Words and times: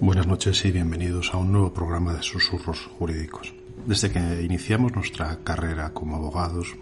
Buenas 0.00 0.26
noches 0.26 0.64
y 0.64 0.72
bienvenidos 0.72 1.32
a 1.32 1.36
un 1.36 1.52
nuevo 1.52 1.72
programa 1.72 2.14
de 2.14 2.22
Susurros 2.22 2.90
Jurídicos. 2.98 3.54
Desde 3.86 4.10
que 4.10 4.42
iniciamos 4.42 4.92
nuestra 4.94 5.38
carrera 5.44 5.92
como 5.92 6.16
abogados, 6.16 6.74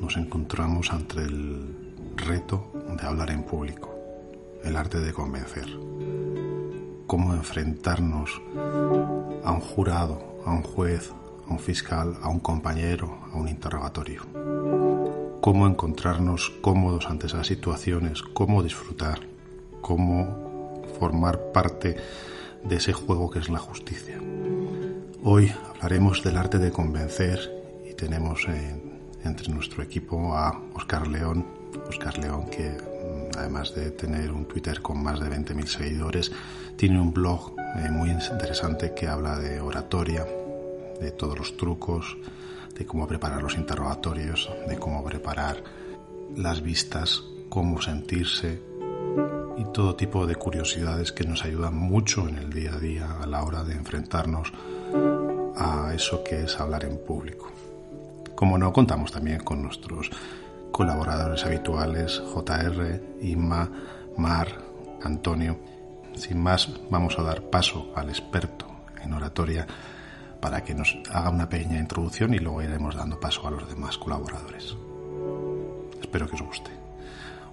nos 0.00 0.16
encontramos 0.16 0.92
ante 0.92 1.20
el 1.20 1.74
reto 2.16 2.72
de 2.98 3.06
hablar 3.06 3.30
en 3.30 3.42
público, 3.42 3.94
el 4.64 4.76
arte 4.76 5.00
de 5.00 5.12
convencer. 5.12 5.66
Cómo 7.06 7.34
enfrentarnos 7.34 8.40
a 9.44 9.52
un 9.52 9.60
jurado, 9.60 10.40
a 10.46 10.52
un 10.52 10.62
juez, 10.62 11.12
a 11.48 11.52
un 11.52 11.58
fiscal, 11.58 12.16
a 12.22 12.28
un 12.28 12.40
compañero, 12.40 13.18
a 13.32 13.36
un 13.36 13.48
interrogatorio. 13.48 14.22
Cómo 15.40 15.66
encontrarnos 15.66 16.50
cómodos 16.62 17.06
ante 17.06 17.26
esas 17.26 17.46
situaciones, 17.46 18.22
cómo 18.22 18.62
disfrutar, 18.62 19.20
cómo 19.80 20.82
formar 20.98 21.52
parte 21.52 21.96
de 22.64 22.76
ese 22.76 22.92
juego 22.92 23.30
que 23.30 23.40
es 23.40 23.48
la 23.48 23.58
justicia. 23.58 24.18
Hoy 25.24 25.52
hablaremos 25.70 26.22
del 26.22 26.36
arte 26.36 26.58
de 26.58 26.70
convencer 26.70 27.38
y 27.88 27.94
tenemos 27.94 28.46
entre 29.24 29.48
nuestro 29.48 29.82
equipo 29.82 30.34
a 30.34 30.60
Oscar 30.74 31.06
León. 31.06 31.46
Oscar 31.88 32.18
León 32.18 32.46
que 32.50 32.70
mm, 32.70 33.38
además 33.38 33.74
de 33.74 33.90
tener 33.92 34.30
un 34.32 34.46
Twitter 34.46 34.82
con 34.82 35.02
más 35.02 35.20
de 35.20 35.28
20.000 35.30 35.66
seguidores, 35.66 36.32
tiene 36.76 37.00
un 37.00 37.12
blog 37.12 37.54
eh, 37.58 37.90
muy 37.90 38.10
interesante 38.10 38.92
que 38.94 39.06
habla 39.06 39.38
de 39.38 39.60
oratoria, 39.60 40.26
de 41.00 41.10
todos 41.12 41.38
los 41.38 41.56
trucos, 41.56 42.16
de 42.76 42.86
cómo 42.86 43.06
preparar 43.06 43.42
los 43.42 43.56
interrogatorios, 43.56 44.50
de 44.68 44.78
cómo 44.78 45.04
preparar 45.04 45.62
las 46.36 46.62
vistas, 46.62 47.22
cómo 47.48 47.80
sentirse, 47.80 48.60
y 49.56 49.64
todo 49.66 49.96
tipo 49.96 50.26
de 50.26 50.36
curiosidades 50.36 51.12
que 51.12 51.24
nos 51.24 51.44
ayudan 51.44 51.74
mucho 51.74 52.28
en 52.28 52.38
el 52.38 52.52
día 52.52 52.74
a 52.74 52.78
día 52.78 53.18
a 53.20 53.26
la 53.26 53.42
hora 53.44 53.64
de 53.64 53.74
enfrentarnos 53.74 54.52
a 55.56 55.92
eso 55.94 56.22
que 56.24 56.44
es 56.44 56.58
hablar 56.58 56.84
en 56.84 56.98
público. 56.98 57.50
Como 58.34 58.58
no, 58.58 58.72
contamos 58.72 59.12
también 59.12 59.40
con 59.40 59.62
nuestros 59.62 60.10
colaboradores 60.70 61.44
habituales, 61.44 62.20
JR, 62.34 63.00
Inma, 63.20 63.70
Mar, 64.16 64.48
Antonio. 65.02 65.58
Sin 66.14 66.42
más, 66.42 66.68
vamos 66.90 67.18
a 67.18 67.22
dar 67.22 67.42
paso 67.42 67.92
al 67.94 68.08
experto 68.08 68.66
en 69.02 69.12
oratoria 69.12 69.66
para 70.40 70.64
que 70.64 70.74
nos 70.74 70.98
haga 71.10 71.30
una 71.30 71.48
pequeña 71.48 71.78
introducción 71.78 72.34
y 72.34 72.38
luego 72.38 72.62
iremos 72.62 72.96
dando 72.96 73.20
paso 73.20 73.46
a 73.46 73.50
los 73.50 73.68
demás 73.68 73.96
colaboradores. 73.98 74.76
Espero 76.00 76.26
que 76.26 76.34
os 76.34 76.42
guste. 76.42 76.70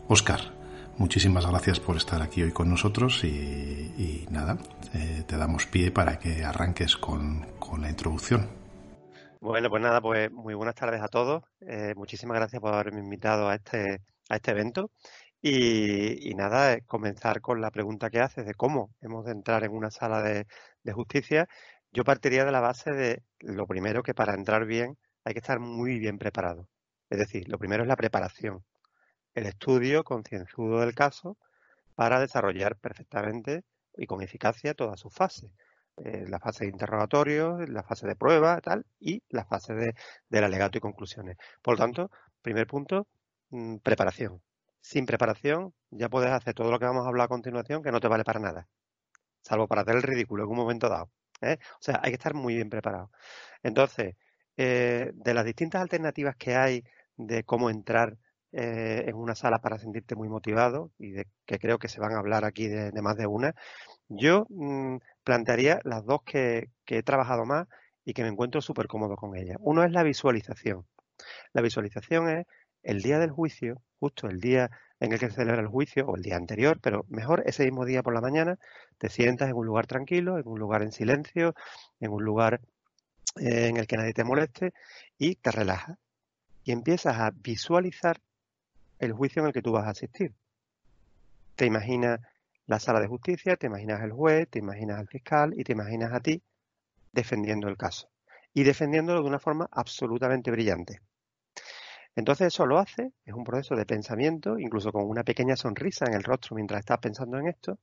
Oscar, 0.07 0.58
Muchísimas 0.99 1.47
gracias 1.47 1.79
por 1.79 1.95
estar 1.95 2.21
aquí 2.21 2.43
hoy 2.43 2.51
con 2.51 2.69
nosotros 2.69 3.23
y, 3.23 4.27
nada, 4.31 4.57
eh, 4.93 5.23
te 5.25 5.37
damos 5.37 5.65
pie 5.65 5.91
para 5.91 6.19
que 6.19 6.43
arranques 6.43 6.97
con, 6.97 7.47
la 7.79 7.89
introducción. 7.89 8.49
Bueno, 9.39 9.69
pues 9.69 9.81
nada, 9.81 10.01
pues 10.01 10.29
muy 10.29 10.55
buenas 10.55 10.75
tardes 10.75 11.01
a 11.01 11.07
todos. 11.07 11.43
Eh, 11.61 11.93
muchísimas 11.95 12.35
gracias 12.35 12.61
por 12.61 12.73
haberme 12.73 12.99
invitado 12.99 13.47
a 13.47 13.55
este, 13.55 14.01
a 14.27 14.35
este 14.35 14.51
evento. 14.51 14.91
Y, 15.41 16.33
nada, 16.35 16.81
comenzar 16.81 17.39
con 17.39 17.61
la 17.61 17.71
pregunta 17.71 18.09
que 18.09 18.19
haces 18.19 18.45
de 18.45 18.53
cómo 18.53 18.91
hemos 18.99 19.23
de 19.23 19.31
entrar 19.31 19.63
en 19.63 19.71
una 19.71 19.91
sala 19.91 20.21
de, 20.21 20.47
de 20.83 20.91
justicia. 20.91 21.47
Yo 21.93 22.03
partiría 22.03 22.43
de 22.43 22.51
la 22.51 22.59
base 22.59 22.91
de 22.91 23.23
lo 23.39 23.67
primero 23.67 24.03
que 24.03 24.13
para 24.13 24.33
entrar 24.33 24.65
bien 24.65 24.97
hay 25.23 25.31
que 25.31 25.39
estar 25.39 25.61
muy 25.61 25.97
bien 25.97 26.17
preparado. 26.17 26.67
Es 27.09 27.19
decir, 27.19 27.47
lo 27.47 27.57
primero 27.57 27.83
es 27.83 27.87
la 27.87 27.95
preparación 27.95 28.65
el 29.35 29.45
estudio 29.45 30.03
concienzudo 30.03 30.79
del 30.81 30.95
caso 30.95 31.37
para 31.95 32.19
desarrollar 32.19 32.77
perfectamente 32.77 33.63
y 33.95 34.05
con 34.07 34.21
eficacia 34.21 34.73
todas 34.73 34.99
sus 34.99 35.13
fases. 35.13 35.51
Eh, 35.97 36.25
la 36.29 36.39
fase 36.39 36.65
de 36.65 36.71
interrogatorio, 36.71 37.57
la 37.67 37.83
fase 37.83 38.07
de 38.07 38.15
prueba, 38.15 38.61
tal, 38.61 38.85
y 38.99 39.21
la 39.29 39.45
fase 39.45 39.73
de, 39.73 39.95
del 40.29 40.43
alegato 40.45 40.77
y 40.77 40.81
conclusiones. 40.81 41.37
Por 41.61 41.73
lo 41.73 41.79
tanto, 41.79 42.11
primer 42.41 42.67
punto, 42.67 43.07
mm, 43.49 43.77
preparación. 43.77 44.41
Sin 44.81 45.05
preparación, 45.05 45.73
ya 45.89 46.07
puedes 46.09 46.31
hacer 46.31 46.53
todo 46.53 46.71
lo 46.71 46.79
que 46.79 46.85
vamos 46.85 47.05
a 47.05 47.09
hablar 47.09 47.25
a 47.25 47.27
continuación 47.27 47.83
que 47.83 47.91
no 47.91 47.99
te 47.99 48.07
vale 48.07 48.23
para 48.23 48.39
nada, 48.39 48.67
salvo 49.41 49.67
para 49.67 49.81
hacer 49.81 49.95
el 49.97 50.03
ridículo 50.03 50.43
en 50.43 50.49
un 50.49 50.57
momento 50.57 50.89
dado. 50.89 51.11
¿eh? 51.41 51.57
O 51.73 51.81
sea, 51.81 51.99
hay 52.01 52.11
que 52.11 52.15
estar 52.15 52.33
muy 52.33 52.55
bien 52.55 52.69
preparado. 52.69 53.11
Entonces, 53.63 54.15
eh, 54.57 55.11
de 55.13 55.33
las 55.33 55.45
distintas 55.45 55.81
alternativas 55.81 56.35
que 56.37 56.55
hay 56.55 56.83
de 57.17 57.43
cómo 57.43 57.69
entrar 57.69 58.17
eh, 58.51 59.03
en 59.07 59.15
una 59.15 59.35
sala 59.35 59.59
para 59.59 59.77
sentirte 59.77 60.15
muy 60.15 60.27
motivado 60.27 60.91
y 60.97 61.11
de 61.11 61.27
que 61.45 61.59
creo 61.59 61.77
que 61.77 61.87
se 61.87 61.99
van 61.99 62.13
a 62.13 62.19
hablar 62.19 62.45
aquí 62.45 62.67
de, 62.67 62.91
más 63.01 63.15
de 63.15 63.27
una, 63.27 63.53
yo 64.07 64.47
mm, 64.49 64.97
plantearía 65.23 65.79
las 65.83 66.03
dos 66.05 66.23
que, 66.23 66.69
he 66.87 67.03
trabajado 67.03 67.45
más 67.45 67.67
y 68.05 68.13
que 68.13 68.23
me 68.23 68.29
encuentro 68.29 68.61
súper 68.61 68.87
cómodo 68.87 69.15
con 69.15 69.35
ellas. 69.35 69.57
Uno 69.59 69.83
es 69.83 69.91
la 69.91 70.01
visualización. 70.01 70.87
La 71.53 71.61
visualización 71.61 72.29
es 72.29 72.47
el 72.81 73.01
día 73.03 73.19
del 73.19 73.29
juicio, 73.29 73.81
justo 73.99 74.27
el 74.27 74.39
día 74.39 74.71
en 74.99 75.13
el 75.13 75.19
que 75.19 75.29
se 75.29 75.35
celebra 75.35 75.61
el 75.61 75.67
juicio 75.67 76.07
o 76.07 76.15
el 76.15 76.23
día 76.23 76.35
anterior, 76.35 76.79
pero 76.81 77.05
mejor 77.07 77.43
ese 77.45 77.65
mismo 77.65 77.85
día 77.85 78.01
por 78.01 78.13
la 78.15 78.21
mañana, 78.21 78.57
te 78.97 79.09
sientas 79.09 79.49
en 79.49 79.55
un 79.55 79.65
lugar 79.67 79.85
tranquilo, 79.85 80.39
en 80.39 80.47
un 80.47 80.59
lugar 80.59 80.81
en 80.81 80.91
silencio, 80.91 81.53
en 81.99 82.11
un 82.11 82.23
lugar 82.23 82.61
eh, 83.39 83.67
en 83.67 83.77
el 83.77 83.85
que 83.85 83.97
nadie 83.97 84.13
te 84.13 84.23
moleste 84.23 84.73
y 85.19 85.35
te 85.35 85.51
relajas 85.51 85.97
y 86.63 86.71
empiezas 86.71 87.17
a 87.17 87.31
visualizar 87.31 88.19
el 88.99 89.13
juicio 89.13 89.41
en 89.41 89.47
el 89.47 89.53
que 89.53 89.61
tú 89.61 89.71
vas 89.71 89.85
a 89.85 89.91
asistir. 89.91 90.33
Te 91.55 91.65
imaginas 91.65 92.19
la 92.67 92.79
sala 92.79 92.99
de 92.99 93.07
justicia, 93.07 93.55
te 93.55 93.67
imaginas 93.67 94.01
el 94.03 94.11
juez, 94.11 94.47
te 94.49 94.59
imaginas 94.59 94.99
al 94.99 95.07
fiscal 95.07 95.53
y 95.57 95.63
te 95.63 95.71
imaginas 95.71 96.13
a 96.13 96.19
ti 96.19 96.41
defendiendo 97.11 97.67
el 97.67 97.77
caso. 97.77 98.09
Y 98.53 98.63
defendiéndolo 98.63 99.21
de 99.21 99.27
una 99.27 99.39
forma 99.39 99.67
absolutamente 99.71 100.51
brillante. 100.51 101.01
Entonces 102.15 102.47
eso 102.47 102.65
lo 102.65 102.79
hace, 102.79 103.13
es 103.25 103.33
un 103.33 103.43
proceso 103.43 103.75
de 103.75 103.85
pensamiento, 103.85 104.59
incluso 104.59 104.91
con 104.91 105.07
una 105.07 105.23
pequeña 105.23 105.55
sonrisa 105.55 106.05
en 106.05 106.13
el 106.13 106.23
rostro 106.23 106.55
mientras 106.55 106.79
estás 106.79 106.99
pensando 106.99 107.37
en 107.37 107.47
esto. 107.47 107.79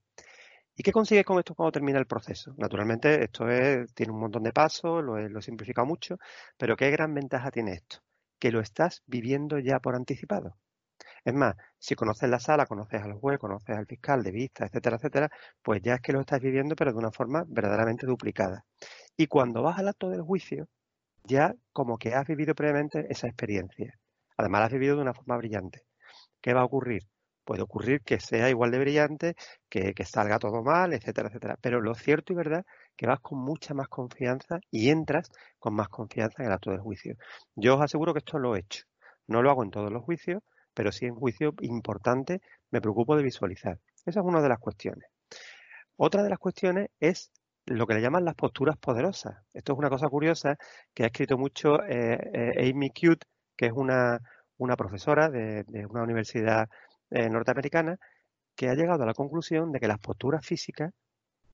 ¿Y 0.76 0.82
qué 0.82 0.92
consigues 0.92 1.24
con 1.24 1.38
esto 1.38 1.54
cuando 1.54 1.72
termina 1.72 1.98
el 1.98 2.06
proceso? 2.06 2.54
Naturalmente, 2.58 3.24
esto 3.24 3.46
tiene 3.94 4.12
un 4.12 4.20
montón 4.20 4.42
de 4.42 4.52
pasos, 4.52 5.02
lo 5.02 5.16
he, 5.16 5.30
lo 5.30 5.40
simplificado 5.40 5.86
mucho, 5.86 6.18
pero 6.58 6.76
¿qué 6.76 6.90
gran 6.90 7.14
ventaja 7.14 7.50
tiene 7.50 7.72
esto? 7.72 8.02
Que 8.38 8.52
lo 8.52 8.60
estás 8.60 9.02
viviendo 9.06 9.58
ya 9.58 9.80
por 9.80 9.94
anticipado. 9.94 10.56
Es 11.26 11.34
más, 11.34 11.56
si 11.76 11.96
conoces 11.96 12.30
la 12.30 12.38
sala, 12.38 12.66
conoces 12.66 13.02
al 13.02 13.14
juez, 13.14 13.40
conoces 13.40 13.76
al 13.76 13.86
fiscal 13.86 14.22
de 14.22 14.30
vista, 14.30 14.64
etcétera, 14.64 14.94
etcétera, 14.96 15.28
pues 15.60 15.82
ya 15.82 15.94
es 15.96 16.00
que 16.00 16.12
lo 16.12 16.20
estás 16.20 16.40
viviendo, 16.40 16.76
pero 16.76 16.92
de 16.92 16.98
una 16.98 17.10
forma 17.10 17.42
verdaderamente 17.48 18.06
duplicada. 18.06 18.64
Y 19.16 19.26
cuando 19.26 19.60
vas 19.60 19.76
al 19.80 19.88
acto 19.88 20.08
del 20.08 20.22
juicio, 20.22 20.68
ya 21.24 21.52
como 21.72 21.98
que 21.98 22.14
has 22.14 22.28
vivido 22.28 22.54
previamente 22.54 23.06
esa 23.10 23.26
experiencia. 23.26 23.92
Además, 24.36 24.60
la 24.60 24.66
has 24.66 24.72
vivido 24.72 24.94
de 24.94 25.02
una 25.02 25.14
forma 25.14 25.36
brillante. 25.36 25.82
¿Qué 26.40 26.54
va 26.54 26.60
a 26.60 26.64
ocurrir? 26.64 27.02
Puede 27.44 27.62
ocurrir 27.62 28.02
que 28.02 28.20
sea 28.20 28.48
igual 28.48 28.70
de 28.70 28.78
brillante, 28.78 29.34
que, 29.68 29.94
que 29.94 30.04
salga 30.04 30.38
todo 30.38 30.62
mal, 30.62 30.92
etcétera, 30.92 31.26
etcétera. 31.28 31.56
Pero 31.60 31.80
lo 31.80 31.94
cierto 31.96 32.34
y 32.34 32.36
verdad 32.36 32.64
que 32.96 33.08
vas 33.08 33.18
con 33.20 33.40
mucha 33.40 33.74
más 33.74 33.88
confianza 33.88 34.60
y 34.70 34.90
entras 34.90 35.28
con 35.58 35.74
más 35.74 35.88
confianza 35.88 36.42
en 36.42 36.48
el 36.50 36.52
acto 36.54 36.70
del 36.70 36.80
juicio. 36.80 37.16
Yo 37.56 37.74
os 37.76 37.82
aseguro 37.82 38.12
que 38.12 38.20
esto 38.20 38.38
lo 38.38 38.54
he 38.54 38.60
hecho. 38.60 38.84
No 39.26 39.42
lo 39.42 39.50
hago 39.50 39.64
en 39.64 39.70
todos 39.72 39.90
los 39.90 40.04
juicios, 40.04 40.40
pero 40.76 40.92
sí 40.92 41.06
en 41.06 41.14
juicio 41.14 41.54
importante 41.62 42.42
me 42.70 42.82
preocupo 42.82 43.16
de 43.16 43.22
visualizar. 43.22 43.80
Esa 44.04 44.20
es 44.20 44.26
una 44.26 44.42
de 44.42 44.50
las 44.50 44.58
cuestiones. 44.58 45.08
Otra 45.96 46.22
de 46.22 46.28
las 46.28 46.38
cuestiones 46.38 46.90
es 47.00 47.32
lo 47.64 47.86
que 47.86 47.94
le 47.94 48.02
llaman 48.02 48.26
las 48.26 48.34
posturas 48.34 48.76
poderosas. 48.76 49.36
Esto 49.54 49.72
es 49.72 49.78
una 49.78 49.88
cosa 49.88 50.08
curiosa 50.08 50.56
que 50.92 51.04
ha 51.04 51.06
escrito 51.06 51.38
mucho 51.38 51.82
eh, 51.82 52.20
eh, 52.34 52.70
Amy 52.70 52.90
Cute, 52.90 53.26
que 53.56 53.66
es 53.66 53.72
una, 53.72 54.20
profesora 54.76 55.30
de, 55.30 55.64
una 55.88 56.02
universidad 56.02 56.68
eh, 57.10 57.30
norteamericana, 57.30 57.96
que 58.54 58.68
ha 58.68 58.74
llegado 58.74 59.02
a 59.02 59.06
la 59.06 59.14
conclusión 59.14 59.72
de 59.72 59.80
que 59.80 59.88
las 59.88 59.98
posturas 59.98 60.44
físicas, 60.44 60.92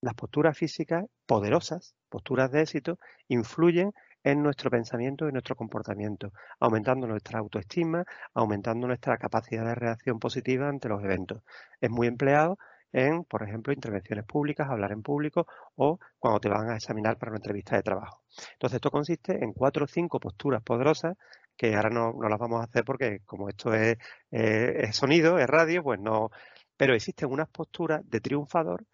las 0.00 0.14
posturas 0.14 0.58
físicas 0.58 1.04
poderosas, 1.26 1.94
posturas 2.08 2.50
de 2.50 2.62
éxito, 2.62 2.98
influyen 3.28 3.92
en 4.24 4.42
nuestro 4.42 4.70
pensamiento 4.70 5.28
y 5.28 5.32
nuestro 5.32 5.56
comportamiento, 5.56 6.32
aumentando 6.60 7.06
nuestra 7.06 7.38
autoestima, 7.40 8.04
aumentando 8.34 8.86
nuestra 8.86 9.18
capacidad 9.18 9.64
de 9.64 9.74
reacción 9.74 10.18
positiva 10.18 10.68
ante 10.68 10.88
los 10.88 11.02
eventos. 11.02 11.42
Es 11.80 11.90
muy 11.90 12.06
empleado 12.06 12.58
en, 12.92 13.24
por 13.24 13.42
ejemplo, 13.42 13.72
intervenciones 13.72 14.24
públicas, 14.24 14.68
hablar 14.68 14.92
en 14.92 15.02
público 15.02 15.46
o 15.76 15.98
cuando 16.18 16.40
te 16.40 16.48
van 16.48 16.70
a 16.70 16.76
examinar 16.76 17.18
para 17.18 17.30
una 17.30 17.38
entrevista 17.38 17.76
de 17.76 17.82
trabajo. 17.82 18.22
Entonces, 18.52 18.76
esto 18.76 18.90
consiste 18.90 19.42
en 19.42 19.52
cuatro 19.52 19.84
o 19.84 19.88
cinco 19.88 20.20
posturas 20.20 20.62
poderosas 20.62 21.16
que 21.56 21.74
ahora 21.74 21.90
no, 21.90 22.14
las 22.28 22.38
vamos 22.38 22.60
a 22.60 22.64
hacer 22.64 22.84
porque 22.84 23.20
como 23.24 23.48
esto 23.48 23.74
es, 23.74 23.96
eh, 24.30 24.74
es 24.78 24.96
sonido, 24.96 25.38
es 25.38 25.46
radio, 25.46 25.82
pues 25.82 26.00
no. 26.00 26.30
Pero 26.76 26.94
existen 26.94 27.30
unas 27.30 27.48
posturas 27.48 28.02
de 28.08 28.20
triunfador 28.20 28.84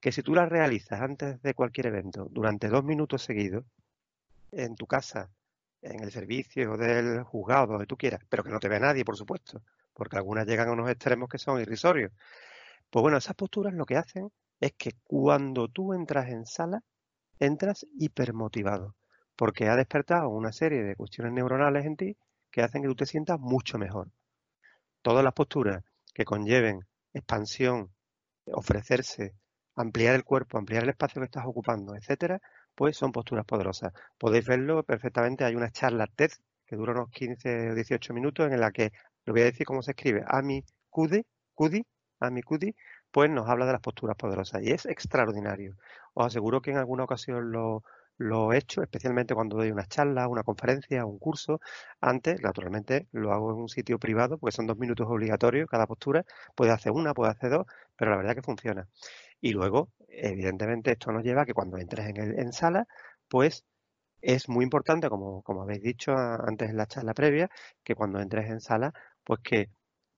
que 0.00 0.12
si 0.12 0.22
tú 0.22 0.34
las 0.34 0.48
realizas 0.48 1.00
antes 1.00 1.40
de 1.42 1.54
cualquier 1.54 1.86
evento 1.86 2.28
durante 2.30 2.68
dos 2.68 2.84
minutos 2.84 3.22
seguidos, 3.22 3.64
en 4.56 4.76
tu 4.76 4.86
casa, 4.86 5.30
en 5.82 6.02
el 6.02 6.10
servicio 6.10 6.76
del 6.76 7.22
juzgado, 7.22 7.66
donde 7.66 7.86
tú 7.86 7.96
quieras, 7.96 8.20
pero 8.28 8.42
que 8.42 8.50
no 8.50 8.58
te 8.58 8.68
vea 8.68 8.80
nadie, 8.80 9.04
por 9.04 9.16
supuesto, 9.16 9.62
porque 9.92 10.16
algunas 10.16 10.46
llegan 10.46 10.68
a 10.68 10.72
unos 10.72 10.90
extremos 10.90 11.28
que 11.28 11.38
son 11.38 11.60
irrisorios. 11.60 12.12
Pues 12.90 13.02
bueno, 13.02 13.18
esas 13.18 13.34
posturas 13.34 13.74
lo 13.74 13.86
que 13.86 13.96
hacen 13.96 14.30
es 14.60 14.72
que 14.72 14.92
cuando 15.04 15.68
tú 15.68 15.92
entras 15.92 16.28
en 16.28 16.46
sala, 16.46 16.82
entras 17.38 17.86
hipermotivado, 17.98 18.94
porque 19.36 19.68
ha 19.68 19.76
despertado 19.76 20.28
una 20.28 20.52
serie 20.52 20.82
de 20.82 20.96
cuestiones 20.96 21.32
neuronales 21.32 21.84
en 21.84 21.96
ti 21.96 22.16
que 22.50 22.62
hacen 22.62 22.82
que 22.82 22.88
tú 22.88 22.94
te 22.94 23.06
sientas 23.06 23.40
mucho 23.40 23.78
mejor. 23.78 24.08
Todas 25.02 25.24
las 25.24 25.34
posturas 25.34 25.82
que 26.14 26.24
conlleven 26.24 26.86
expansión, 27.12 27.90
ofrecerse, 28.46 29.34
ampliar 29.74 30.14
el 30.14 30.24
cuerpo, 30.24 30.58
ampliar 30.58 30.84
el 30.84 30.90
espacio 30.90 31.20
que 31.20 31.26
estás 31.26 31.44
ocupando, 31.46 31.96
etcétera, 31.96 32.40
pues 32.74 32.96
son 32.96 33.12
posturas 33.12 33.44
poderosas. 33.44 33.92
Podéis 34.18 34.46
verlo 34.46 34.82
perfectamente. 34.82 35.44
Hay 35.44 35.54
una 35.56 35.70
charla 35.70 36.06
TED 36.06 36.30
que 36.66 36.76
dura 36.76 36.92
unos 36.92 37.10
15 37.10 37.70
o 37.70 37.74
18 37.74 38.14
minutos 38.14 38.50
en 38.50 38.60
la 38.60 38.70
que, 38.72 38.92
lo 39.24 39.32
voy 39.32 39.42
a 39.42 39.46
decir 39.46 39.66
cómo 39.66 39.82
se 39.82 39.92
escribe, 39.92 40.24
Ami 40.26 40.64
Kudi, 40.90 41.24
Kudi, 41.54 41.84
Ami 42.20 42.42
Kudi, 42.42 42.74
pues 43.10 43.30
nos 43.30 43.48
habla 43.48 43.66
de 43.66 43.72
las 43.72 43.80
posturas 43.80 44.16
poderosas 44.16 44.62
y 44.62 44.70
es 44.70 44.86
extraordinario. 44.86 45.76
Os 46.14 46.26
aseguro 46.26 46.60
que 46.60 46.70
en 46.70 46.78
alguna 46.78 47.04
ocasión 47.04 47.52
lo, 47.52 47.82
lo 48.16 48.52
he 48.52 48.58
hecho, 48.58 48.82
especialmente 48.82 49.34
cuando 49.34 49.56
doy 49.56 49.70
una 49.70 49.86
charla, 49.86 50.28
una 50.28 50.42
conferencia, 50.42 51.04
un 51.04 51.18
curso. 51.18 51.60
Antes, 52.00 52.40
naturalmente, 52.42 53.08
lo 53.12 53.32
hago 53.32 53.52
en 53.52 53.58
un 53.58 53.68
sitio 53.68 53.98
privado, 53.98 54.38
porque 54.38 54.56
son 54.56 54.66
dos 54.66 54.78
minutos 54.78 55.06
obligatorios 55.08 55.68
cada 55.68 55.86
postura. 55.86 56.24
Puede 56.54 56.72
hacer 56.72 56.92
una, 56.92 57.14
puede 57.14 57.32
hacer 57.32 57.50
dos, 57.50 57.66
pero 57.96 58.10
la 58.12 58.16
verdad 58.18 58.34
que 58.34 58.42
funciona. 58.42 58.88
Y 59.40 59.52
luego, 59.52 59.90
evidentemente, 60.08 60.92
esto 60.92 61.12
nos 61.12 61.24
lleva 61.24 61.42
a 61.42 61.46
que 61.46 61.54
cuando 61.54 61.78
entres 61.78 62.08
en, 62.08 62.16
el, 62.18 62.38
en 62.38 62.52
sala, 62.52 62.86
pues 63.28 63.64
es 64.20 64.48
muy 64.48 64.64
importante, 64.64 65.08
como, 65.08 65.42
como 65.42 65.62
habéis 65.62 65.82
dicho 65.82 66.12
antes 66.16 66.70
en 66.70 66.76
la 66.76 66.86
charla 66.86 67.14
previa, 67.14 67.50
que 67.84 67.94
cuando 67.94 68.20
entres 68.20 68.50
en 68.50 68.60
sala, 68.60 68.92
pues 69.24 69.40
que 69.42 69.70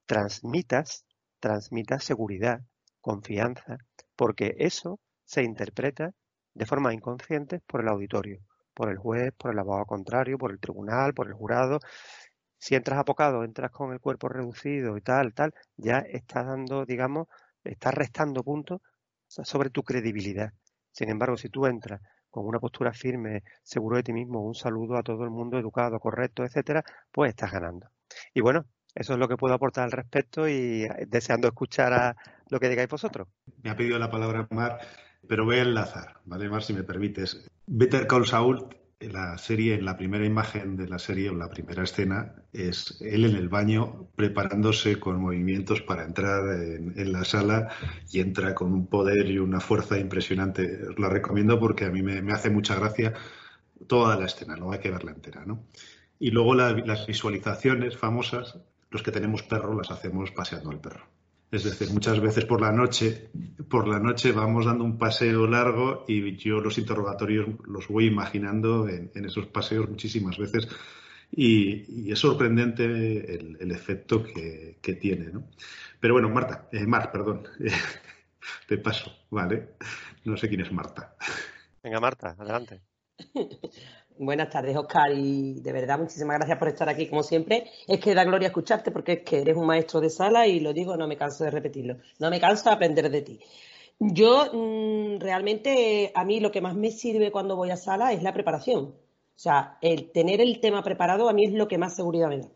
transmitas, 0.06 1.04
transmitas 1.40 2.04
seguridad, 2.04 2.60
confianza, 3.00 3.78
porque 4.16 4.54
eso 4.58 5.00
se 5.24 5.42
interpreta 5.42 6.12
de 6.54 6.66
forma 6.66 6.94
inconsciente 6.94 7.60
por 7.66 7.80
el 7.82 7.88
auditorio, 7.88 8.40
por 8.74 8.90
el 8.90 8.98
juez, 8.98 9.32
por 9.36 9.52
el 9.52 9.58
abogado 9.58 9.86
contrario, 9.86 10.38
por 10.38 10.52
el 10.52 10.60
tribunal, 10.60 11.14
por 11.14 11.26
el 11.28 11.34
jurado. 11.34 11.80
Si 12.58 12.74
entras 12.74 12.98
apocado, 12.98 13.44
entras 13.44 13.70
con 13.70 13.92
el 13.92 14.00
cuerpo 14.00 14.28
reducido 14.28 14.96
y 14.96 15.00
tal, 15.02 15.34
tal, 15.34 15.54
ya 15.76 15.98
estás 16.00 16.46
dando, 16.46 16.84
digamos, 16.84 17.28
estás 17.64 17.94
restando 17.94 18.44
puntos 18.44 18.80
sobre 19.26 19.70
tu 19.70 19.82
credibilidad. 19.82 20.52
Sin 20.92 21.10
embargo, 21.10 21.36
si 21.36 21.48
tú 21.48 21.66
entras 21.66 22.00
con 22.30 22.46
una 22.46 22.58
postura 22.58 22.92
firme, 22.92 23.42
seguro 23.62 23.96
de 23.96 24.02
ti 24.02 24.12
mismo, 24.12 24.42
un 24.42 24.54
saludo 24.54 24.96
a 24.96 25.02
todo 25.02 25.24
el 25.24 25.30
mundo 25.30 25.58
educado, 25.58 25.98
correcto, 25.98 26.44
etcétera, 26.44 26.84
pues 27.10 27.30
estás 27.30 27.52
ganando. 27.52 27.88
Y 28.34 28.40
bueno, 28.40 28.66
eso 28.94 29.14
es 29.14 29.18
lo 29.18 29.28
que 29.28 29.36
puedo 29.36 29.54
aportar 29.54 29.84
al 29.84 29.92
respecto 29.92 30.48
y 30.48 30.86
deseando 31.06 31.48
escuchar 31.48 31.92
a 31.92 32.16
lo 32.48 32.60
que 32.60 32.68
digáis 32.68 32.88
vosotros. 32.88 33.28
Me 33.62 33.70
ha 33.70 33.76
pedido 33.76 33.98
la 33.98 34.10
palabra 34.10 34.46
Mar 34.50 34.78
pero 35.28 35.44
voy 35.44 35.56
a 35.56 35.62
enlazar, 35.62 36.20
¿vale, 36.24 36.48
Mar? 36.48 36.62
Si 36.62 36.72
me 36.72 36.82
permites. 36.82 37.48
Better 37.66 38.06
Call 38.06 38.26
Saul, 38.26 38.68
la 39.00 39.36
serie, 39.36 39.74
en 39.74 39.84
la 39.84 39.96
primera 39.96 40.24
imagen 40.24 40.76
de 40.76 40.88
la 40.88 40.98
serie, 40.98 41.28
o 41.30 41.34
la 41.34 41.50
primera 41.50 41.84
escena, 41.84 42.34
es 42.52 42.98
él 43.02 43.24
en 43.26 43.36
el 43.36 43.48
baño 43.48 44.08
preparándose 44.16 44.98
con 44.98 45.20
movimientos 45.20 45.82
para 45.82 46.04
entrar 46.04 46.44
en, 46.60 47.12
la 47.12 47.24
sala 47.24 47.68
y 48.10 48.20
entra 48.20 48.54
con 48.54 48.72
un 48.72 48.86
poder 48.86 49.30
y 49.30 49.38
una 49.38 49.60
fuerza 49.60 49.98
impresionante. 49.98 50.80
La 50.96 51.08
recomiendo 51.10 51.60
porque 51.60 51.84
a 51.84 51.90
mí 51.90 52.02
me, 52.02 52.32
hace 52.32 52.50
mucha 52.50 52.74
gracia 52.76 53.12
toda 53.86 54.16
la 54.16 54.26
escena, 54.26 54.56
no 54.56 54.72
hay 54.72 54.80
que 54.80 54.90
verla 54.90 55.12
entera, 55.12 55.44
¿no? 55.44 55.66
Y 56.18 56.30
luego 56.30 56.54
las 56.54 57.06
visualizaciones 57.06 57.96
famosas, 57.98 58.58
los 58.90 59.02
que 59.02 59.12
tenemos 59.12 59.42
perro, 59.42 59.76
las 59.76 59.90
hacemos 59.90 60.30
paseando 60.30 60.70
al 60.70 60.80
perro. 60.80 61.06
Es 61.50 61.62
decir, 61.62 61.90
muchas 61.90 62.20
veces 62.20 62.44
por 62.44 62.60
la 62.60 62.72
noche, 62.72 63.30
por 63.68 63.86
la 63.86 64.00
noche 64.00 64.32
vamos 64.32 64.66
dando 64.66 64.84
un 64.84 64.98
paseo 64.98 65.46
largo 65.46 66.04
y 66.08 66.36
yo 66.36 66.60
los 66.60 66.76
interrogatorios 66.76 67.48
los 67.66 67.86
voy 67.88 68.06
imaginando 68.06 68.88
en, 68.88 69.10
esos 69.24 69.46
paseos 69.46 69.88
muchísimas 69.88 70.36
veces 70.38 70.68
y, 71.30 72.10
es 72.10 72.18
sorprendente 72.18 72.84
el, 72.84 73.70
efecto 73.70 74.24
que, 74.24 74.98
tiene, 75.00 75.26
¿no? 75.26 75.48
Pero 76.00 76.14
bueno, 76.14 76.28
Marta, 76.28 76.68
eh, 76.72 76.86
Mar, 76.86 77.10
perdón, 77.12 77.44
te 78.68 78.78
paso, 78.78 79.12
¿vale? 79.30 79.76
No 80.24 80.36
sé 80.36 80.48
quién 80.48 80.60
es 80.60 80.72
Marta. 80.72 81.16
Venga, 81.82 82.00
Marta, 82.00 82.36
adelante. 82.38 82.80
Buenas 84.18 84.48
tardes, 84.48 84.74
Oscar, 84.76 85.12
y 85.12 85.60
de 85.60 85.72
verdad 85.72 85.98
muchísimas 85.98 86.38
gracias 86.38 86.58
por 86.58 86.68
estar 86.68 86.88
aquí 86.88 87.06
como 87.06 87.22
siempre. 87.22 87.70
Es 87.86 88.00
que 88.00 88.14
da 88.14 88.24
gloria 88.24 88.48
escucharte 88.48 88.90
porque 88.90 89.12
es 89.12 89.20
que 89.22 89.40
eres 89.42 89.56
un 89.56 89.66
maestro 89.66 90.00
de 90.00 90.08
sala 90.08 90.46
y 90.46 90.60
lo 90.60 90.72
digo, 90.72 90.96
no 90.96 91.06
me 91.06 91.18
canso 91.18 91.44
de 91.44 91.50
repetirlo. 91.50 91.98
No 92.18 92.30
me 92.30 92.40
canso 92.40 92.70
de 92.70 92.74
aprender 92.74 93.10
de 93.10 93.22
ti. 93.22 93.40
Yo 93.98 94.46
mm, 94.52 95.20
realmente 95.20 96.12
a 96.14 96.24
mí 96.24 96.40
lo 96.40 96.50
que 96.50 96.62
más 96.62 96.74
me 96.74 96.90
sirve 96.90 97.30
cuando 97.30 97.56
voy 97.56 97.70
a 97.70 97.76
sala 97.76 98.12
es 98.12 98.22
la 98.22 98.32
preparación. 98.32 98.84
O 98.86 99.38
sea, 99.38 99.76
el 99.82 100.10
tener 100.12 100.40
el 100.40 100.60
tema 100.60 100.82
preparado 100.82 101.28
a 101.28 101.34
mí 101.34 101.44
es 101.44 101.52
lo 101.52 101.68
que 101.68 101.78
más 101.78 101.94
seguridad 101.94 102.28
me 102.28 102.38
da. 102.38 102.48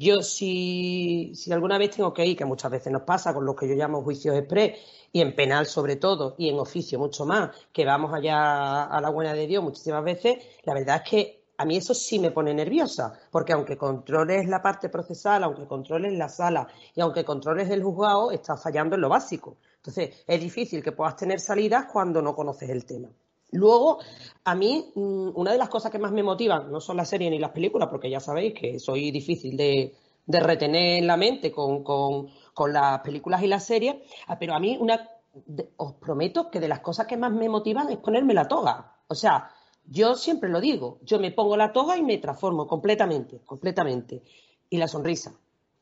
Yo 0.00 0.22
si, 0.22 1.32
si 1.34 1.52
alguna 1.52 1.76
vez 1.76 1.90
tengo 1.90 2.14
que 2.14 2.24
ir, 2.24 2.34
que 2.34 2.46
muchas 2.46 2.70
veces 2.70 2.90
nos 2.90 3.02
pasa 3.02 3.34
con 3.34 3.44
lo 3.44 3.54
que 3.54 3.68
yo 3.68 3.74
llamo 3.74 4.02
juicios 4.02 4.34
express, 4.34 4.78
y 5.12 5.20
en 5.20 5.34
penal 5.36 5.66
sobre 5.66 5.96
todo, 5.96 6.36
y 6.38 6.48
en 6.48 6.58
oficio 6.58 6.98
mucho 6.98 7.26
más, 7.26 7.50
que 7.70 7.84
vamos 7.84 8.10
allá 8.14 8.84
a 8.84 8.98
la 9.02 9.10
buena 9.10 9.34
de 9.34 9.46
Dios 9.46 9.62
muchísimas 9.62 10.02
veces, 10.02 10.38
la 10.64 10.72
verdad 10.72 11.02
es 11.04 11.10
que 11.10 11.44
a 11.58 11.66
mí 11.66 11.76
eso 11.76 11.92
sí 11.92 12.18
me 12.18 12.30
pone 12.30 12.54
nerviosa, 12.54 13.12
porque 13.30 13.52
aunque 13.52 13.76
controles 13.76 14.48
la 14.48 14.62
parte 14.62 14.88
procesal, 14.88 15.44
aunque 15.44 15.66
controles 15.66 16.16
la 16.16 16.30
sala 16.30 16.66
y 16.94 17.02
aunque 17.02 17.22
controles 17.22 17.68
el 17.68 17.82
juzgado, 17.82 18.30
estás 18.30 18.62
fallando 18.62 18.94
en 18.94 19.02
lo 19.02 19.10
básico. 19.10 19.58
Entonces, 19.76 20.24
es 20.26 20.40
difícil 20.40 20.82
que 20.82 20.92
puedas 20.92 21.16
tener 21.16 21.40
salidas 21.40 21.84
cuando 21.92 22.22
no 22.22 22.34
conoces 22.34 22.70
el 22.70 22.86
tema. 22.86 23.10
Luego, 23.52 23.98
a 24.44 24.54
mí, 24.54 24.92
mm, 24.94 25.30
una 25.34 25.52
de 25.52 25.58
las 25.58 25.68
cosas 25.68 25.90
que 25.90 25.98
más 25.98 26.12
me 26.12 26.22
motivan 26.22 26.70
no 26.70 26.80
son 26.80 26.96
las 26.96 27.08
series 27.08 27.30
ni 27.30 27.38
las 27.38 27.50
películas, 27.50 27.88
porque 27.88 28.10
ya 28.10 28.20
sabéis 28.20 28.54
que 28.54 28.78
soy 28.78 29.10
difícil 29.10 29.56
de, 29.56 29.94
retener 30.26 30.98
en 30.98 31.08
la 31.08 31.16
mente 31.16 31.50
con, 31.50 32.28
las 32.72 33.00
películas 33.00 33.42
y 33.42 33.48
las 33.48 33.64
series, 33.64 33.96
ah, 34.28 34.38
pero 34.38 34.54
a 34.54 34.60
mí 34.60 34.76
una, 34.78 35.08
os 35.76 35.94
prometo 35.94 36.50
que 36.50 36.60
de 36.60 36.68
las 36.68 36.80
cosas 36.80 37.06
que 37.06 37.16
más 37.16 37.32
me 37.32 37.48
motivan 37.48 37.90
es 37.90 37.98
ponerme 37.98 38.34
la 38.34 38.46
toga. 38.46 38.96
O 39.08 39.14
sea, 39.14 39.50
yo 39.86 40.14
siempre 40.14 40.48
lo 40.48 40.60
digo, 40.60 40.98
yo 41.02 41.18
me 41.18 41.32
pongo 41.32 41.56
la 41.56 41.72
toga 41.72 41.96
y 41.96 42.02
me 42.02 42.18
transformo 42.18 42.66
completamente, 42.66 43.40
completamente. 43.44 44.22
Y 44.68 44.76
la 44.76 44.86
sonrisa. 44.86 45.32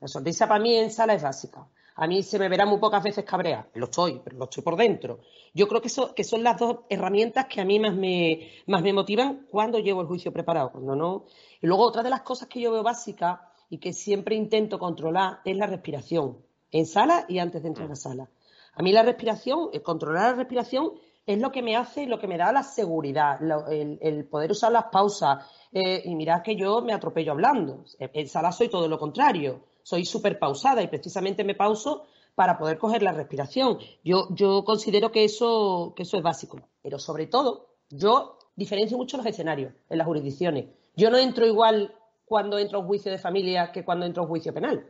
La 0.01 0.09
sonrisa 0.09 0.47
para 0.49 0.61
mí 0.61 0.75
en 0.77 0.91
sala 0.91 1.15
es 1.15 1.23
básica. 1.23 1.67
A 2.01 2.07
mí 2.07 2.23
se 2.23 2.39
me 2.39 2.49
verá 2.49 2.65
muy 2.65 2.79
pocas 2.79 3.03
veces 3.03 3.25
cabrear, 3.25 3.71
lo 3.75 3.87
estoy, 3.87 4.21
pero 4.23 4.37
lo 4.37 4.45
estoy 4.45 4.63
por 4.63 4.77
dentro. 4.77 5.19
Yo 5.53 5.67
creo 5.67 5.83
que, 5.83 5.89
son 5.89 6.43
las 6.45 6.57
dos 6.57 6.79
herramientas 6.89 7.47
que 7.47 7.61
a 7.61 7.65
mí 7.65 7.81
más 7.81 7.93
me, 7.93 8.53
más 8.69 8.83
me 8.83 8.93
motivan 8.93 9.49
cuando 9.51 9.81
llevo 9.81 10.03
el 10.03 10.07
juicio 10.07 10.33
preparado, 10.33 10.71
no. 10.79 11.25
Y 11.61 11.67
luego 11.67 11.83
otra 11.83 12.05
de 12.05 12.11
las 12.11 12.23
cosas 12.23 12.47
que 12.47 12.61
yo 12.61 12.71
veo 12.71 12.85
básica 12.85 13.51
y 13.69 13.79
que 13.79 13.93
siempre 13.93 14.37
intento 14.37 14.79
controlar 14.79 15.41
es 15.45 15.57
la 15.57 15.67
respiración, 15.67 16.39
en 16.71 16.87
sala 16.87 17.25
y 17.27 17.41
antes 17.41 17.63
de 17.63 17.69
entrar 17.69 17.91
a 17.91 17.97
sala. 17.97 18.31
A 18.75 18.83
mí 18.85 18.93
la 18.93 19.03
respiración, 19.03 19.71
el 19.73 19.83
controlar 19.83 20.31
la 20.31 20.37
respiración 20.37 20.93
es 21.27 21.41
lo 21.41 21.51
que 21.51 21.63
me 21.63 21.75
hace, 21.75 22.07
lo 22.07 22.21
que 22.21 22.29
me 22.29 22.39
da 22.39 22.53
la 22.53 22.63
seguridad, 22.63 23.41
el, 23.73 24.25
poder 24.27 24.53
usar 24.53 24.71
las 24.71 24.85
pausas. 24.85 25.45
Eh, 25.73 26.03
y 26.05 26.15
mirad 26.15 26.43
que 26.43 26.55
yo 26.55 26.81
me 26.81 26.93
atropello 26.93 27.33
hablando. 27.33 27.85
En 27.99 28.29
sala 28.29 28.53
soy 28.53 28.69
todo 28.69 28.87
lo 28.87 29.01
contrario 29.01 29.65
soy 29.83 30.05
súper 30.05 30.39
pausada 30.39 30.83
y 30.83 30.89
precisamente 30.89 31.45
me 31.45 31.55
pauso 31.55 32.07
para 32.35 32.59
poder 32.59 32.79
coger 32.79 33.03
la 33.03 33.13
respiración. 33.13 33.79
Yo, 34.05 34.29
yo 34.31 34.65
considero 34.65 35.11
que 35.11 35.25
eso, 35.25 35.93
que 35.97 36.05
eso 36.05 36.17
es 36.17 36.23
básico. 36.23 36.61
Pero 36.83 36.99
sobre 36.99 37.27
todo, 37.27 37.75
yo 37.91 38.39
diferencio 38.55 38.97
mucho 38.97 39.17
los 39.17 39.27
escenarios 39.27 39.73
en 39.89 39.99
las 39.99 40.07
jurisdicciones. 40.07 40.67
Yo 40.97 41.11
no 41.11 41.19
entro 41.19 41.47
igual 41.47 41.95
cuando 42.25 42.59
entro 42.59 42.79
a 42.79 42.81
un 42.83 42.87
juicio 42.87 43.11
de 43.11 43.19
familia 43.19 43.73
que 43.73 43.85
cuando 43.85 44.07
entro 44.07 44.23
a 44.23 44.27
un 44.27 44.31
juicio 44.31 44.53
penal. 44.55 44.87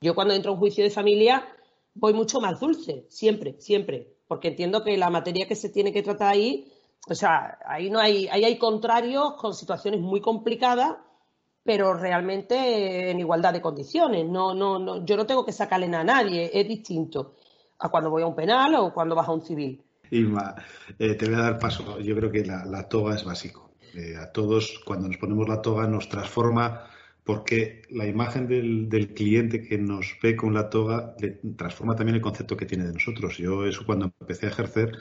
Yo 0.00 0.14
cuando 0.14 0.34
entro 0.34 0.50
a 0.50 0.54
un 0.54 0.60
juicio 0.60 0.82
de 0.84 0.90
familia 0.90 1.46
voy 1.94 2.14
mucho 2.14 2.40
más 2.40 2.60
dulce, 2.60 3.06
siempre, 3.08 3.56
siempre, 3.58 4.16
porque 4.28 4.48
entiendo 4.48 4.84
que 4.84 4.96
la 4.96 5.10
materia 5.10 5.48
que 5.48 5.56
se 5.56 5.68
tiene 5.68 5.92
que 5.92 6.02
tratar 6.02 6.32
ahí, 6.32 6.72
o 7.08 7.14
sea, 7.14 7.58
ahí 7.66 7.90
no 7.90 7.98
hay, 7.98 8.28
ahí 8.28 8.44
hay 8.44 8.58
contrarios 8.58 9.34
con 9.34 9.54
situaciones 9.54 10.00
muy 10.00 10.20
complicadas 10.20 10.96
pero 11.62 11.94
realmente 11.94 13.10
en 13.10 13.20
igualdad 13.20 13.52
de 13.52 13.60
condiciones. 13.60 14.26
No, 14.26 14.54
no, 14.54 14.78
no, 14.78 15.04
yo 15.04 15.16
no 15.16 15.26
tengo 15.26 15.44
que 15.44 15.52
sacarle 15.52 15.94
a 15.94 16.04
nadie, 16.04 16.50
es 16.52 16.66
distinto 16.66 17.34
a 17.78 17.88
cuando 17.88 18.10
voy 18.10 18.22
a 18.22 18.26
un 18.26 18.34
penal 18.34 18.74
o 18.76 18.92
cuando 18.92 19.14
vas 19.14 19.28
a 19.28 19.32
un 19.32 19.42
civil. 19.42 19.82
Irma, 20.10 20.54
eh, 20.98 21.14
te 21.14 21.26
voy 21.26 21.34
a 21.34 21.42
dar 21.42 21.58
paso. 21.58 22.00
Yo 22.00 22.16
creo 22.16 22.30
que 22.30 22.44
la, 22.44 22.88
toga 22.88 23.14
es 23.14 23.24
básico. 23.24 23.72
Eh, 23.94 24.16
a 24.16 24.32
todos, 24.32 24.80
cuando 24.84 25.08
nos 25.08 25.16
ponemos 25.16 25.48
la 25.48 25.62
toga, 25.62 25.86
nos 25.86 26.08
transforma 26.08 26.84
porque 27.24 27.82
la 27.90 28.06
imagen 28.06 28.48
del, 28.48 29.12
cliente 29.14 29.60
que 29.60 29.76
nos 29.76 30.16
ve 30.22 30.34
con 30.34 30.54
la 30.54 30.70
toga 30.70 31.14
le 31.20 31.32
transforma 31.56 31.94
también 31.94 32.16
el 32.16 32.22
concepto 32.22 32.56
que 32.56 32.66
tiene 32.66 32.86
de 32.86 32.94
nosotros. 32.94 33.36
Yo 33.36 33.66
eso 33.66 33.84
cuando 33.84 34.10
empecé 34.20 34.46
a 34.46 34.50
ejercer 34.50 34.96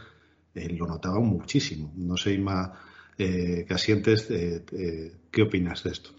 eh, 0.54 0.70
lo 0.70 0.86
notaba 0.86 1.20
muchísimo. 1.20 1.94
No 1.96 2.18
sé, 2.18 2.34
Irma, 2.34 2.74
¿qué 3.16 3.66
sientes? 3.78 4.28
¿Qué 4.28 5.42
opinas 5.42 5.84
de 5.84 5.92
esto? 5.92 6.17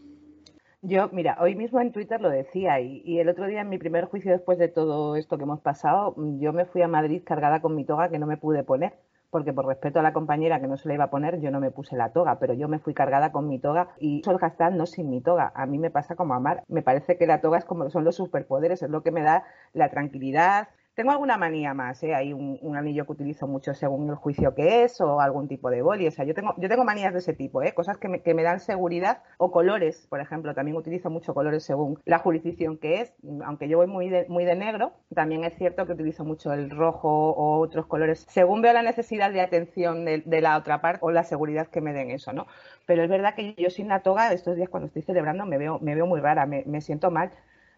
Yo, 0.82 1.08
mira, 1.12 1.36
hoy 1.40 1.54
mismo 1.54 1.80
en 1.80 1.92
Twitter 1.92 2.20
lo 2.20 2.30
decía 2.30 2.80
y, 2.80 3.02
y, 3.04 3.20
el 3.20 3.28
otro 3.28 3.46
día 3.46 3.60
en 3.60 3.68
mi 3.68 3.78
primer 3.78 4.06
juicio 4.06 4.32
después 4.32 4.58
de 4.58 4.68
todo 4.68 5.16
esto 5.16 5.36
que 5.36 5.44
hemos 5.44 5.60
pasado, 5.60 6.14
yo 6.38 6.52
me 6.52 6.66
fui 6.66 6.82
a 6.82 6.88
Madrid 6.88 7.22
cargada 7.24 7.60
con 7.60 7.74
mi 7.74 7.84
toga 7.84 8.08
que 8.08 8.18
no 8.18 8.26
me 8.26 8.36
pude 8.36 8.64
poner 8.64 8.94
porque 9.30 9.52
por 9.52 9.66
respeto 9.66 9.98
a 9.98 10.02
la 10.02 10.12
compañera 10.12 10.60
que 10.60 10.66
no 10.66 10.76
se 10.76 10.88
la 10.88 10.94
iba 10.94 11.04
a 11.04 11.10
poner, 11.10 11.40
yo 11.40 11.50
no 11.50 11.60
me 11.60 11.70
puse 11.70 11.96
la 11.96 12.12
toga, 12.12 12.38
pero 12.38 12.54
yo 12.54 12.68
me 12.68 12.78
fui 12.78 12.94
cargada 12.94 13.32
con 13.32 13.48
mi 13.48 13.58
toga 13.58 13.88
y 13.98 14.22
Sol 14.24 14.38
Gastán 14.38 14.76
no 14.76 14.86
sin 14.86 15.10
mi 15.10 15.20
toga. 15.20 15.52
A 15.54 15.66
mí 15.66 15.78
me 15.78 15.90
pasa 15.90 16.16
como 16.16 16.34
a 16.34 16.40
Mar. 16.40 16.62
Me 16.68 16.82
parece 16.82 17.18
que 17.18 17.26
la 17.26 17.40
toga 17.40 17.58
es 17.58 17.64
como 17.64 17.90
son 17.90 18.04
los 18.04 18.16
superpoderes, 18.16 18.82
es 18.82 18.90
lo 18.90 19.02
que 19.02 19.10
me 19.10 19.22
da 19.22 19.44
la 19.74 19.90
tranquilidad, 19.90 20.68
tengo 20.98 21.12
alguna 21.12 21.36
manía 21.36 21.74
más, 21.74 22.02
¿eh? 22.02 22.12
Hay 22.12 22.32
un, 22.32 22.58
anillo 22.76 23.06
que 23.06 23.12
utilizo 23.12 23.46
mucho 23.46 23.72
según 23.72 24.10
el 24.10 24.16
juicio 24.16 24.56
que 24.56 24.82
es 24.82 25.00
o 25.00 25.20
algún 25.20 25.46
tipo 25.46 25.70
de 25.70 25.80
boli. 25.80 26.08
O 26.08 26.10
sea, 26.10 26.24
yo 26.24 26.34
tengo, 26.34 26.54
yo 26.58 26.68
tengo 26.68 26.82
manías 26.82 27.12
de 27.12 27.20
ese 27.20 27.34
tipo, 27.34 27.62
¿eh? 27.62 27.72
Cosas 27.72 27.98
que 27.98 28.08
me, 28.08 28.42
dan 28.42 28.58
seguridad 28.58 29.22
o 29.36 29.52
colores, 29.52 30.08
por 30.10 30.20
ejemplo. 30.20 30.56
También 30.56 30.76
utilizo 30.76 31.08
mucho 31.08 31.34
colores 31.34 31.62
según 31.62 32.00
la 32.04 32.18
jurisdicción 32.18 32.78
que 32.78 33.00
es. 33.00 33.14
Aunque 33.44 33.68
yo 33.68 33.76
voy 33.76 33.86
muy 33.86 34.08
de, 34.08 34.26
muy 34.28 34.44
de 34.44 34.56
negro, 34.56 34.90
también 35.14 35.44
es 35.44 35.54
cierto 35.54 35.86
que 35.86 35.92
utilizo 35.92 36.24
mucho 36.24 36.52
el 36.52 36.68
rojo 36.68 37.08
o 37.08 37.60
otros 37.60 37.86
colores 37.86 38.26
según 38.28 38.60
veo 38.60 38.72
la 38.72 38.82
necesidad 38.82 39.30
de 39.30 39.40
atención 39.40 40.04
de, 40.04 40.40
la 40.40 40.56
otra 40.56 40.80
parte 40.80 40.98
o 41.02 41.12
la 41.12 41.22
seguridad 41.22 41.68
que 41.68 41.80
me 41.80 41.92
den 41.92 42.10
eso, 42.10 42.32
¿no? 42.32 42.48
Pero 42.86 43.04
es 43.04 43.08
verdad 43.08 43.36
que 43.36 43.54
yo 43.54 43.70
sin 43.70 43.86
la 43.86 44.00
toga 44.00 44.32
estos 44.32 44.56
días 44.56 44.68
cuando 44.68 44.88
estoy 44.88 45.02
celebrando 45.02 45.46
me 45.46 45.58
veo, 45.58 45.78
me 45.78 45.94
veo 45.94 46.06
muy 46.06 46.20
rara, 46.20 46.44
me, 46.44 46.64
me 46.66 46.80
siento 46.80 47.12
mal. 47.12 47.30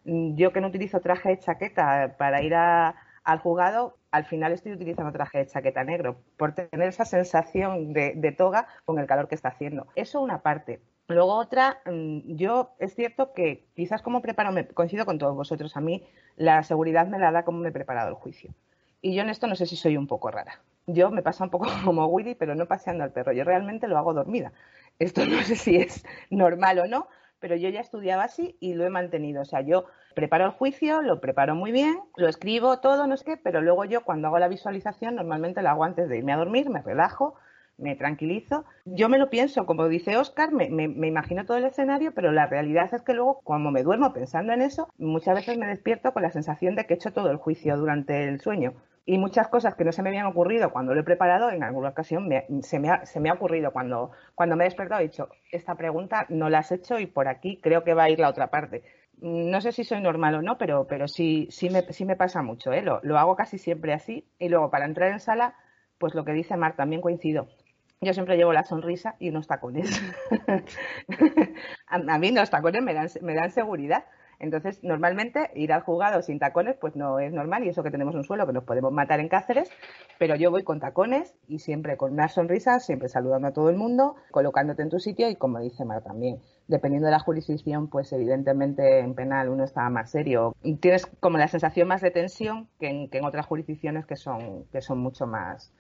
Yo 0.07 0.55
que 0.55 0.63
no 0.63 0.69
utilizo 0.69 1.01
traje 1.01 1.29
de 1.29 1.39
chaqueta 1.39 2.15
para 2.17 2.41
ir 2.41 2.55
a 2.55 2.95
al 3.25 3.39
jugado, 3.39 3.97
al 4.11 4.25
final 4.25 4.53
estoy 4.53 4.73
utilizando 4.73 5.13
traje 5.13 5.47
chaqueta 5.47 5.85
negro, 5.85 6.21
por 6.37 6.53
tener 6.55 6.89
esa 6.89 7.05
sensación 7.05 7.93
de, 7.93 8.35
toga 8.37 8.67
con 8.85 8.99
el 8.99 9.07
calor 9.07 9.29
que 9.29 9.35
está 9.35 9.49
haciendo. 9.49 9.87
Eso 9.95 10.21
una 10.21 10.43
parte. 10.43 10.81
Luego 11.09 11.35
otra, 11.35 11.81
mm, 11.87 12.37
yo 12.37 12.71
es 12.79 12.95
cierto 12.95 13.33
que 13.33 13.67
quizás 13.75 14.03
como 14.03 14.23
preparo, 14.23 14.53
me, 14.53 14.67
coincido 14.69 15.05
con 15.05 15.19
todos 15.19 15.35
vosotros, 15.35 15.77
a 15.77 15.81
mí 15.81 16.07
la 16.37 16.63
seguridad 16.63 17.07
me 17.07 17.19
la 17.19 17.33
da 17.33 17.45
como 17.45 17.59
me 17.59 17.69
he 17.71 17.73
preparado 17.73 18.09
el 18.09 18.15
juicio. 18.15 18.53
Y 19.03 19.15
yo 19.15 19.23
en 19.23 19.31
esto 19.31 19.47
no 19.47 19.57
sé 19.57 19.67
si 19.67 19.77
soy 19.77 19.97
un 19.97 20.07
poco 20.07 20.31
rara. 20.31 20.61
Yo 20.87 21.11
me 21.11 21.23
paso 21.23 21.45
un 21.45 21.51
poco 21.51 21.67
como 21.85 22.07
Willy, 22.07 22.35
pero 22.35 22.55
no 22.55 22.67
paseando 22.67 23.05
al 23.05 23.13
perro. 23.13 23.33
Yo 23.33 23.45
realmente 23.45 23.89
lo 23.89 23.99
hago 23.99 24.15
dormida. 24.15 24.53
Esto 24.99 25.25
no 25.27 25.43
sé 25.43 25.57
si 25.57 25.77
es 25.77 26.05
normal 26.31 26.79
o 26.81 26.87
no, 26.87 27.09
pero 27.41 27.57
yo 27.57 27.69
ya 27.69 27.81
estudiaba 27.81 28.25
así 28.25 28.57
y 28.61 28.75
lo 28.75 28.85
he 28.85 28.91
mantenido. 28.91 29.43
O 29.43 29.45
sea, 29.45 29.63
yo 29.63 29.87
preparo 30.15 30.45
el 30.45 30.53
juicio, 30.53 31.03
lo 31.03 31.21
preparo 31.21 31.55
muy 31.55 31.73
bien, 31.73 31.99
lo 32.17 32.29
escribo 32.29 32.81
todo, 32.81 33.07
no 33.07 33.17
sé 33.17 33.25
qué, 33.25 33.37
pero 33.37 33.61
luego 33.61 33.85
yo 33.85 34.03
cuando 34.03 34.29
hago 34.29 34.39
la 34.39 34.49
visualización 34.49 35.17
normalmente 35.17 35.63
la 35.63 35.73
hago 35.73 35.85
antes 35.85 36.09
de 36.09 36.19
irme 36.19 36.33
a 36.33 36.37
dormir, 36.37 36.71
me 36.71 36.83
relajo, 36.83 37.35
me 37.79 37.97
tranquilizo. 37.97 38.65
Yo 38.85 39.09
me 39.09 39.19
lo 39.19 39.31
pienso, 39.31 39.67
como 39.67 39.89
dice 39.89 40.17
Oscar, 40.17 40.53
me, 40.53 40.69
me, 40.69 41.07
imagino 41.07 41.45
todo 41.47 41.57
el 41.57 41.65
escenario, 41.65 42.13
pero 42.15 42.31
la 42.31 42.47
realidad 42.47 42.93
es 42.93 43.03
que 43.03 43.15
luego, 43.15 43.41
cuando 43.43 43.71
me 43.71 43.83
duermo 43.83 44.13
pensando 44.13 44.53
en 44.53 44.63
eso, 44.63 44.93
muchas 44.99 45.35
veces 45.35 45.59
me 45.59 45.67
despierto 45.67 46.13
con 46.13 46.23
la 46.23 46.31
sensación 46.31 46.75
de 46.75 46.85
que 46.85 46.95
he 46.95 46.97
hecho 46.97 47.13
todo 47.13 47.31
el 47.31 47.39
juicio 47.39 47.77
durante 47.77 48.29
el 48.29 48.41
sueño. 48.41 48.75
Y 49.07 49.19
muchas 49.19 49.49
cosas 49.49 49.75
que 49.75 49.85
no 49.85 49.93
se 49.93 50.03
me 50.03 50.11
habían 50.11 50.27
ocurrido 50.27 50.71
cuando 50.71 50.95
lo 50.95 51.01
he 51.01 51.05
preparado, 51.05 51.51
en 51.51 51.63
alguna 51.63 51.89
ocasión 51.89 52.29
se, 52.63 52.79
me 52.79 52.91
ha, 52.91 53.07
se, 53.07 53.19
me 53.19 53.31
ha, 53.31 53.33
ocurrido 53.35 53.73
cuando, 53.73 54.13
cuando 54.35 54.57
me 54.57 54.65
he 54.65 54.69
despertado. 54.69 55.01
He 55.01 55.05
dicho, 55.05 55.29
esta 55.51 55.75
pregunta 55.75 56.27
no 56.29 56.49
la 56.49 56.59
has 56.59 56.71
hecho 56.71 56.99
y 56.99 57.07
por 57.07 57.27
aquí 57.27 57.61
creo 57.61 57.83
que 57.83 57.95
va 57.95 58.05
a 58.05 58.11
ir 58.11 58.19
la 58.21 58.29
otra 58.29 58.49
parte 58.49 58.83
no 59.21 59.61
sé 59.61 59.73
si 59.73 59.85
soy 59.85 60.01
normal 60.01 60.35
o 60.37 60.43
no, 60.43 60.57
pero, 60.57 60.87
pero 60.87 61.07
sí, 61.07 61.49
sí, 61.51 61.69
me, 61.71 61.83
sí 61.93 62.05
me 62.05 62.17
pasa 62.17 62.43
mucho, 62.43 62.73
¿eh? 62.73 62.83
Lo, 62.83 63.19
hago 63.19 63.37
casi 63.37 63.59
siempre 63.59 63.93
así. 63.93 64.27
Y 64.39 64.49
luego 64.49 64.71
para 64.71 64.87
entrar 64.87 65.11
en 65.13 65.21
sala, 65.21 65.55
pues 65.99 66.15
lo 66.15 66.25
que 66.25 66.33
dice 66.33 66.57
Mar 66.57 66.77
también 66.77 67.03
coincido. 67.03 67.49
Yo 68.01 68.15
siempre 68.15 68.37
llevo 68.37 68.55
la 68.55 68.65
sonrisa 68.65 69.17
y 69.19 69.29
unos 69.29 69.47
tacones. 69.47 70.03
a, 71.87 71.97
a, 71.97 72.19
mí 72.19 72.33
los 72.33 72.49
tacones 72.49 72.83
me 72.83 72.95
dan, 72.95 73.09
me 73.21 73.35
dan 73.35 73.51
seguridad. 73.51 74.05
Entonces, 74.41 74.83
normalmente 74.83 75.51
ir 75.55 75.73
al 75.73 75.83
jugado 75.83 76.23
sin 76.23 76.39
tacones, 76.39 76.77
pues 76.81 76.97
no 76.97 77.19
es 77.19 77.31
normal, 77.33 77.63
y 77.65 77.69
eso 77.69 77.83
que 77.83 77.91
tenemos 77.91 78.15
un 78.15 78.25
suelo 78.25 78.47
que 78.47 78.55
nos 78.55 78.65
podemos 78.65 78.91
matar 78.91 79.21
en 79.21 79.29
Cáceres, 79.29 79.71
pero 80.19 80.35
yo 80.35 80.51
voy 80.51 80.65
con 80.65 80.81
tacones 80.81 81.37
y 81.47 81.59
siempre 81.59 81.99
con 81.99 82.15
una 82.15 82.29
sonrisa, 82.29 82.81
siempre 82.81 83.11
saludando 83.11 83.49
a 83.49 83.53
todo 83.53 83.69
el 83.69 83.77
mundo, 83.77 84.17
colocándote 84.31 84.83
en 84.83 84.89
tu 84.89 84.99
sitio 84.99 85.29
y 85.29 85.37
como 85.37 85.61
dice 85.61 85.85
Mar 85.85 86.03
también, 86.03 86.41
dependiendo 86.69 87.07
de 87.07 87.13
la 87.13 87.19
jurisdicción, 87.19 87.89
pues 87.89 88.13
evidentemente 88.15 89.01
en 89.01 89.15
penal 89.15 89.51
uno 89.51 89.65
está 89.65 89.89
más 89.91 90.11
serio. 90.11 90.57
Tienes 90.81 91.07
como 91.21 91.37
la 91.37 91.49
sensación 91.49 91.87
más 91.87 92.01
de 92.01 92.11
tensión 92.11 92.69
que 92.79 93.09
en, 93.13 93.25
otras 93.25 93.45
jurisdicciones 93.45 94.07
que 94.07 94.17
son, 94.17 94.65
que 94.73 94.81
son 94.81 94.99
mucho 95.01 95.27
más, 95.27 95.73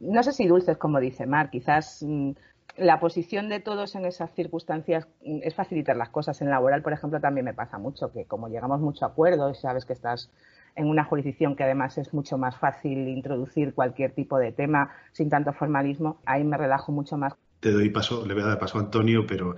no 0.00 0.22
sé 0.22 0.32
si 0.32 0.48
dulces 0.48 0.78
como 0.78 0.98
dice 0.98 1.26
Mar, 1.26 1.50
quizás 1.50 2.02
mm, 2.02 2.30
la 2.76 3.00
posición 3.00 3.48
de 3.48 3.60
todos 3.60 3.94
en 3.94 4.04
esas 4.04 4.32
circunstancias 4.34 5.06
es 5.22 5.54
facilitar 5.54 5.96
las 5.96 6.10
cosas. 6.10 6.40
En 6.40 6.50
laboral, 6.50 6.82
por 6.82 6.92
ejemplo, 6.92 7.20
también 7.20 7.44
me 7.44 7.54
pasa 7.54 7.78
mucho 7.78 8.12
que 8.12 8.24
como 8.24 8.48
llegamos 8.48 8.80
mucho 8.80 9.04
a 9.04 9.08
acuerdo 9.08 9.50
y 9.50 9.54
sabes 9.54 9.84
que 9.84 9.92
estás 9.92 10.30
en 10.76 10.86
una 10.86 11.04
jurisdicción 11.04 11.56
que 11.56 11.64
además 11.64 11.98
es 11.98 12.14
mucho 12.14 12.38
más 12.38 12.56
fácil 12.56 13.08
introducir 13.08 13.74
cualquier 13.74 14.12
tipo 14.12 14.38
de 14.38 14.52
tema 14.52 14.90
sin 15.12 15.28
tanto 15.28 15.52
formalismo, 15.52 16.20
ahí 16.24 16.44
me 16.44 16.56
relajo 16.56 16.92
mucho 16.92 17.16
más. 17.16 17.34
Te 17.60 17.72
doy 17.72 17.90
paso, 17.90 18.24
le 18.24 18.34
voy 18.34 18.44
a 18.44 18.46
dar 18.46 18.58
paso 18.58 18.78
a 18.78 18.82
Antonio, 18.82 19.26
pero 19.26 19.56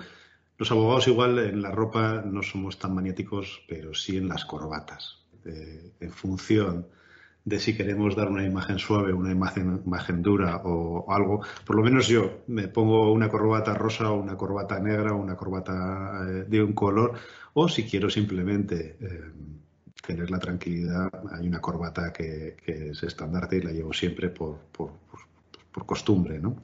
los 0.57 0.71
abogados 0.71 1.07
igual 1.09 1.39
en 1.39 1.63
la 1.63 1.71
ropa 1.71 2.23
no 2.25 2.43
somos 2.43 2.79
tan 2.79 2.95
maniáticos, 2.95 3.63
pero 3.69 3.95
sí 3.95 4.17
en 4.17 4.29
las 4.29 4.45
corbatas. 4.45 5.19
en 5.45 6.11
función 6.11 6.87
de 7.45 7.59
si 7.59 7.77
queremos 7.77 8.15
dar 8.15 8.29
una 8.29 8.45
imagen 8.45 8.79
suave, 8.79 9.13
una 9.13 9.33
imagen, 9.33 9.83
imagen 9.85 10.23
dura 10.23 10.63
o, 10.65 11.11
algo. 11.13 11.43
Por 11.65 11.77
lo 11.77 11.83
menos 11.83 12.07
yo 12.09 12.43
me 12.47 12.69
pongo 12.69 13.13
una 13.13 13.29
corbata 13.29 13.75
rosa 13.75 14.11
o 14.11 14.21
una 14.21 14.37
corbata 14.37 14.79
negra 14.79 15.13
o 15.13 15.17
una 15.17 15.37
corbata 15.37 16.25
eh, 16.29 16.45
de 16.49 16.63
un 16.63 16.73
color 16.73 17.15
o 17.55 17.69
si 17.69 17.85
quiero 17.85 18.09
simplemente 18.09 18.97
eh, 19.01 19.31
tener 20.07 20.31
la 20.31 20.39
tranquilidad, 20.39 21.11
hay 21.33 21.47
una 21.47 21.61
corbata 21.61 22.13
que, 22.13 22.57
es 22.67 23.03
estandarte 23.03 23.57
y 23.57 23.63
la 23.63 23.71
llevo 23.71 23.93
siempre 23.93 24.29
por, 24.31 24.59
por, 24.73 24.93
por, 25.73 25.87
costumbre, 25.87 26.39
¿no? 26.39 26.57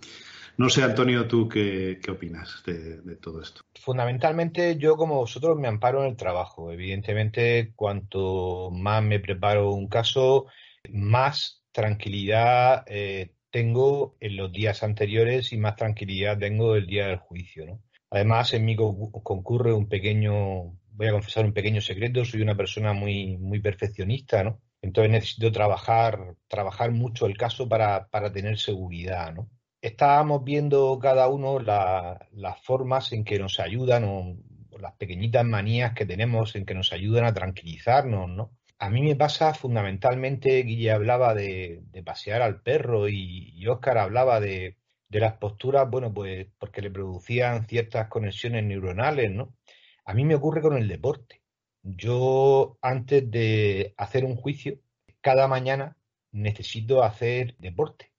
No 0.57 0.69
sé, 0.69 0.83
Antonio, 0.83 1.29
tú 1.29 1.49
qué, 1.49 2.01
qué 2.03 2.11
opinas 2.11 2.63
de, 2.67 3.01
de, 3.03 3.15
todo 3.15 3.41
esto. 3.41 3.61
Fundamentalmente, 3.81 4.77
yo 4.77 4.97
como 4.97 5.15
vosotros 5.15 5.57
me 5.57 5.69
amparo 5.69 6.03
en 6.03 6.11
el 6.11 6.17
trabajo. 6.17 6.73
Evidentemente, 6.73 7.73
cuanto 7.77 8.71
más 8.73 9.01
me 9.05 9.21
preparo 9.21 9.71
un 9.71 9.87
caso, 9.87 10.47
más 10.91 11.65
tranquilidad 11.73 12.85
eh, 12.87 13.33
tengo 13.51 14.17
en 14.21 14.37
los 14.37 14.53
días 14.53 14.83
anteriores 14.83 15.53
y 15.53 15.59
más 15.59 15.77
tranquilidad 15.77 16.39
tengo 16.39 16.75
el 16.75 16.87
día 16.87 17.09
del 17.09 17.19
juicio, 17.19 17.67
¿no? 17.67 17.83
Además, 18.11 18.55
en 18.55 18.65
mí 18.65 18.75
concurre 18.77 19.73
un 19.75 19.89
pequeño, 19.89 20.79
voy 20.93 21.07
a 21.07 21.13
confesar 21.13 21.45
un 21.45 21.53
pequeño 21.53 21.81
secreto, 21.81 22.25
soy 22.25 22.41
una 22.41 22.57
persona 22.57 22.95
muy, 22.95 23.37
muy 23.37 23.61
perfeccionista, 23.61 24.43
¿no? 24.45 24.61
Entonces 24.81 25.11
necesito 25.11 25.53
trabajar, 25.53 26.37
trabajar 26.47 26.91
mucho 26.91 27.27
el 27.27 27.37
caso 27.37 27.69
para, 27.69 28.09
para 28.09 28.33
tener 28.33 28.59
seguridad, 28.59 29.35
¿no? 29.35 29.51
Estábamos 29.81 30.43
viendo 30.43 30.99
cada 30.99 31.29
uno 31.29 31.61
las 31.61 32.63
formas 32.63 33.13
en 33.13 33.25
que 33.25 33.39
nos 33.39 33.61
ayudan 33.61 34.05
o 34.05 34.37
las 34.81 34.95
pequeñitas 34.95 35.45
manías 35.45 35.93
que 35.95 36.07
tenemos 36.07 36.57
en 36.57 36.65
que 36.65 36.75
nos 36.75 36.93
ayudan 36.93 37.25
a 37.25 37.35
tranquilizarnos, 37.35 38.29
¿no? 38.29 38.58
A 38.81 38.91
mí 38.91 39.03
me 39.03 39.17
pasa 39.17 39.55
fundamentalmente, 39.55 40.63
Guille 40.63 40.93
hablaba 40.93 41.35
de, 41.35 41.83
pasear 42.05 42.43
al 42.43 42.61
perro 42.63 43.09
y, 43.09 43.67
Óscar 43.67 43.99
hablaba 43.99 44.41
de, 44.41 44.77
las 45.11 45.35
posturas, 45.39 45.91
bueno, 45.91 46.13
pues 46.15 46.47
porque 46.59 46.83
le 46.83 46.91
producían 46.91 47.67
ciertas 47.67 48.09
conexiones 48.09 48.65
neuronales, 48.65 49.33
¿no? 49.33 49.57
A 50.05 50.15
mí 50.15 50.25
me 50.25 50.37
ocurre 50.37 50.63
con 50.63 50.77
el 50.77 50.87
deporte. 50.89 51.43
Yo 51.83 52.79
antes 52.83 53.31
de 53.31 53.95
hacer 53.97 54.25
un 54.25 54.37
juicio, 54.37 54.79
cada 55.21 55.49
mañana 55.49 55.97
necesito 56.33 57.03
hacer 57.03 57.57
deporte. 57.59 58.13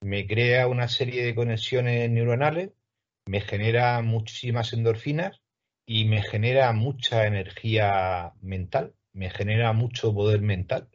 Me 0.00 0.26
crea 0.26 0.66
una 0.68 0.88
serie 0.88 1.24
de 1.24 1.34
conexiones 1.34 2.10
neuronales, 2.10 2.70
me 3.26 3.40
genera 3.40 4.02
muchísimas 4.02 4.72
endorfinas 4.72 5.40
y 5.86 6.06
me 6.06 6.22
genera 6.22 6.72
mucha 6.72 7.26
energía 7.26 8.32
mental 8.40 8.94
me 9.12 9.30
genera 9.30 9.72
mucho 9.72 10.14
poder 10.14 10.40
mental 10.42 10.88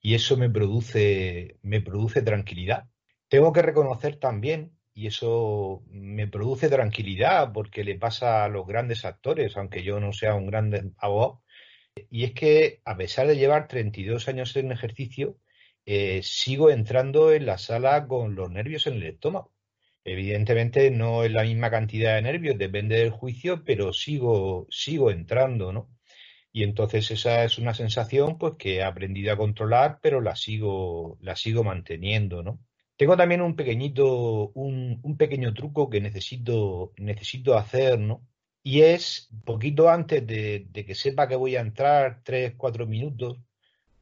y 0.00 0.14
eso 0.14 0.36
me 0.36 0.50
produce, 0.50 1.58
me 1.62 1.80
produce 1.80 2.22
tranquilidad. 2.22 2.88
Tengo 3.28 3.52
que 3.52 3.62
reconocer 3.62 4.16
también, 4.16 4.76
y 4.96 5.08
eso 5.08 5.82
me 5.90 6.26
produce 6.26 6.68
tranquilidad 6.70 7.52
porque 7.52 7.84
le 7.84 7.98
pasa 7.98 8.44
a 8.44 8.48
los 8.48 8.66
grandes 8.66 9.04
actores, 9.04 9.56
aunque 9.56 9.82
yo 9.82 10.00
no 10.00 10.12
sea 10.12 10.34
un 10.34 10.46
gran 10.46 10.94
abogado, 10.98 11.42
y 12.10 12.24
es 12.24 12.32
que 12.32 12.80
a 12.84 12.96
pesar 12.96 13.26
de 13.26 13.36
llevar 13.36 13.68
32 13.68 14.28
años 14.28 14.56
en 14.56 14.72
ejercicio, 14.72 15.38
eh, 15.86 16.20
sigo 16.22 16.70
entrando 16.70 17.32
en 17.32 17.46
la 17.46 17.58
sala 17.58 18.06
con 18.06 18.34
los 18.36 18.50
nervios 18.50 18.86
en 18.86 18.94
el 18.94 19.04
estómago. 19.04 19.52
Evidentemente 20.04 20.90
no 20.90 21.24
es 21.24 21.32
la 21.32 21.42
misma 21.42 21.70
cantidad 21.70 22.14
de 22.16 22.22
nervios, 22.22 22.58
depende 22.58 22.96
del 22.96 23.10
juicio, 23.10 23.64
pero 23.64 23.92
sigo, 23.92 24.66
sigo 24.70 25.10
entrando, 25.10 25.72
¿no? 25.72 25.95
Y 26.56 26.62
entonces 26.62 27.10
esa 27.10 27.44
es 27.44 27.58
una 27.58 27.74
sensación 27.74 28.38
pues 28.38 28.54
que 28.58 28.76
he 28.76 28.82
aprendido 28.82 29.30
a 29.30 29.36
controlar, 29.36 29.98
pero 30.00 30.22
la 30.22 30.36
sigo, 30.36 31.18
la 31.20 31.36
sigo 31.36 31.62
manteniendo, 31.64 32.42
¿no? 32.42 32.60
Tengo 32.96 33.14
también 33.14 33.42
un 33.42 33.56
pequeñito, 33.56 34.52
un, 34.54 35.16
pequeño 35.18 35.52
truco 35.52 35.90
que 35.90 36.00
necesito, 36.00 36.94
necesito 36.96 37.58
hacer, 37.58 37.98
¿no? 37.98 38.26
y 38.62 38.80
es 38.82 39.28
poquito 39.44 39.90
antes 39.90 40.26
de, 40.26 40.68
que 40.72 40.94
sepa 40.94 41.28
que 41.28 41.36
voy 41.36 41.56
a 41.56 41.60
entrar, 41.60 42.22
tres, 42.24 42.54
cuatro 42.56 42.86
minutos, 42.86 43.38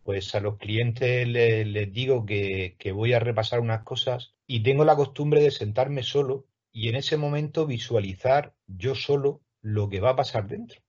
pues 0.04 0.32
a 0.36 0.40
los 0.40 0.56
clientes 0.58 1.26
les, 1.26 1.92
digo 1.92 2.24
que, 2.24 2.76
que 2.78 2.92
voy 2.92 3.14
a 3.14 3.18
repasar 3.18 3.58
unas 3.60 3.82
cosas 3.82 4.34
y 4.46 4.62
tengo 4.62 4.84
la 4.84 4.94
costumbre 4.94 5.42
de 5.42 5.50
sentarme 5.50 6.04
solo 6.04 6.46
y 6.70 6.88
en 6.88 6.94
ese 6.94 7.16
momento 7.16 7.66
visualizar 7.66 8.54
yo 8.68 8.94
solo 8.94 9.42
lo 9.60 9.88
que 9.88 10.00
va 10.00 10.10
a 10.10 10.16
pasar 10.16 10.46
dentro. 10.46 10.83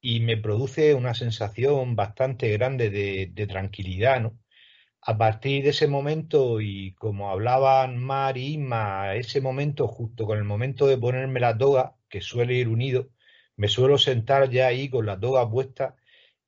Y 0.00 0.20
me 0.20 0.36
produce 0.36 0.94
una 0.94 1.14
sensación 1.14 1.96
bastante 1.96 2.50
grande 2.52 2.90
de, 2.90 3.46
tranquilidad, 3.46 4.20
¿no? 4.20 4.38
A 5.02 5.18
partir 5.18 5.64
de 5.64 5.70
ese 5.70 5.88
momento, 5.88 6.60
y 6.60 6.94
como 6.94 7.30
hablaban 7.30 7.98
Mar 7.98 8.36
y 8.38 8.54
Inma, 8.54 9.14
ese 9.16 9.40
momento, 9.40 9.88
justo 9.88 10.26
con 10.26 10.38
el 10.38 10.44
momento 10.44 10.86
de 10.86 10.98
ponerme 10.98 11.40
la 11.40 11.56
toga, 11.56 11.96
que 12.08 12.20
suele 12.20 12.54
ir 12.54 12.68
unido, 12.68 13.10
me 13.56 13.68
suelo 13.68 13.98
sentar 13.98 14.50
ya 14.50 14.68
ahí 14.68 14.90
con 14.90 15.06
la 15.06 15.18
toga 15.20 15.50
puesta, 15.50 15.96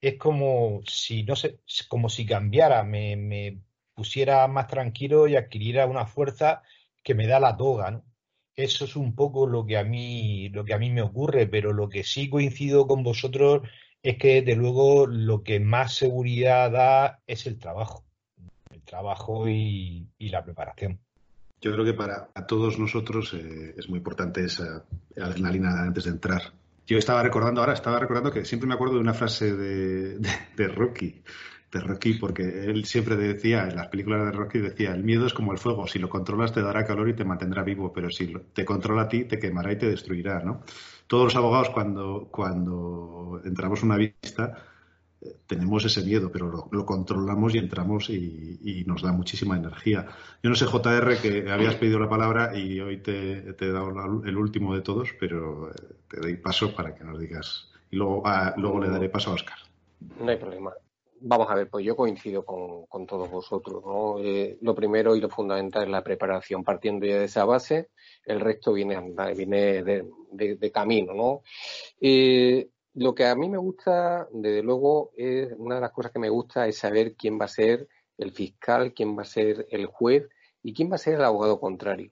es 0.00 0.16
como 0.19 0.83
si, 0.87 1.25
no 1.25 1.37
sé, 1.37 1.61
como 1.88 2.09
si 2.09 2.26
cambiara, 2.26 2.85
me, 2.85 3.16
me 3.16 3.62
pusiera 3.95 4.47
más 4.49 4.69
tranquilo 4.69 5.28
y 5.28 5.37
adquiriera 5.37 5.87
una 5.87 6.07
fuerza 6.07 6.62
que 7.02 7.14
me 7.14 7.26
da 7.26 7.40
la 7.40 7.57
toga, 7.57 7.90
¿no? 7.92 8.09
Eso 8.57 8.85
es 8.85 8.97
un 8.97 9.14
poco 9.14 9.47
lo 9.47 9.64
que 9.64 9.78
a 9.78 9.85
mí, 9.85 10.49
lo 10.50 10.64
que 10.64 10.75
a 10.75 10.78
mí 10.78 10.90
me 10.90 11.02
ocurre, 11.02 11.47
pero 11.47 11.73
lo 11.73 11.88
que 11.88 12.04
sí 12.04 12.28
coincido 12.28 12.87
con 12.87 13.02
vosotros 13.02 13.62
es 14.02 14.19
que 14.19 14.42
desde 14.42 14.57
luego 14.57 15.07
lo 15.07 15.42
que 15.42 15.61
más 15.61 15.95
seguridad 15.95 16.71
da 16.71 17.21
es 17.26 17.47
el 17.47 17.59
trabajo, 17.59 18.04
el 18.71 18.83
trabajo 18.83 19.49
y, 19.49 20.09
la 20.19 20.45
preparación. 20.45 20.99
Yo 21.61 21.73
creo 21.73 21.85
que 21.85 21.95
para 21.95 22.30
todos 22.47 22.78
nosotros 22.78 23.35
eh, 23.35 23.75
es 23.76 23.88
muy 23.88 23.99
importante 23.99 24.45
esa 24.45 24.85
adrenalina 25.16 25.83
antes 25.83 26.04
de 26.04 26.11
entrar. 26.11 26.54
Yo 26.87 26.99
estaba 26.99 27.23
recordando 27.23 27.61
ahora, 27.61 27.75
estaba 27.75 27.99
recordando 27.99 28.33
que 28.33 28.45
siempre 28.45 28.66
me 28.66 28.75
acuerdo 28.75 28.95
de 28.95 29.00
una 29.00 29.14
frase 29.14 29.54
de 29.54 30.69
Rocky, 30.69 31.23
de 31.70 31.80
Rocky, 31.80 32.14
porque 32.14 32.42
él 32.42 32.84
siempre 32.84 33.16
decía, 33.16 33.68
en 33.68 33.76
las 33.76 33.88
películas 33.88 34.24
de 34.24 34.32
Rocky 34.32 34.58
decía, 34.58 34.92
el 34.92 35.04
miedo 35.04 35.26
es 35.26 35.34
como 35.34 35.52
el 35.52 35.58
fuego, 35.58 35.86
si 35.86 35.98
lo 35.98 36.08
controlas 36.08 36.52
te 36.52 36.62
dará 36.62 36.84
calor 36.84 37.08
y 37.08 37.14
te 37.14 37.24
mantendrá 37.24 37.62
vivo, 37.62 37.92
pero 37.92 38.10
si 38.10 38.32
te 38.52 38.64
controla 38.64 39.02
a 39.02 39.08
ti 39.08 39.24
te 39.24 39.38
quemará 39.38 39.72
y 39.72 39.78
te 39.78 39.88
destruirá, 39.88 40.40
¿no? 40.40 40.62
Todos 41.06 41.24
los 41.24 41.36
abogados 41.36 41.70
cuando, 41.70 42.28
cuando 42.30 43.40
entramos 43.44 43.82
una 43.82 43.96
vista 43.96 44.64
eh, 45.20 45.36
tenemos 45.46 45.84
ese 45.84 46.02
miedo, 46.02 46.32
pero 46.32 46.68
lo, 46.70 46.86
controlamos 46.86 47.54
y 47.54 47.58
entramos 47.58 48.10
y, 48.10 48.84
nos 48.86 49.02
da 49.02 49.12
muchísima 49.12 49.56
energía. 49.56 50.08
Yo 50.42 50.50
no 50.50 50.56
sé, 50.56 50.66
JR, 50.66 51.18
que 51.20 51.50
habías 51.50 51.76
pedido 51.76 52.00
la 52.00 52.08
palabra 52.08 52.56
y 52.56 52.80
hoy 52.80 52.98
te, 52.98 53.50
he 53.50 53.72
dado 53.72 54.24
el 54.24 54.36
último 54.36 54.74
de 54.74 54.80
todos, 54.80 55.10
pero 55.20 55.70
eh, 55.70 55.74
te 56.08 56.20
doy 56.20 56.36
paso 56.36 56.74
para 56.74 56.94
que 56.94 57.04
nos 57.04 57.20
digas. 57.20 57.70
Y 57.92 57.96
luego, 57.96 58.22
ah, 58.24 58.54
luego 58.56 58.80
le 58.80 58.88
daré 58.88 59.08
paso 59.08 59.30
a 59.30 59.34
Oscar. 59.34 59.58
No 60.18 60.30
hay 60.30 60.36
problema 60.36 60.72
vamos 61.20 61.50
a 61.50 61.54
ver, 61.54 61.68
pues 61.68 61.84
yo 61.84 61.96
coincido 61.96 62.44
con, 62.44 63.06
todos 63.06 63.30
vosotros. 63.30 63.82
¿no? 63.84 64.18
Eh, 64.18 64.58
lo 64.60 64.74
primero 64.74 65.14
y 65.14 65.20
lo 65.20 65.28
fundamental 65.28 65.84
es 65.84 65.88
la 65.88 66.02
preparación. 66.02 66.64
Partiendo 66.64 67.06
ya 67.06 67.18
de 67.18 67.24
esa 67.24 67.44
base, 67.44 67.90
el 68.24 68.40
resto 68.40 68.72
viene, 68.72 69.00
viene 69.36 69.82
de, 69.82 70.70
camino. 70.72 71.14
¿no? 71.14 71.42
Eh, 72.00 72.68
lo 72.94 73.14
que 73.14 73.26
a 73.26 73.34
mí 73.34 73.48
me 73.48 73.58
gusta, 73.58 74.28
desde 74.32 74.62
luego, 74.62 75.12
es 75.16 75.52
una 75.56 75.76
de 75.76 75.80
las 75.80 75.92
cosas 75.92 76.12
que 76.12 76.18
me 76.18 76.30
gusta 76.30 76.66
es 76.66 76.78
saber 76.78 77.14
quién 77.14 77.38
va 77.40 77.44
a 77.44 77.48
ser 77.48 77.88
el 78.18 78.32
fiscal, 78.32 78.92
quién 78.92 79.16
va 79.16 79.22
a 79.22 79.26
ser 79.26 79.66
el 79.70 79.86
juez 79.86 80.28
y 80.62 80.74
quién 80.74 80.90
va 80.90 80.96
a 80.96 80.98
ser 80.98 81.14
el 81.14 81.24
abogado 81.24 81.60
contrario. 81.60 82.10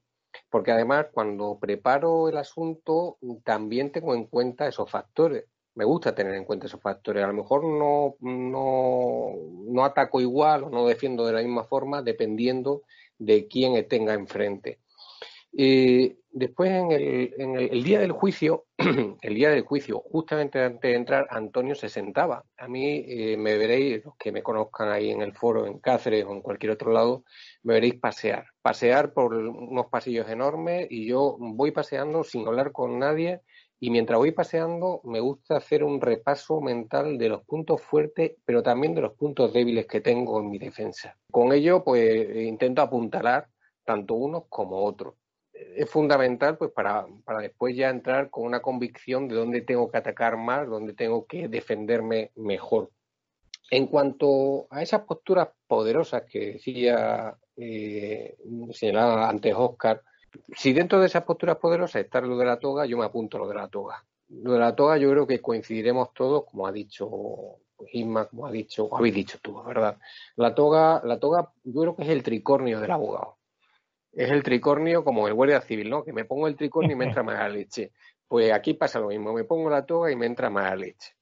Porque 0.50 0.72
además, 0.72 1.06
cuando 1.12 1.58
preparo 1.58 2.28
el 2.28 2.36
asunto, 2.36 3.18
también 3.44 3.92
tengo 3.92 4.14
en 4.14 4.26
cuenta 4.26 4.68
esos 4.68 4.90
factores 4.90 5.44
me 5.78 5.84
gusta 5.84 6.12
tener 6.12 6.34
en 6.34 6.44
cuenta 6.44 6.66
esos 6.66 6.82
factores. 6.82 7.22
A 7.22 7.28
lo 7.28 7.34
mejor 7.34 7.62
no, 7.62 8.16
no, 8.18 9.30
no 9.68 9.84
ataco 9.84 10.20
igual 10.20 10.64
o 10.64 10.70
no 10.70 10.84
defiendo 10.88 11.24
de 11.24 11.32
la 11.32 11.40
misma 11.40 11.62
forma 11.62 12.02
dependiendo 12.02 12.82
de 13.16 13.46
quién 13.46 13.86
tenga 13.86 14.12
enfrente. 14.12 14.80
Y 15.52 16.16
después, 16.32 16.72
en 16.72 16.90
el, 16.90 17.34
en 17.38 17.56
el, 17.56 17.84
día 17.84 18.00
del 18.00 18.10
juicio, 18.10 18.66
el 19.22 19.34
día 19.36 19.50
del 19.50 19.62
juicio, 19.62 20.00
justamente 20.00 20.60
antes 20.60 20.90
de 20.90 20.96
entrar, 20.96 21.28
Antonio 21.30 21.76
se 21.76 21.88
sentaba. 21.88 22.44
A 22.56 22.66
mí 22.66 23.04
eh, 23.06 23.36
me 23.36 23.56
veréis, 23.56 24.04
los 24.04 24.16
que 24.16 24.32
me 24.32 24.42
conozcan 24.42 24.88
ahí 24.88 25.10
en 25.10 25.22
el 25.22 25.32
foro, 25.32 25.64
en 25.64 25.78
Cáceres 25.78 26.24
o 26.24 26.32
en 26.32 26.42
cualquier 26.42 26.72
otro 26.72 26.90
lado, 26.90 27.22
me 27.62 27.74
veréis 27.74 27.94
pasear. 27.94 28.46
Pasear 28.62 29.12
por 29.12 29.32
unos 29.32 29.86
pasillos 29.86 30.28
enormes 30.28 30.88
y 30.90 31.06
yo 31.06 31.36
voy 31.38 31.70
paseando 31.70 32.24
sin 32.24 32.48
hablar 32.48 32.72
con 32.72 32.98
nadie 32.98 33.42
y 33.80 33.90
mientras 33.90 34.18
voy 34.18 34.32
paseando, 34.32 35.00
me 35.04 35.20
gusta 35.20 35.56
hacer 35.56 35.84
un 35.84 36.00
repaso 36.00 36.60
mental 36.60 37.16
de 37.16 37.28
los 37.28 37.44
puntos 37.44 37.80
fuertes, 37.80 38.32
pero 38.44 38.62
también 38.62 38.94
de 38.94 39.02
los 39.02 39.14
puntos 39.14 39.52
débiles 39.52 39.86
que 39.86 40.00
tengo 40.00 40.40
en 40.40 40.50
mi 40.50 40.58
defensa. 40.58 41.16
Con 41.30 41.52
ello, 41.52 41.84
pues 41.84 42.36
intento 42.36 42.82
apuntalar 42.82 43.48
tanto 43.84 44.14
unos 44.14 44.44
como 44.48 44.84
otros. 44.84 45.14
Es 45.52 45.88
fundamental, 45.88 46.58
pues, 46.58 46.72
para, 46.72 47.06
para 47.24 47.40
después 47.40 47.76
ya 47.76 47.88
entrar 47.88 48.30
con 48.30 48.44
una 48.44 48.60
convicción 48.60 49.28
de 49.28 49.36
dónde 49.36 49.60
tengo 49.62 49.90
que 49.90 49.98
atacar 49.98 50.36
más, 50.36 50.68
dónde 50.68 50.92
tengo 50.92 51.26
que 51.26 51.48
defenderme 51.48 52.32
mejor. 52.34 52.90
En 53.70 53.86
cuanto 53.86 54.66
a 54.70 54.82
esas 54.82 55.02
posturas 55.02 55.48
poderosas 55.66 56.22
que 56.22 56.52
decía, 56.52 57.36
eh, 57.56 58.36
señalaba 58.72 59.28
antes 59.28 59.54
Oscar, 59.56 60.02
si 60.54 60.72
dentro 60.72 61.00
de 61.00 61.06
esas 61.06 61.24
posturas 61.24 61.56
poderosas 61.56 62.04
está 62.04 62.20
lo 62.20 62.36
de 62.36 62.44
la 62.44 62.58
toga, 62.58 62.86
yo 62.86 62.98
me 62.98 63.04
apunto 63.04 63.38
lo 63.38 63.48
de 63.48 63.54
la 63.54 63.68
toga. 63.68 64.04
Lo 64.28 64.52
de 64.52 64.58
la 64.58 64.74
toga 64.74 64.98
yo 64.98 65.10
creo 65.10 65.26
que 65.26 65.40
coincidiremos 65.40 66.12
todos, 66.12 66.44
como 66.44 66.66
ha 66.66 66.72
dicho 66.72 67.60
Isma, 67.92 68.26
como 68.26 68.46
ha 68.46 68.50
dicho, 68.50 68.94
habéis 68.94 69.14
dicho 69.14 69.38
tú, 69.40 69.62
¿verdad? 69.62 69.98
La 70.36 70.54
toga, 70.54 71.00
la 71.04 71.18
toga 71.18 71.52
yo 71.64 71.80
creo 71.80 71.96
que 71.96 72.02
es 72.02 72.08
el 72.08 72.22
tricornio 72.22 72.80
del 72.80 72.90
abogado. 72.90 73.38
Es 74.12 74.30
el 74.30 74.42
tricornio 74.42 75.04
como 75.04 75.28
el 75.28 75.34
guardia 75.34 75.60
civil, 75.60 75.90
¿no? 75.90 76.04
Que 76.04 76.12
me 76.12 76.24
pongo 76.24 76.48
el 76.48 76.56
tricornio 76.56 76.92
y 76.92 76.96
me 76.96 77.04
entra 77.04 77.22
más 77.22 77.38
la 77.38 77.48
leche. 77.48 77.92
Pues 78.26 78.52
aquí 78.52 78.74
pasa 78.74 78.98
lo 78.98 79.08
mismo, 79.08 79.32
me 79.32 79.44
pongo 79.44 79.70
la 79.70 79.86
toga 79.86 80.10
y 80.10 80.16
me 80.16 80.26
entra 80.26 80.50
más 80.50 80.64
la 80.64 80.76
leche. 80.76 81.14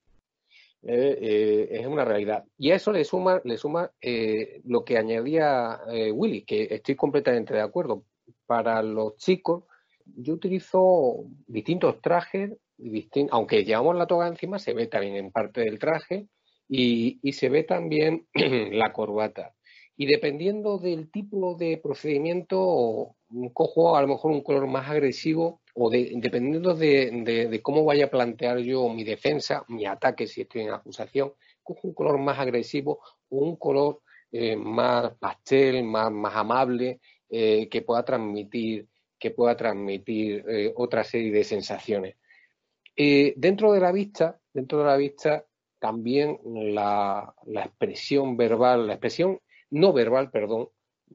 Eh, 0.83 1.19
eh, 1.21 1.69
es 1.81 1.87
una 1.87 2.05
realidad. 2.05 2.45
Y 2.57 2.71
a 2.71 2.77
eso 2.77 2.93
le 2.93 3.05
suma, 3.05 3.41
le 3.45 3.57
suma 3.57 3.91
eh, 4.01 4.61
lo 4.65 4.85
que 4.85 4.97
añadía 4.97 5.81
Willy, 6.13 6.45
que 6.45 6.69
estoy 6.71 6.95
completamente 6.95 7.55
de 7.55 7.61
acuerdo 7.61 8.05
para 8.47 8.83
los 8.83 9.17
chicos, 9.17 9.65
yo 10.05 10.35
utilizo 10.35 11.25
distintos 11.47 12.01
trajes, 12.01 12.53
aunque 13.31 13.65
llevamos 13.65 13.97
la 13.97 14.07
toga 14.07 14.29
encima, 14.29 14.59
se 14.59 14.75
ve 14.75 14.87
también 14.87 15.17
en 15.17 15.33
parte 15.33 15.63
del 15.63 15.79
traje 15.79 16.29
y, 16.69 17.33
se 17.33 17.49
ve 17.49 17.65
también 17.65 18.27
la 18.73 18.93
corbata. 18.93 19.55
Y 19.97 20.07
dependiendo 20.07 20.79
del 20.79 21.11
tipo 21.11 21.55
de 21.55 21.79
procedimiento, 21.83 23.17
cojo 23.55 23.97
a 23.97 24.03
lo 24.03 24.09
mejor 24.09 24.33
un 24.33 24.43
color 24.43 24.67
más 24.67 24.91
agresivo 24.91 25.63
o 25.75 25.91
dependiendo 25.91 26.75
de, 26.75 27.61
cómo 27.63 27.85
vaya 27.85 28.07
a 28.07 28.11
plantear 28.11 28.59
yo 28.59 28.89
mi 28.89 29.05
defensa, 29.05 29.65
mi 29.69 29.87
ataque 29.87 30.27
si 30.27 30.43
estoy 30.43 30.63
en 30.63 30.71
acusación, 30.71 31.33
cojo 31.63 31.89
un 31.89 31.95
color 31.95 32.19
más 32.19 32.39
agresivo 32.39 33.01
o 33.31 33.39
un 33.39 33.57
color 33.57 34.01
eh, 34.33 34.57
más 34.57 35.17
pastel, 35.19 35.83
más, 35.85 36.11
más 36.13 36.35
amable, 36.35 37.01
eh, 37.29 37.69
que 37.69 37.83
pueda 37.83 38.05
transmitir, 38.05 38.89
que 39.19 39.31
pueda 39.31 39.57
transmitir 39.57 40.45
eh, 40.49 40.73
otra 40.77 41.05
serie 41.05 41.33
de 41.33 41.45
sensaciones. 41.45 42.17
Eh, 42.97 43.35
dentro 43.37 43.73
de 43.73 43.81
la 43.81 43.93
vista, 43.93 44.41
dentro 44.53 44.79
de 44.79 44.85
la 44.85 44.97
vista, 44.97 45.45
también 45.79 46.39
la, 46.45 47.35
la, 47.45 47.65
expresión 47.65 48.37
verbal, 48.37 48.87
la 48.87 48.95
expresión 48.95 49.41
no 49.71 49.93
verbal, 49.93 50.31
perdón, 50.31 50.69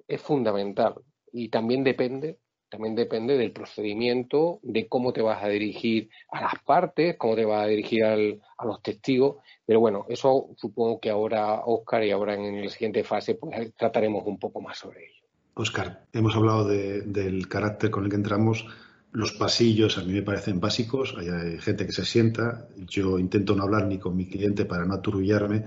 es 0.07 0.21
fundamental 0.21 0.95
y 1.31 1.49
también 1.49 1.83
depende, 1.83 2.39
también 2.69 2.95
depende 2.95 3.37
del 3.37 3.51
procedimiento, 3.51 4.59
de 4.63 4.87
cómo 4.87 5.11
te 5.13 5.21
vas 5.21 5.43
a 5.43 5.47
dirigir 5.47 6.09
a 6.29 6.41
las 6.41 6.53
partes, 6.63 7.17
cómo 7.17 7.35
te 7.35 7.45
vas 7.45 7.63
a 7.63 7.67
dirigir 7.67 8.03
al, 8.03 8.41
a 8.57 8.65
los 8.65 8.81
testigos. 8.81 9.37
Pero 9.65 9.79
bueno, 9.79 10.05
eso 10.09 10.51
supongo 10.57 10.99
que 10.99 11.09
ahora, 11.09 11.61
Oscar, 11.65 12.03
y 12.03 12.11
ahora 12.11 12.35
en 12.35 12.63
la 12.63 12.69
siguiente 12.69 13.03
fase, 13.03 13.35
pues 13.35 13.75
trataremos 13.75 14.25
un 14.25 14.39
poco 14.39 14.61
más 14.61 14.77
sobre 14.77 15.05
ello. 15.05 15.20
Oscar, 15.53 16.05
hemos 16.13 16.35
hablado 16.35 16.67
del 16.67 17.47
carácter 17.47 17.91
con 17.91 18.05
el 18.05 18.09
que 18.09 18.15
entramos. 18.15 18.65
Los 19.11 19.33
pasillos 19.33 19.97
a 19.97 20.03
mí 20.03 20.13
me 20.13 20.21
parecen 20.21 20.59
básicos. 20.59 21.15
Hay, 21.17 21.59
gente 21.59 21.85
que 21.85 21.91
se 21.91 22.05
sienta. 22.05 22.67
Yo 22.77 23.19
intento 23.19 23.55
no 23.55 23.63
hablar 23.63 23.85
ni 23.85 23.99
con 23.99 24.15
mi 24.15 24.27
cliente 24.27 24.65
para 24.65 24.85
no 24.85 24.93
aturullarme. 24.93 25.65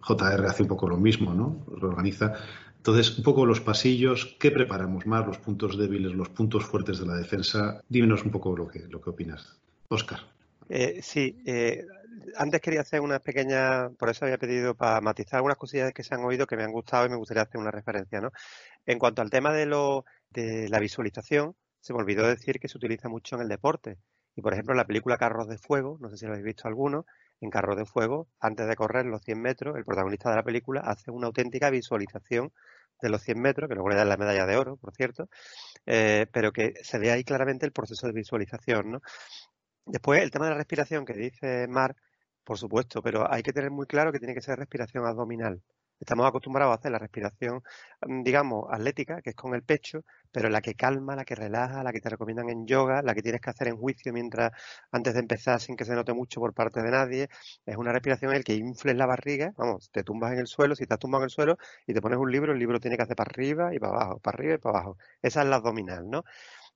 JR 0.00 0.46
hace 0.46 0.62
un 0.62 0.68
poco 0.68 0.88
lo 0.88 0.96
mismo, 0.96 1.34
¿no? 1.34 1.64
Lo 1.80 1.88
organiza. 1.88 2.34
Entonces, 2.76 3.18
un 3.18 3.24
poco 3.24 3.46
los 3.46 3.60
pasillos, 3.60 4.36
¿qué 4.38 4.50
preparamos 4.50 5.06
más? 5.06 5.26
Los 5.26 5.38
puntos 5.38 5.78
débiles, 5.78 6.12
los 6.14 6.28
puntos 6.30 6.64
fuertes 6.64 6.98
de 6.98 7.06
la 7.06 7.14
defensa. 7.14 7.82
Dímenos 7.88 8.24
un 8.24 8.30
poco 8.30 8.56
lo 8.56 8.66
que, 8.66 8.86
lo 8.88 9.00
que 9.00 9.10
opinas. 9.10 9.58
Oscar. 9.88 10.20
Eh, 10.68 11.00
sí, 11.02 11.40
eh, 11.46 11.84
antes 12.36 12.60
quería 12.60 12.80
hacer 12.80 13.00
una 13.00 13.18
pequeña, 13.20 13.90
por 13.98 14.10
eso 14.10 14.24
había 14.24 14.38
pedido 14.38 14.74
para 14.74 15.00
matizar 15.00 15.38
algunas 15.38 15.56
cosillas 15.58 15.92
que 15.92 16.02
se 16.02 16.14
han 16.14 16.24
oído 16.24 16.46
que 16.46 16.56
me 16.56 16.64
han 16.64 16.72
gustado 16.72 17.06
y 17.06 17.08
me 17.10 17.16
gustaría 17.16 17.42
hacer 17.42 17.60
una 17.60 17.70
referencia, 17.70 18.20
¿no? 18.20 18.30
En 18.86 18.98
cuanto 18.98 19.22
al 19.22 19.30
tema 19.30 19.52
de, 19.52 19.66
lo, 19.66 20.04
de 20.30 20.68
la 20.68 20.78
visualización, 20.78 21.56
se 21.80 21.92
me 21.92 22.00
olvidó 22.00 22.26
decir 22.26 22.58
que 22.60 22.68
se 22.68 22.78
utiliza 22.78 23.08
mucho 23.08 23.36
en 23.36 23.42
el 23.42 23.48
deporte 23.48 23.98
Y 24.34 24.42
por 24.42 24.52
ejemplo, 24.52 24.74
la 24.74 24.86
película 24.86 25.16
Carros 25.16 25.48
de 25.48 25.58
Fuego, 25.58 25.98
no 26.00 26.10
sé 26.10 26.16
si 26.16 26.26
lo 26.26 26.32
habéis 26.32 26.44
visto 26.44 26.68
alguno, 26.68 27.06
en 27.40 27.50
Carros 27.50 27.76
de 27.76 27.84
Fuego, 27.84 28.28
antes 28.40 28.66
de 28.66 28.76
correr 28.76 29.06
los 29.06 29.22
100 29.22 29.40
metros, 29.40 29.76
el 29.76 29.84
protagonista 29.84 30.30
de 30.30 30.36
la 30.36 30.42
película 30.42 30.80
hace 30.80 31.10
una 31.10 31.28
auténtica 31.28 31.70
visualización 31.70 32.52
de 33.00 33.10
los 33.10 33.22
100 33.22 33.40
metros, 33.40 33.68
que 33.68 33.74
luego 33.74 33.90
le 33.90 33.96
dan 33.96 34.08
la 34.08 34.16
medalla 34.16 34.44
de 34.46 34.56
oro, 34.56 34.76
por 34.76 34.92
cierto, 34.92 35.28
eh, 35.86 36.26
pero 36.32 36.52
que 36.52 36.74
se 36.82 36.98
ve 36.98 37.12
ahí 37.12 37.24
claramente 37.24 37.64
el 37.64 37.72
proceso 37.72 38.06
de 38.06 38.12
visualización, 38.12 38.90
¿no? 38.90 39.00
Después, 39.86 40.22
el 40.22 40.30
tema 40.30 40.46
de 40.46 40.50
la 40.52 40.58
respiración 40.58 41.04
que 41.06 41.14
dice 41.14 41.66
Mar, 41.68 41.96
por 42.48 42.56
supuesto, 42.58 43.02
pero 43.02 43.30
hay 43.30 43.42
que 43.42 43.52
tener 43.52 43.70
muy 43.70 43.86
claro 43.86 44.10
que 44.10 44.18
tiene 44.18 44.32
que 44.34 44.40
ser 44.40 44.58
respiración 44.58 45.04
abdominal. 45.04 45.62
Estamos 46.00 46.26
acostumbrados 46.26 46.72
a 46.72 46.76
hacer 46.78 46.90
la 46.92 46.98
respiración, 46.98 47.62
mm, 48.06 48.22
digamos, 48.22 48.64
atlética, 48.70 49.20
que 49.20 49.30
es 49.30 49.36
con 49.36 49.54
el 49.54 49.62
pecho, 49.62 50.02
pero 50.32 50.48
la 50.48 50.62
que 50.62 50.74
calma, 50.74 51.14
la 51.14 51.26
que 51.26 51.34
relaja, 51.34 51.82
la 51.82 51.92
que 51.92 52.00
te 52.00 52.08
recomiendan 52.08 52.48
en 52.48 52.66
yoga, 52.66 53.02
la 53.02 53.14
que 53.14 53.20
tienes 53.20 53.42
que 53.42 53.50
hacer 53.50 53.68
en 53.68 53.76
juicio 53.76 54.14
mientras 54.14 54.52
antes 54.92 55.12
de 55.12 55.20
empezar 55.20 55.60
sin 55.60 55.76
que 55.76 55.84
se 55.84 55.94
note 55.94 56.14
mucho 56.14 56.40
por 56.40 56.54
parte 56.54 56.80
de 56.80 56.90
nadie, 56.90 57.28
es 57.66 57.76
una 57.76 57.92
respiración 57.92 58.32
en 58.32 58.38
la 58.38 58.44
que 58.44 58.54
infles 58.54 58.96
la 58.96 59.04
barriga, 59.04 59.52
vamos, 59.58 59.90
te 59.90 60.02
tumbas 60.02 60.32
en 60.32 60.38
el 60.38 60.46
suelo, 60.46 60.74
si 60.74 60.84
estás 60.84 60.98
tumbado 60.98 61.24
en 61.24 61.26
el 61.26 61.30
suelo 61.30 61.58
y 61.86 61.92
te 61.92 62.00
pones 62.00 62.18
un 62.18 62.32
libro, 62.32 62.52
el 62.52 62.58
libro 62.58 62.80
tiene 62.80 62.96
que 62.96 63.02
hacer 63.02 63.16
para 63.16 63.30
arriba 63.30 63.74
y 63.74 63.78
para 63.78 63.92
abajo, 63.92 64.20
para 64.20 64.36
arriba 64.36 64.54
y 64.54 64.58
para 64.58 64.78
abajo. 64.78 64.96
Esa 65.20 65.42
es 65.42 65.48
la 65.48 65.56
abdominal, 65.56 66.08
¿no? 66.08 66.24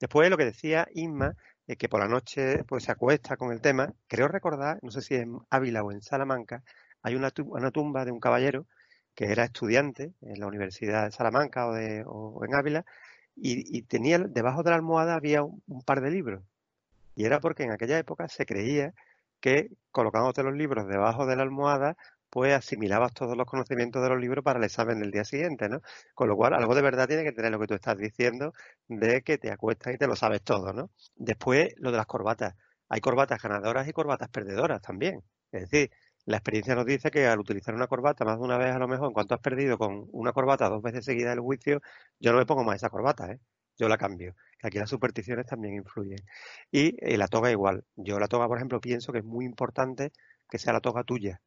Después 0.01 0.29
lo 0.31 0.37
que 0.37 0.45
decía 0.45 0.89
Inma, 0.95 1.35
que 1.67 1.89
por 1.89 2.01
la 2.01 2.09
noche 2.09 2.65
pues 2.65 2.85
se 2.85 2.93
acuesta 2.93 3.37
con 3.37 3.53
el 3.53 3.61
tema, 3.61 3.93
creo 4.09 4.29
recordar, 4.29 4.79
no 4.83 4.91
sé 4.91 5.03
si 5.03 5.15
en 5.15 5.39
Ávila 5.51 5.83
o 5.83 5.93
en 5.93 6.03
Salamanca, 6.03 6.63
hay 7.03 7.15
una, 7.15 7.33
una 7.47 7.71
tumba 7.71 8.05
de 8.05 8.13
un 8.13 8.21
caballero 8.21 8.67
que 9.15 9.27
era 9.27 9.45
estudiante 9.45 10.13
en 10.23 10.41
la 10.41 10.47
Universidad 10.47 11.05
de 11.05 11.13
Salamanca 11.13 11.67
o, 11.67 11.75
de, 11.75 12.05
o 12.07 12.45
en 12.45 12.55
Ávila, 12.55 12.85
y, 13.37 13.83
tenía 13.83 14.19
debajo 14.19 14.63
de 14.63 14.71
la 14.71 14.77
almohada 14.77 15.15
había 15.15 15.43
un, 15.43 15.83
par 15.85 16.01
de 16.01 16.11
libros. 16.11 16.43
Y 17.15 17.25
era 17.25 17.41
porque 17.41 17.65
en 17.65 17.73
aquella 17.73 17.99
época 17.99 18.29
se 18.29 18.47
creía 18.47 18.95
que 19.41 19.71
colocándote 19.91 20.43
los 20.43 20.55
libros 20.55 20.87
debajo 20.87 21.27
de 21.27 21.37
la 21.37 21.43
almohada, 21.43 21.97
pues 22.33 22.55
asimilabas 22.55 23.13
todos 23.13 23.37
los 23.37 23.47
conocimientos 23.47 24.03
de 24.03 24.09
los 24.09 24.19
libros 24.19 24.43
para 24.43 24.59
el 24.59 24.65
examen 24.65 24.99
del 25.01 25.11
día 25.11 25.23
siguiente, 25.23 25.69
¿no? 25.69 25.83
Con 26.15 26.29
lo 26.29 26.37
cual, 26.37 26.55
algo 26.55 26.75
de 26.75 26.81
verdad 26.81 27.07
tiene 27.07 27.25
que 27.25 27.33
tener 27.33 27.53
lo 27.53 27.61
que 27.61 27.67
tú 27.67 27.75
estás 27.75 27.99
diciendo 27.99 28.55
de 28.89 29.23
que 29.23 29.37
te 29.37 29.51
acuestas 29.53 29.95
y 29.95 29.99
te 29.99 30.07
lo 30.07 30.17
sabes 30.17 30.43
todo, 30.43 30.73
¿no? 30.73 30.91
Después, 31.15 31.75
lo 31.77 31.91
de 31.91 31.99
las 31.99 32.07
corbatas. 32.07 32.55
Hay 32.89 33.03
corbatas 33.03 33.43
ganadoras 33.43 33.87
y 33.87 33.93
corbatas 33.93 34.31
perdedoras 34.31 34.81
también. 34.81 35.23
Es 35.53 35.69
decir, 35.71 35.91
la 36.25 36.39
experiencia 36.39 36.75
nos 36.75 36.87
dice 36.87 37.11
que 37.11 37.27
al 37.27 37.39
utilizar 37.39 37.75
una 37.75 37.87
corbata 37.87 38.25
más 38.25 38.39
de 38.39 38.45
una 38.45 38.57
vez 38.57 38.75
a 38.75 38.79
lo 38.79 38.89
mejor, 38.89 39.09
en 39.09 39.13
cuanto 39.13 39.35
has 39.35 39.41
perdido 39.41 39.77
con 39.77 40.07
una 40.13 40.33
corbata 40.33 40.71
dos 40.71 40.81
veces 40.81 41.05
seguida 41.05 41.35
el 41.35 41.41
juicio, 41.41 41.83
yo 42.19 42.33
no 42.33 42.39
me 42.39 42.47
pongo 42.47 42.65
más 42.65 42.77
esa 42.77 42.89
corbata, 42.89 43.31
¿eh? 43.31 43.41
yo 43.77 43.89
la 43.89 43.99
cambio. 43.99 44.35
Aquí 44.63 44.79
las 44.79 44.89
supersticiones 44.89 45.45
también 45.47 45.75
influyen. 45.75 46.21
Y 46.71 46.97
eh, 47.01 47.19
la 47.19 47.29
toga 47.29 47.51
igual. 47.51 47.85
Yo 47.97 48.19
la 48.19 48.29
toga, 48.29 48.49
por 48.49 48.57
ejemplo, 48.57 48.81
pienso 48.81 49.13
que 49.13 49.19
es 49.19 49.25
muy 49.25 49.45
importante 49.45 50.13
que 50.49 50.59
sea 50.59 50.73
la 50.73 50.81
toga 50.81 51.05
tuya. 51.05 51.43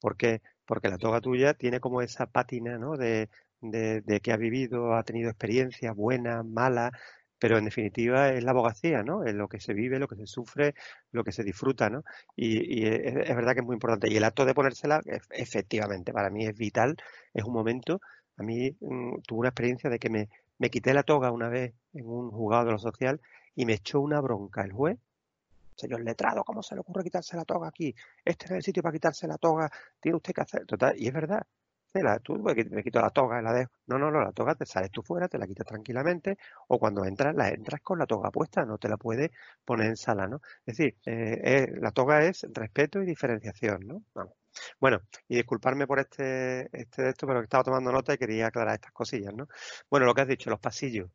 ¿Por 0.00 0.16
qué? 0.16 0.42
Porque 0.66 0.88
la 0.88 0.98
toga 0.98 1.20
tuya 1.20 1.54
tiene 1.54 1.80
como 1.80 2.02
esa 2.02 2.26
pátina 2.26 2.78
¿no? 2.78 2.96
de, 2.96 3.28
de, 3.60 4.00
de 4.02 4.20
que 4.20 4.32
ha 4.32 4.36
vivido, 4.36 4.94
ha 4.94 5.02
tenido 5.04 5.30
experiencias 5.30 5.94
buenas, 5.94 6.44
malas, 6.44 6.92
pero 7.38 7.58
en 7.58 7.64
definitiva 7.64 8.30
es 8.30 8.44
la 8.44 8.52
abogacía, 8.52 9.02
¿no? 9.02 9.24
Es 9.24 9.34
lo 9.34 9.48
que 9.48 9.60
se 9.60 9.74
vive, 9.74 9.98
lo 9.98 10.08
que 10.08 10.16
se 10.16 10.26
sufre, 10.26 10.74
lo 11.12 11.24
que 11.24 11.32
se 11.32 11.44
disfruta, 11.44 11.90
¿no? 11.90 12.02
Y, 12.34 12.86
es, 12.86 13.14
verdad 13.14 13.54
que 13.54 13.60
es 13.60 13.66
muy 13.66 13.74
importante. 13.74 14.10
Y 14.10 14.16
el 14.16 14.24
acto 14.24 14.44
de 14.44 14.54
ponérsela, 14.54 15.00
efectivamente, 15.30 16.12
para 16.12 16.30
mí 16.30 16.46
es 16.46 16.56
vital, 16.56 16.96
es 17.34 17.44
un 17.44 17.52
momento. 17.52 18.00
A 18.36 18.42
mí 18.42 18.76
mm, 18.80 19.20
tuve 19.26 19.40
una 19.40 19.48
experiencia 19.50 19.90
de 19.90 19.98
que 19.98 20.10
me, 20.10 20.28
me 20.58 20.70
quité 20.70 20.94
la 20.94 21.02
toga 21.02 21.30
una 21.30 21.48
vez 21.48 21.74
en 21.92 22.06
un 22.06 22.30
juzgado 22.30 22.66
de 22.66 22.72
lo 22.72 22.78
social 22.78 23.20
y 23.54 23.66
me 23.66 23.74
echó 23.74 24.00
una 24.00 24.20
bronca 24.20 24.62
el 24.62 24.72
juez. 24.72 24.98
Señor 25.76 26.00
letrado, 26.02 26.42
¿cómo 26.44 26.62
se 26.62 26.74
le 26.74 26.80
ocurre 26.80 27.04
quitarse 27.04 27.36
la 27.36 27.44
toga 27.44 27.68
aquí? 27.68 27.94
Este 28.24 28.46
es 28.46 28.50
el 28.52 28.62
sitio 28.62 28.82
para 28.82 28.92
quitarse 28.94 29.26
la 29.28 29.38
toga, 29.38 29.70
tiene 30.00 30.16
usted 30.16 30.32
que 30.34 30.40
hacer. 30.42 30.66
Total, 30.66 30.94
y 30.96 31.06
es 31.08 31.12
verdad, 31.12 31.42
la, 32.02 32.18
tú 32.18 32.36
me 32.38 32.82
quito 32.82 33.00
la 33.00 33.10
toga 33.10 33.40
y 33.40 33.42
la 33.44 33.52
dejo. 33.52 33.70
No, 33.86 33.98
no, 33.98 34.10
no, 34.10 34.20
la 34.20 34.32
toga 34.32 34.54
te 34.54 34.66
sales 34.66 34.90
tú 34.90 35.02
fuera, 35.02 35.28
te 35.28 35.38
la 35.38 35.46
quitas 35.46 35.66
tranquilamente, 35.66 36.38
o 36.68 36.78
cuando 36.78 37.04
entras, 37.04 37.34
la 37.34 37.48
entras 37.48 37.80
con 37.82 37.98
la 37.98 38.06
toga 38.06 38.30
puesta, 38.30 38.64
no 38.64 38.78
te 38.78 38.88
la 38.88 38.96
puedes 38.96 39.30
poner 39.64 39.88
en 39.88 39.96
sala, 39.96 40.26
¿no? 40.26 40.40
Es 40.64 40.76
decir, 40.76 40.96
eh, 41.06 41.40
eh, 41.44 41.68
la 41.80 41.90
toga 41.92 42.24
es 42.24 42.46
respeto 42.52 43.02
y 43.02 43.06
diferenciación, 43.06 43.86
¿no? 43.86 44.02
Bueno, 44.80 45.00
y 45.28 45.36
disculparme 45.36 45.86
por 45.86 45.98
este, 45.98 46.68
este 46.72 47.10
esto, 47.10 47.26
pero 47.26 47.42
estaba 47.42 47.64
tomando 47.64 47.92
nota 47.92 48.14
y 48.14 48.18
quería 48.18 48.46
aclarar 48.46 48.74
estas 48.74 48.92
cosillas, 48.92 49.34
¿no? 49.34 49.48
Bueno, 49.90 50.06
lo 50.06 50.14
que 50.14 50.22
has 50.22 50.28
dicho, 50.28 50.50
los 50.50 50.60
pasillos. 50.60 51.10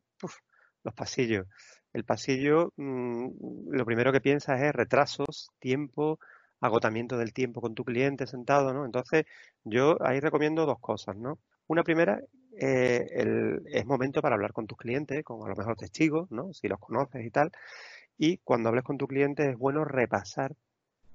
los 0.83 0.93
pasillos. 0.93 1.47
El 1.93 2.03
pasillo, 2.05 2.73
mm, 2.77 3.71
lo 3.71 3.85
primero 3.85 4.11
que 4.11 4.21
piensas 4.21 4.61
es 4.61 4.73
retrasos, 4.73 5.51
tiempo, 5.59 6.19
agotamiento 6.61 7.17
del 7.17 7.33
tiempo 7.33 7.61
con 7.61 7.75
tu 7.75 7.83
cliente 7.83 8.27
sentado, 8.27 8.73
¿no? 8.73 8.85
Entonces, 8.85 9.25
yo 9.63 9.97
ahí 10.05 10.19
recomiendo 10.19 10.65
dos 10.65 10.79
cosas, 10.79 11.17
¿no? 11.17 11.39
Una 11.67 11.83
primera, 11.83 12.21
eh, 12.57 13.59
es 13.65 13.85
momento 13.85 14.21
para 14.21 14.35
hablar 14.35 14.53
con 14.53 14.67
tus 14.67 14.77
clientes, 14.77 15.23
con 15.23 15.45
a 15.45 15.49
lo 15.49 15.55
mejor 15.55 15.75
testigos, 15.75 16.31
¿no? 16.31 16.53
Si 16.53 16.67
los 16.67 16.79
conoces 16.79 17.25
y 17.25 17.31
tal. 17.31 17.51
Y 18.17 18.37
cuando 18.39 18.69
hables 18.69 18.83
con 18.83 18.97
tu 18.97 19.07
cliente 19.07 19.49
es 19.49 19.57
bueno 19.57 19.85
repasar, 19.85 20.55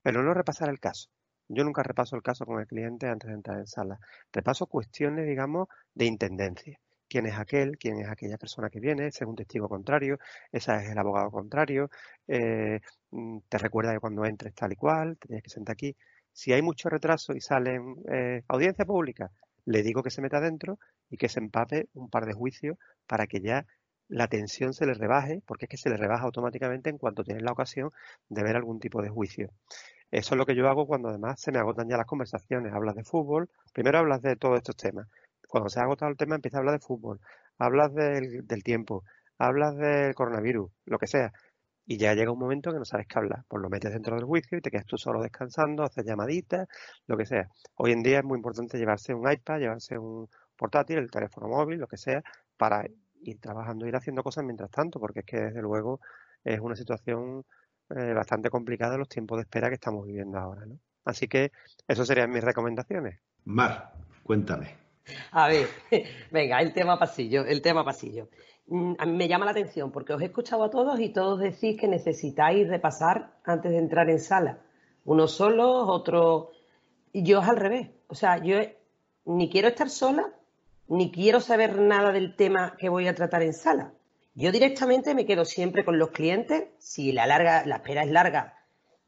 pero 0.03 0.23
no 0.23 0.35
repasar 0.35 0.69
el 0.71 0.81
caso. 0.81 1.09
Yo 1.49 1.65
nunca 1.65 1.83
repaso 1.83 2.17
el 2.17 2.23
caso 2.23 2.45
con 2.47 2.61
el 2.61 2.67
cliente 2.67 3.09
antes 3.09 3.29
de 3.29 3.35
entrar 3.35 3.59
en 3.59 3.67
sala. 3.67 4.01
Repaso 4.33 4.67
cuestiones, 4.67 5.27
digamos, 5.27 5.69
de 5.95 6.07
intendencia 6.07 6.81
quién 7.09 7.27
es 7.27 7.39
aquel, 7.39 7.79
quién 7.79 7.99
es 8.01 8.09
aquella 8.09 8.39
persona 8.39 8.71
que 8.71 8.81
viene, 8.81 9.07
ese 9.09 9.25
es 9.25 9.29
un 9.29 9.37
testigo 9.37 9.69
contrario, 9.69 10.19
ese 10.53 10.75
es 10.77 10.91
el 10.91 10.99
abogado 10.99 11.31
contrario, 11.31 11.91
eh, 12.29 12.81
mm, 13.11 13.39
te 13.49 13.59
recuerda 13.59 13.93
que 13.93 14.01
cuando 14.01 14.25
entres 14.25 14.55
tal 14.55 14.73
y 14.73 14.77
cual, 14.77 15.17
te 15.19 15.29
tienes 15.29 15.45
que 15.45 15.51
sentar 15.51 15.75
aquí. 15.75 15.97
Si 16.33 16.53
hay 16.53 16.63
mucho 16.63 16.89
retraso 16.89 17.33
y 17.35 17.41
salen 17.41 17.97
eh, 18.11 18.43
audiencia 18.49 18.85
pública, 18.85 19.31
le 19.65 19.83
digo 19.83 20.03
que 20.03 20.11
se 20.11 20.23
meta 20.23 20.39
adentro 20.39 20.79
y 21.11 21.17
que 21.17 21.29
se 21.29 21.41
empape 21.41 21.89
un 21.95 22.11
par 22.11 22.27
de 22.27 22.35
juicios 22.35 22.79
para 23.07 23.27
que 23.27 23.41
ya 23.41 23.67
la 24.09 24.29
tensión 24.29 24.73
se 24.73 24.87
le 24.87 24.95
rebaje, 24.95 25.43
porque 25.47 25.67
es 25.67 25.71
que 25.71 25.77
se 25.77 25.91
le 25.91 25.97
rebaja 25.97 26.25
automáticamente 26.25 26.91
en 26.91 26.99
cuanto 26.99 27.25
tienes 27.25 27.43
la 27.43 27.53
ocasión 27.53 27.91
de 28.29 28.43
ver 28.43 28.57
algún 28.57 28.79
tipo 28.81 29.03
de 29.03 29.09
juicio. 29.09 29.51
Eso 30.11 30.35
es 30.35 30.39
lo 30.39 30.47
que 30.47 30.55
yo 30.55 30.69
hago 30.69 30.87
cuando 30.87 31.09
además 31.09 31.41
se 31.41 31.51
me 31.51 31.59
agotan 31.59 31.89
ya 31.89 31.97
las 31.97 32.07
conversaciones. 32.07 32.73
Hablas 32.73 32.95
de 32.95 33.05
fútbol, 33.05 33.49
primero 33.73 33.99
hablas 33.99 34.23
de 34.23 34.37
todos 34.37 34.59
estos 34.59 34.77
temas 34.77 35.09
cuando 35.47 35.69
se 35.71 35.81
ha 35.81 35.85
agotado 35.85 36.11
el 36.11 36.17
tema, 36.17 36.35
empieza 36.35 36.59
a 36.59 36.61
hablar 36.61 36.75
de 36.75 36.87
fútbol, 36.87 37.21
hablas 37.59 37.95
del, 37.95 38.63
tiempo, 38.63 39.05
hablas 39.39 39.77
del 39.77 40.15
coronavirus, 40.15 40.71
lo 40.85 40.99
que 40.99 41.07
sea. 41.07 41.33
Y 41.89 41.99
ya 41.99 42.15
llega 42.15 42.33
un 42.33 42.39
momento 42.39 42.73
que 42.73 42.79
no 42.79 42.85
sabes 42.85 43.07
qué 43.07 43.19
hablar. 43.19 43.45
Pues 43.49 43.63
lo 43.63 43.71
metes 43.71 43.93
dentro 43.93 44.17
del 44.17 44.27
y 44.27 44.61
te 44.61 44.71
quedas 44.71 44.87
tú 44.87 44.99
solo 44.99 45.23
descansando, 45.23 45.85
haces 45.85 46.05
llamaditas, 46.05 46.67
lo 47.07 47.17
que 47.17 47.27
sea. 47.27 47.49
Hoy 47.77 47.93
en 47.93 48.03
día 48.03 48.19
es 48.19 48.25
muy 48.25 48.37
importante 48.37 48.77
llevarse 48.77 49.15
un 49.15 49.31
iPad, 49.31 49.61
llevarse 49.61 49.97
un 49.97 50.29
portátil, 50.57 50.99
el 50.99 51.11
teléfono 51.11 51.49
móvil, 51.49 51.79
lo 51.79 51.87
que 51.87 51.97
sea, 51.97 52.23
para 52.57 52.85
ir 53.23 53.41
trabajando, 53.41 53.87
ir 53.87 53.95
haciendo 53.95 54.23
cosas 54.25 54.45
mientras 54.45 54.71
tanto, 54.71 54.99
porque 54.99 55.21
es 55.21 55.27
que 55.27 55.41
desde 55.41 55.63
luego 55.63 56.01
es 56.43 56.61
una 56.61 56.75
situación 56.75 57.45
eh, 57.91 58.13
bastante 58.15 58.51
complicada 58.51 58.97
los 58.97 59.09
tiempos 59.09 59.39
de 59.39 59.43
espera 59.43 59.69
que 59.69 59.75
estamos 59.75 60.07
viviendo 60.07 60.39
ahora. 60.39 60.67
¿no? 60.67 60.79
Así 61.05 61.29
que 61.29 61.53
eso 61.87 62.05
serían 62.05 62.31
mis 62.31 62.43
recomendaciones. 62.43 63.21
Mar, 63.45 63.93
cuéntame. 64.25 64.86
A 65.31 65.49
ver, 65.49 65.69
venga, 66.31 66.61
el 66.61 66.73
tema 66.73 66.99
pasillo, 66.99 67.45
el 67.45 67.63
tema 67.63 67.85
pasillo. 67.85 68.29
Mm, 68.67 68.95
a 68.99 69.07
mí 69.07 69.13
me 69.13 69.29
llama 69.29 69.45
la 69.45 69.53
atención 69.53 69.93
porque 69.93 70.13
os 70.13 70.23
he 70.23 70.27
escuchado 70.27 70.65
a 70.65 70.71
todos 70.71 70.99
y 71.01 71.11
todos 71.11 71.41
decís 71.41 71.79
que 71.79 71.89
necesitáis 71.89 72.69
repasar 72.69 73.39
antes 73.45 73.71
de 73.71 73.79
entrar 73.79 74.11
en 74.11 74.19
sala. 74.19 74.59
Unos 75.05 75.33
solos, 75.33 75.87
otros. 75.89 76.49
Yo 77.13 77.41
es 77.41 77.49
al 77.49 77.57
revés. 77.57 77.91
O 78.09 78.15
sea, 78.15 78.39
yo 78.39 78.59
ni 79.25 79.49
quiero 79.51 79.69
estar 79.69 79.91
sola, 79.91 80.33
ni 80.89 81.11
quiero 81.11 81.41
saber 81.41 81.79
nada 81.79 82.13
del 82.13 82.37
tema 82.37 82.77
que 82.79 82.89
voy 82.89 83.09
a 83.09 83.15
tratar 83.15 83.43
en 83.43 83.53
sala. 83.53 83.93
Yo 84.35 84.53
directamente 84.53 85.15
me 85.15 85.27
quedo 85.27 85.45
siempre 85.45 85.85
con 85.85 85.99
los 85.99 86.11
clientes. 86.11 86.69
Si 86.79 87.13
la, 87.13 87.27
larga, 87.27 87.65
la 87.67 87.77
espera 87.77 88.03
es 88.03 88.11
larga 88.11 88.57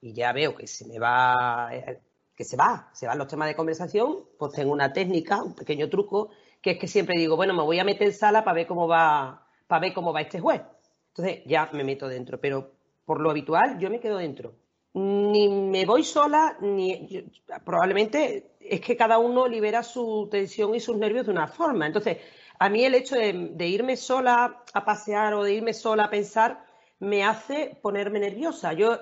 y 0.01 0.13
ya 0.13 0.33
veo 0.33 0.55
que 0.55 0.67
se 0.67 0.87
me 0.87 0.99
va 0.99 1.71
eh, 1.73 2.01
que 2.39 2.45
se 2.45 2.57
va, 2.57 2.89
se 2.93 3.09
van 3.09 3.19
los 3.19 3.27
temas 3.27 3.49
de 3.49 3.57
conversación, 3.57 4.19
pues 4.39 4.53
tengo 4.53 4.73
una 4.73 4.93
técnica, 4.93 5.43
un 5.43 5.57
pequeño 5.57 5.89
truco, 5.91 6.31
que 6.63 6.71
es 6.71 6.79
que 6.79 6.87
siempre 6.87 7.19
digo, 7.19 7.35
bueno, 7.35 7.53
me 7.53 7.65
voy 7.65 7.81
a 7.81 7.85
meter 7.85 8.07
en 8.07 8.15
sala 8.15 8.45
para 8.45 8.55
ver 8.55 8.69
cómo 8.69 8.87
va, 8.87 9.45
para 9.67 9.81
ver 9.81 9.93
cómo 9.93 10.13
va 10.13 10.21
este 10.21 10.39
juez. 10.39 10.63
Entonces 11.09 11.43
ya 11.47 11.69
me 11.73 11.83
meto 11.83 12.07
dentro, 12.07 12.41
pero 12.41 12.71
por 13.05 13.21
lo 13.21 13.31
habitual 13.31 13.81
yo 13.81 13.91
me 13.91 13.99
quedo 13.99 14.19
dentro. 14.19 14.55
Ni 14.95 15.49
me 15.49 15.85
voy 15.85 16.05
sola, 16.05 16.57
ni 16.61 17.29
probablemente 17.65 18.53
es 18.61 18.81
que 18.83 18.97
cada 18.97 19.19
uno 19.19 19.49
libera 19.49 19.83
su 19.83 20.29
tensión 20.31 20.77
y 20.77 20.81
sus 20.81 20.97
nervios 20.97 21.27
de 21.27 21.33
una 21.33 21.49
forma. 21.49 21.89
Entonces, 21.89 22.19
a 22.61 22.69
mí 22.69 22.85
el 22.85 22.95
hecho 22.95 23.17
de, 23.17 23.51
de 23.51 23.67
irme 23.67 23.97
sola 23.97 24.63
a 24.73 24.85
pasear 24.85 25.35
o 25.35 25.43
de 25.43 25.55
irme 25.55 25.75
sola 25.75 26.05
a 26.05 26.11
pensar 26.11 26.65
me 27.01 27.25
hace 27.25 27.77
ponerme 27.83 28.21
nerviosa. 28.21 28.75
Yo 28.75 28.97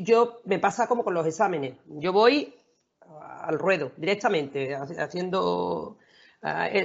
yo, 0.00 0.40
me 0.44 0.58
pasa 0.58 0.86
como 0.86 1.04
con 1.04 1.14
los 1.14 1.26
exámenes. 1.26 1.76
Yo 1.86 2.12
voy 2.12 2.54
al 3.42 3.58
ruedo 3.58 3.92
directamente, 3.96 4.74
haciendo 4.74 5.98
eh, 6.42 6.84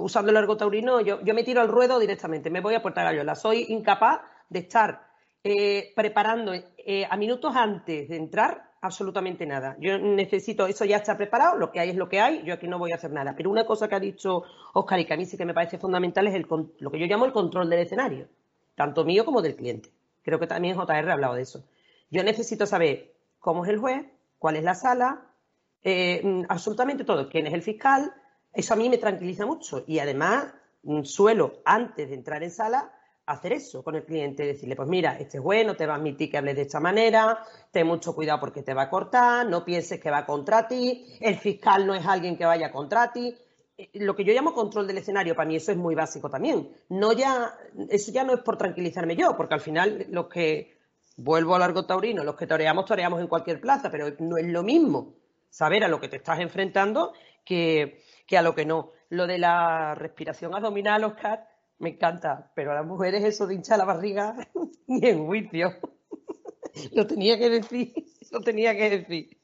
usando 0.00 0.30
el 0.30 0.36
ergo 0.36 0.56
taurino, 0.56 1.00
yo, 1.00 1.18
me 1.22 1.44
tiro 1.44 1.60
al 1.60 1.68
ruedo 1.68 1.98
directamente, 1.98 2.50
me 2.50 2.60
voy 2.60 2.74
a 2.74 2.82
Puerta 2.82 3.04
Gallola. 3.04 3.34
Soy 3.34 3.66
incapaz 3.68 4.20
de 4.48 4.60
estar 4.60 5.06
eh, 5.44 5.92
preparando 5.94 6.52
eh, 6.54 7.06
a 7.08 7.16
minutos 7.16 7.54
antes 7.54 8.08
de 8.08 8.16
entrar 8.16 8.70
absolutamente 8.80 9.46
nada. 9.46 9.76
Yo 9.78 9.98
necesito, 9.98 10.66
eso 10.66 10.84
ya 10.84 10.96
está 10.96 11.16
preparado, 11.16 11.56
lo 11.56 11.70
que 11.70 11.80
hay 11.80 11.90
es 11.90 11.96
lo 11.96 12.08
que 12.08 12.20
hay, 12.20 12.42
yo 12.44 12.54
aquí 12.54 12.66
no 12.66 12.78
voy 12.78 12.92
a 12.92 12.96
hacer 12.96 13.12
nada. 13.12 13.34
Pero 13.36 13.50
una 13.50 13.64
cosa 13.64 13.88
que 13.88 13.94
ha 13.94 14.00
dicho 14.00 14.42
Oscar 14.74 14.98
y 14.98 15.04
que 15.04 15.14
a 15.14 15.16
mí 15.16 15.24
sí 15.24 15.36
que 15.36 15.44
me 15.44 15.54
parece 15.54 15.78
fundamental 15.78 16.26
es 16.26 16.34
el, 16.34 16.46
lo 16.80 16.90
que 16.90 16.98
yo 16.98 17.06
llamo 17.06 17.26
el 17.26 17.32
control 17.32 17.70
del 17.70 17.80
escenario, 17.80 18.28
tanto 18.74 19.04
mío 19.04 19.24
como 19.24 19.42
del 19.42 19.56
cliente. 19.56 19.90
Creo 20.22 20.40
que 20.40 20.46
también 20.46 20.76
JR 20.76 21.10
ha 21.10 21.12
hablado 21.12 21.34
de 21.34 21.42
eso. 21.42 21.64
Yo 22.10 22.22
necesito 22.22 22.66
saber 22.66 23.14
cómo 23.38 23.64
es 23.64 23.70
el 23.70 23.78
juez, 23.78 24.06
cuál 24.38 24.56
es 24.56 24.64
la 24.64 24.74
sala, 24.74 25.26
eh, 25.82 26.20
mm, 26.22 26.44
absolutamente 26.48 27.04
todo, 27.04 27.28
quién 27.28 27.46
es 27.46 27.54
el 27.54 27.62
fiscal. 27.62 28.12
Eso 28.52 28.74
a 28.74 28.76
mí 28.76 28.88
me 28.88 28.98
tranquiliza 28.98 29.46
mucho 29.46 29.84
y 29.86 29.98
además 29.98 30.52
mm, 30.82 31.02
suelo, 31.02 31.60
antes 31.64 32.08
de 32.08 32.14
entrar 32.14 32.42
en 32.42 32.50
sala, 32.50 32.92
hacer 33.26 33.52
eso 33.52 33.82
con 33.82 33.96
el 33.96 34.04
cliente, 34.04 34.46
decirle, 34.46 34.76
pues 34.76 34.88
mira, 34.88 35.18
este 35.18 35.38
es 35.38 35.42
bueno, 35.42 35.74
te 35.74 35.86
va 35.86 35.94
a 35.94 35.96
admitir 35.96 36.30
que 36.30 36.38
hables 36.38 36.56
de 36.56 36.62
esta 36.62 36.78
manera, 36.80 37.38
ten 37.72 37.86
mucho 37.86 38.14
cuidado 38.14 38.38
porque 38.38 38.62
te 38.62 38.72
va 38.72 38.82
a 38.82 38.90
cortar, 38.90 39.46
no 39.48 39.64
pienses 39.64 40.00
que 40.00 40.10
va 40.10 40.24
contra 40.24 40.68
ti, 40.68 41.04
el 41.20 41.36
fiscal 41.36 41.86
no 41.86 41.94
es 41.94 42.06
alguien 42.06 42.36
que 42.36 42.44
vaya 42.44 42.70
contra 42.70 43.12
ti. 43.12 43.34
Eh, 43.76 43.90
lo 43.94 44.14
que 44.14 44.24
yo 44.24 44.32
llamo 44.32 44.54
control 44.54 44.86
del 44.86 44.98
escenario, 44.98 45.34
para 45.34 45.48
mí 45.48 45.56
eso 45.56 45.72
es 45.72 45.78
muy 45.78 45.94
básico 45.94 46.30
también. 46.30 46.70
No 46.88 47.12
ya, 47.12 47.58
eso 47.90 48.12
ya 48.12 48.22
no 48.22 48.32
es 48.32 48.40
por 48.40 48.56
tranquilizarme 48.56 49.16
yo, 49.16 49.36
porque 49.36 49.54
al 49.54 49.60
final 49.60 50.06
los 50.10 50.28
que, 50.28 50.75
vuelvo 51.16 51.54
a 51.54 51.58
largo 51.58 51.86
taurino, 51.86 52.24
los 52.24 52.36
que 52.36 52.46
toreamos, 52.46 52.84
toreamos 52.84 53.20
en 53.20 53.28
cualquier 53.28 53.60
plaza, 53.60 53.90
pero 53.90 54.14
no 54.18 54.36
es 54.36 54.46
lo 54.46 54.62
mismo 54.62 55.14
saber 55.50 55.84
a 55.84 55.88
lo 55.88 56.00
que 56.00 56.08
te 56.08 56.16
estás 56.16 56.40
enfrentando 56.40 57.12
que, 57.44 58.02
que 58.26 58.38
a 58.38 58.42
lo 58.42 58.54
que 58.54 58.66
no. 58.66 58.92
Lo 59.08 59.26
de 59.26 59.38
la 59.38 59.94
respiración 59.94 60.54
abdominal, 60.54 61.04
Oscar, 61.04 61.48
me 61.78 61.90
encanta, 61.90 62.52
pero 62.54 62.72
a 62.72 62.74
las 62.74 62.86
mujeres 62.86 63.24
eso 63.24 63.46
de 63.46 63.54
hinchar 63.54 63.78
la 63.78 63.84
barriga 63.84 64.36
ni 64.86 65.08
en 65.08 65.26
juicio. 65.26 65.74
lo 66.92 67.06
tenía 67.06 67.38
que 67.38 67.50
decir, 67.50 67.94
lo 68.30 68.40
tenía 68.40 68.76
que 68.76 68.90
decir. 68.90 69.38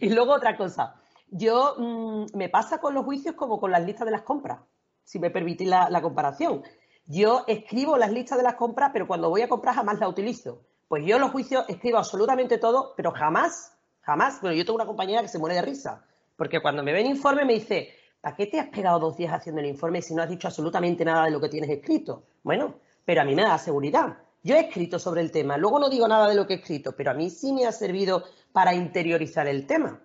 y 0.00 0.08
luego 0.10 0.32
otra 0.32 0.56
cosa, 0.56 1.00
yo 1.28 1.74
mm, 1.78 2.36
me 2.36 2.48
pasa 2.48 2.80
con 2.80 2.94
los 2.94 3.04
juicios 3.04 3.34
como 3.34 3.60
con 3.60 3.70
las 3.70 3.84
listas 3.84 4.06
de 4.06 4.12
las 4.12 4.22
compras, 4.22 4.60
si 5.04 5.18
me 5.18 5.30
permitís 5.30 5.68
la, 5.68 6.02
comparación. 6.02 6.62
Yo 7.06 7.44
escribo 7.48 7.96
las 7.96 8.12
listas 8.12 8.38
de 8.38 8.44
las 8.44 8.54
compras, 8.54 8.90
pero 8.92 9.06
cuando 9.06 9.30
voy 9.30 9.42
a 9.42 9.48
comprar 9.48 9.74
jamás 9.74 9.98
la 9.98 10.08
utilizo. 10.08 10.64
Pues 10.90 11.06
yo 11.06 11.20
los 11.20 11.30
juicios 11.30 11.64
escribo 11.68 11.98
absolutamente 11.98 12.58
todo, 12.58 12.94
pero 12.96 13.12
jamás, 13.12 13.78
jamás. 14.00 14.40
Bueno, 14.40 14.56
yo 14.56 14.64
tengo 14.64 14.74
una 14.74 14.86
compañera 14.86 15.22
que 15.22 15.28
se 15.28 15.38
muere 15.38 15.54
de 15.54 15.62
risa, 15.62 16.04
porque 16.34 16.60
cuando 16.60 16.82
me 16.82 16.92
ven 16.92 17.06
informe 17.06 17.44
me 17.44 17.52
dice, 17.52 17.94
¿para 18.20 18.34
qué 18.34 18.48
te 18.48 18.58
has 18.58 18.70
pegado 18.70 18.98
dos 18.98 19.16
días 19.16 19.32
haciendo 19.32 19.60
el 19.60 19.68
informe 19.68 20.02
si 20.02 20.16
no 20.16 20.22
has 20.24 20.28
dicho 20.28 20.48
absolutamente 20.48 21.04
nada 21.04 21.26
de 21.26 21.30
lo 21.30 21.40
que 21.40 21.48
tienes 21.48 21.70
escrito? 21.70 22.24
Bueno, 22.42 22.74
pero 23.04 23.20
a 23.20 23.24
mí 23.24 23.36
me 23.36 23.42
da 23.42 23.56
seguridad. 23.56 24.18
Yo 24.42 24.56
he 24.56 24.62
escrito 24.62 24.98
sobre 24.98 25.20
el 25.20 25.30
tema, 25.30 25.56
luego 25.56 25.78
no 25.78 25.88
digo 25.88 26.08
nada 26.08 26.28
de 26.28 26.34
lo 26.34 26.48
que 26.48 26.54
he 26.54 26.56
escrito, 26.56 26.96
pero 26.96 27.12
a 27.12 27.14
mí 27.14 27.30
sí 27.30 27.52
me 27.52 27.66
ha 27.66 27.72
servido 27.72 28.24
para 28.50 28.74
interiorizar 28.74 29.46
el 29.46 29.68
tema. 29.68 30.00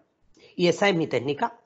Y 0.56 0.68
esa 0.68 0.88
es 0.88 0.96
mi 0.96 1.08
técnica. 1.08 1.58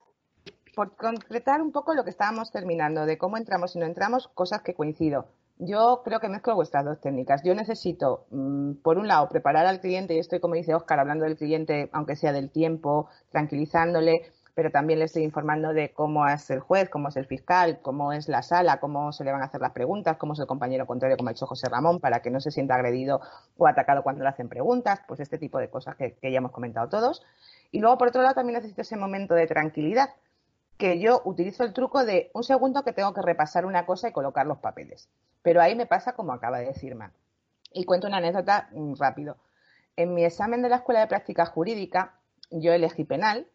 Por 0.74 0.96
concretar 0.96 1.62
un 1.62 1.74
poco 1.74 1.94
lo 1.94 2.06
que 2.06 2.12
estábamos 2.12 2.52
terminando, 2.54 3.06
de 3.06 3.18
cómo 3.18 3.36
entramos 3.36 3.76
y 3.76 3.80
no 3.80 3.86
entramos, 3.86 4.30
cosas 4.30 4.62
que 4.62 4.76
coincido. 4.76 5.28
Yo 5.62 6.04
creo 6.06 6.22
que 6.22 6.30
mezclo 6.30 6.56
vuestras 6.56 6.86
dos 6.86 7.02
técnicas. 7.02 7.44
Yo 7.44 7.54
necesito, 7.54 8.26
mm, 8.32 8.76
por 8.76 8.98
un 8.98 9.10
lado, 9.10 9.28
preparar 9.28 9.66
al 9.68 9.82
cliente, 9.82 10.14
y 10.16 10.20
estoy, 10.20 10.40
como 10.40 10.56
dice 10.56 10.74
Oscar, 10.74 11.00
hablando 11.00 11.26
del 11.26 11.36
cliente, 11.36 11.90
aunque 11.92 12.16
sea 12.16 12.32
del 12.32 12.50
tiempo, 12.50 13.10
tranquilizándole, 13.30 14.32
pero 14.56 14.72
también 14.72 15.00
le 15.00 15.06
estoy 15.06 15.24
informando 15.24 15.74
de 15.74 15.92
cómo 15.92 16.26
es 16.28 16.50
el 16.50 16.62
juez, 16.62 16.90
cómo 16.90 17.10
es 17.10 17.18
el 17.18 17.26
fiscal, 17.26 17.80
cómo 17.82 18.14
es 18.14 18.30
la 18.30 18.42
sala, 18.42 18.80
cómo 18.80 19.12
se 19.12 19.26
le 19.26 19.34
van 19.34 19.42
a 19.42 19.46
hacer 19.46 19.60
las 19.60 19.72
preguntas, 19.72 20.16
cómo 20.18 20.32
es 20.34 20.40
el 20.40 20.48
compañero 20.48 20.88
contrario, 20.88 21.18
como 21.18 21.30
ha 21.30 21.34
dicho 21.34 21.46
José 21.46 21.68
Ramón, 21.70 22.00
para 22.00 22.22
que 22.22 22.32
no 22.32 22.40
se 22.40 22.52
sienta 22.52 22.76
agredido 22.76 23.20
o 23.58 23.68
atacado 23.68 24.02
cuando 24.02 24.24
le 24.24 24.30
hacen 24.30 24.48
preguntas, 24.48 25.02
pues 25.10 25.20
este 25.20 25.38
tipo 25.38 25.60
de 25.60 25.70
cosas 25.70 25.96
que, 25.98 26.16
ya 26.22 26.38
hemos 26.38 26.52
comentado 26.52 26.88
todos. 26.88 27.22
Y 27.72 27.80
luego, 27.80 27.98
por 27.98 28.08
otro 28.10 28.22
lado, 28.22 28.36
también 28.36 28.56
necesito 28.56 28.82
ese 28.82 28.96
momento 28.96 29.34
de 29.34 29.46
tranquilidad, 29.46 30.10
que 30.80 31.00
yo 31.00 31.22
utilizo 31.26 31.64
el 31.64 31.74
truco 31.74 32.04
de 32.04 32.32
un 32.34 32.44
segundo 32.44 32.84
que 32.84 32.94
tengo 32.94 33.14
que 33.14 33.22
repasar 33.22 33.68
una 33.68 33.86
cosa 33.86 34.10
y 34.10 34.12
colocar 34.12 34.48
los 34.48 34.58
papeles. 34.58 35.08
Pero 35.44 35.62
ahí 35.62 35.76
me 35.76 35.86
pasa 35.86 36.14
como 36.14 36.34
acaba 36.34 36.58
de 36.58 36.66
decir 36.66 36.96
Matt. 36.96 37.14
Y 37.72 37.84
cuento 37.84 38.08
una 38.08 38.18
anécdota 38.18 38.70
mm, 38.72 38.96
rápido. 38.96 39.38
En 39.96 40.16
mi 40.16 40.26
examen 40.26 40.64
de 40.64 40.70
la 40.70 40.78
Escuela 40.78 41.02
de 41.02 41.08
Práctica 41.08 41.46
Jurídica, 41.46 42.16
yo 42.50 42.74
elegí 42.74 43.04
penal 43.04 43.46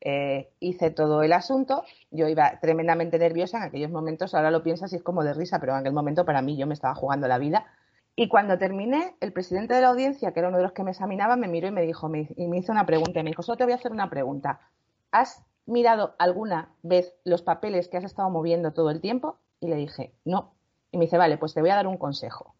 eh, 0.00 0.52
hice 0.60 0.90
todo 0.90 1.22
el 1.24 1.32
asunto, 1.32 1.82
yo 2.12 2.28
iba 2.28 2.60
tremendamente 2.60 3.18
nerviosa 3.18 3.58
en 3.58 3.64
aquellos 3.64 3.90
momentos, 3.90 4.32
ahora 4.32 4.52
lo 4.52 4.62
piensas 4.62 4.92
y 4.92 4.96
es 4.96 5.02
como 5.02 5.24
de 5.24 5.34
risa, 5.34 5.58
pero 5.58 5.72
en 5.72 5.80
aquel 5.80 5.92
momento 5.92 6.24
para 6.24 6.40
mí 6.40 6.56
yo 6.56 6.68
me 6.68 6.74
estaba 6.74 6.94
jugando 6.94 7.26
la 7.26 7.38
vida. 7.38 7.66
Y 8.14 8.28
cuando 8.28 8.58
terminé, 8.58 9.16
el 9.20 9.32
presidente 9.32 9.74
de 9.74 9.80
la 9.80 9.88
audiencia, 9.88 10.32
que 10.32 10.40
era 10.40 10.48
uno 10.48 10.58
de 10.58 10.64
los 10.64 10.72
que 10.72 10.84
me 10.84 10.90
examinaba, 10.92 11.36
me 11.36 11.48
miró 11.48 11.68
y 11.68 11.72
me 11.72 11.82
dijo, 11.82 12.08
y 12.14 12.48
me 12.48 12.58
hizo 12.58 12.72
una 12.72 12.86
pregunta, 12.86 13.20
y 13.20 13.22
me 13.24 13.30
dijo, 13.30 13.42
solo 13.42 13.56
te 13.56 13.64
voy 13.64 13.72
a 13.72 13.76
hacer 13.76 13.92
una 13.92 14.10
pregunta. 14.10 14.60
¿Has 15.10 15.44
mirado 15.68 16.14
alguna 16.18 16.74
vez 16.82 17.14
los 17.24 17.42
papeles 17.42 17.88
que 17.88 17.98
has 17.98 18.04
estado 18.04 18.30
moviendo 18.30 18.72
todo 18.72 18.90
el 18.90 19.00
tiempo? 19.00 19.36
Y 19.60 19.68
le 19.68 19.76
dije, 19.76 20.14
no. 20.24 20.54
Y 20.90 20.98
me 20.98 21.04
dice, 21.04 21.18
vale, 21.18 21.38
pues 21.38 21.54
te 21.54 21.60
voy 21.60 21.70
a 21.70 21.76
dar 21.76 21.86
un 21.86 21.98
consejo. 21.98 22.54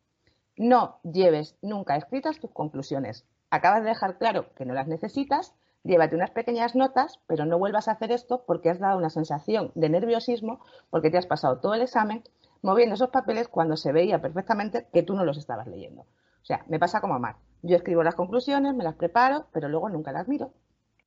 No 0.56 1.00
lleves 1.02 1.56
nunca 1.62 1.96
escritas 1.96 2.38
tus 2.38 2.50
conclusiones. 2.50 3.24
Acabas 3.50 3.82
de 3.82 3.88
dejar 3.88 4.18
claro 4.18 4.52
que 4.54 4.66
no 4.66 4.74
las 4.74 4.88
necesitas, 4.88 5.54
llévate 5.84 6.16
unas 6.16 6.30
pequeñas 6.30 6.74
notas, 6.74 7.18
pero 7.26 7.46
no 7.46 7.58
vuelvas 7.58 7.88
a 7.88 7.92
hacer 7.92 8.12
esto 8.12 8.44
porque 8.46 8.68
has 8.68 8.78
dado 8.78 8.98
una 8.98 9.10
sensación 9.10 9.72
de 9.74 9.88
nerviosismo, 9.88 10.60
porque 10.90 11.10
te 11.10 11.18
has 11.18 11.26
pasado 11.26 11.60
todo 11.60 11.74
el 11.74 11.82
examen 11.82 12.22
moviendo 12.60 12.94
esos 12.94 13.10
papeles 13.10 13.48
cuando 13.48 13.76
se 13.76 13.92
veía 13.92 14.20
perfectamente 14.20 14.88
que 14.92 15.02
tú 15.02 15.14
no 15.14 15.24
los 15.24 15.38
estabas 15.38 15.66
leyendo. 15.66 16.02
O 16.02 16.44
sea, 16.44 16.64
me 16.68 16.78
pasa 16.78 17.00
como 17.00 17.14
a 17.14 17.38
Yo 17.62 17.76
escribo 17.76 18.02
las 18.02 18.14
conclusiones, 18.14 18.74
me 18.74 18.84
las 18.84 18.94
preparo, 18.94 19.46
pero 19.52 19.68
luego 19.68 19.88
nunca 19.88 20.12
las 20.12 20.28
miro. 20.28 20.52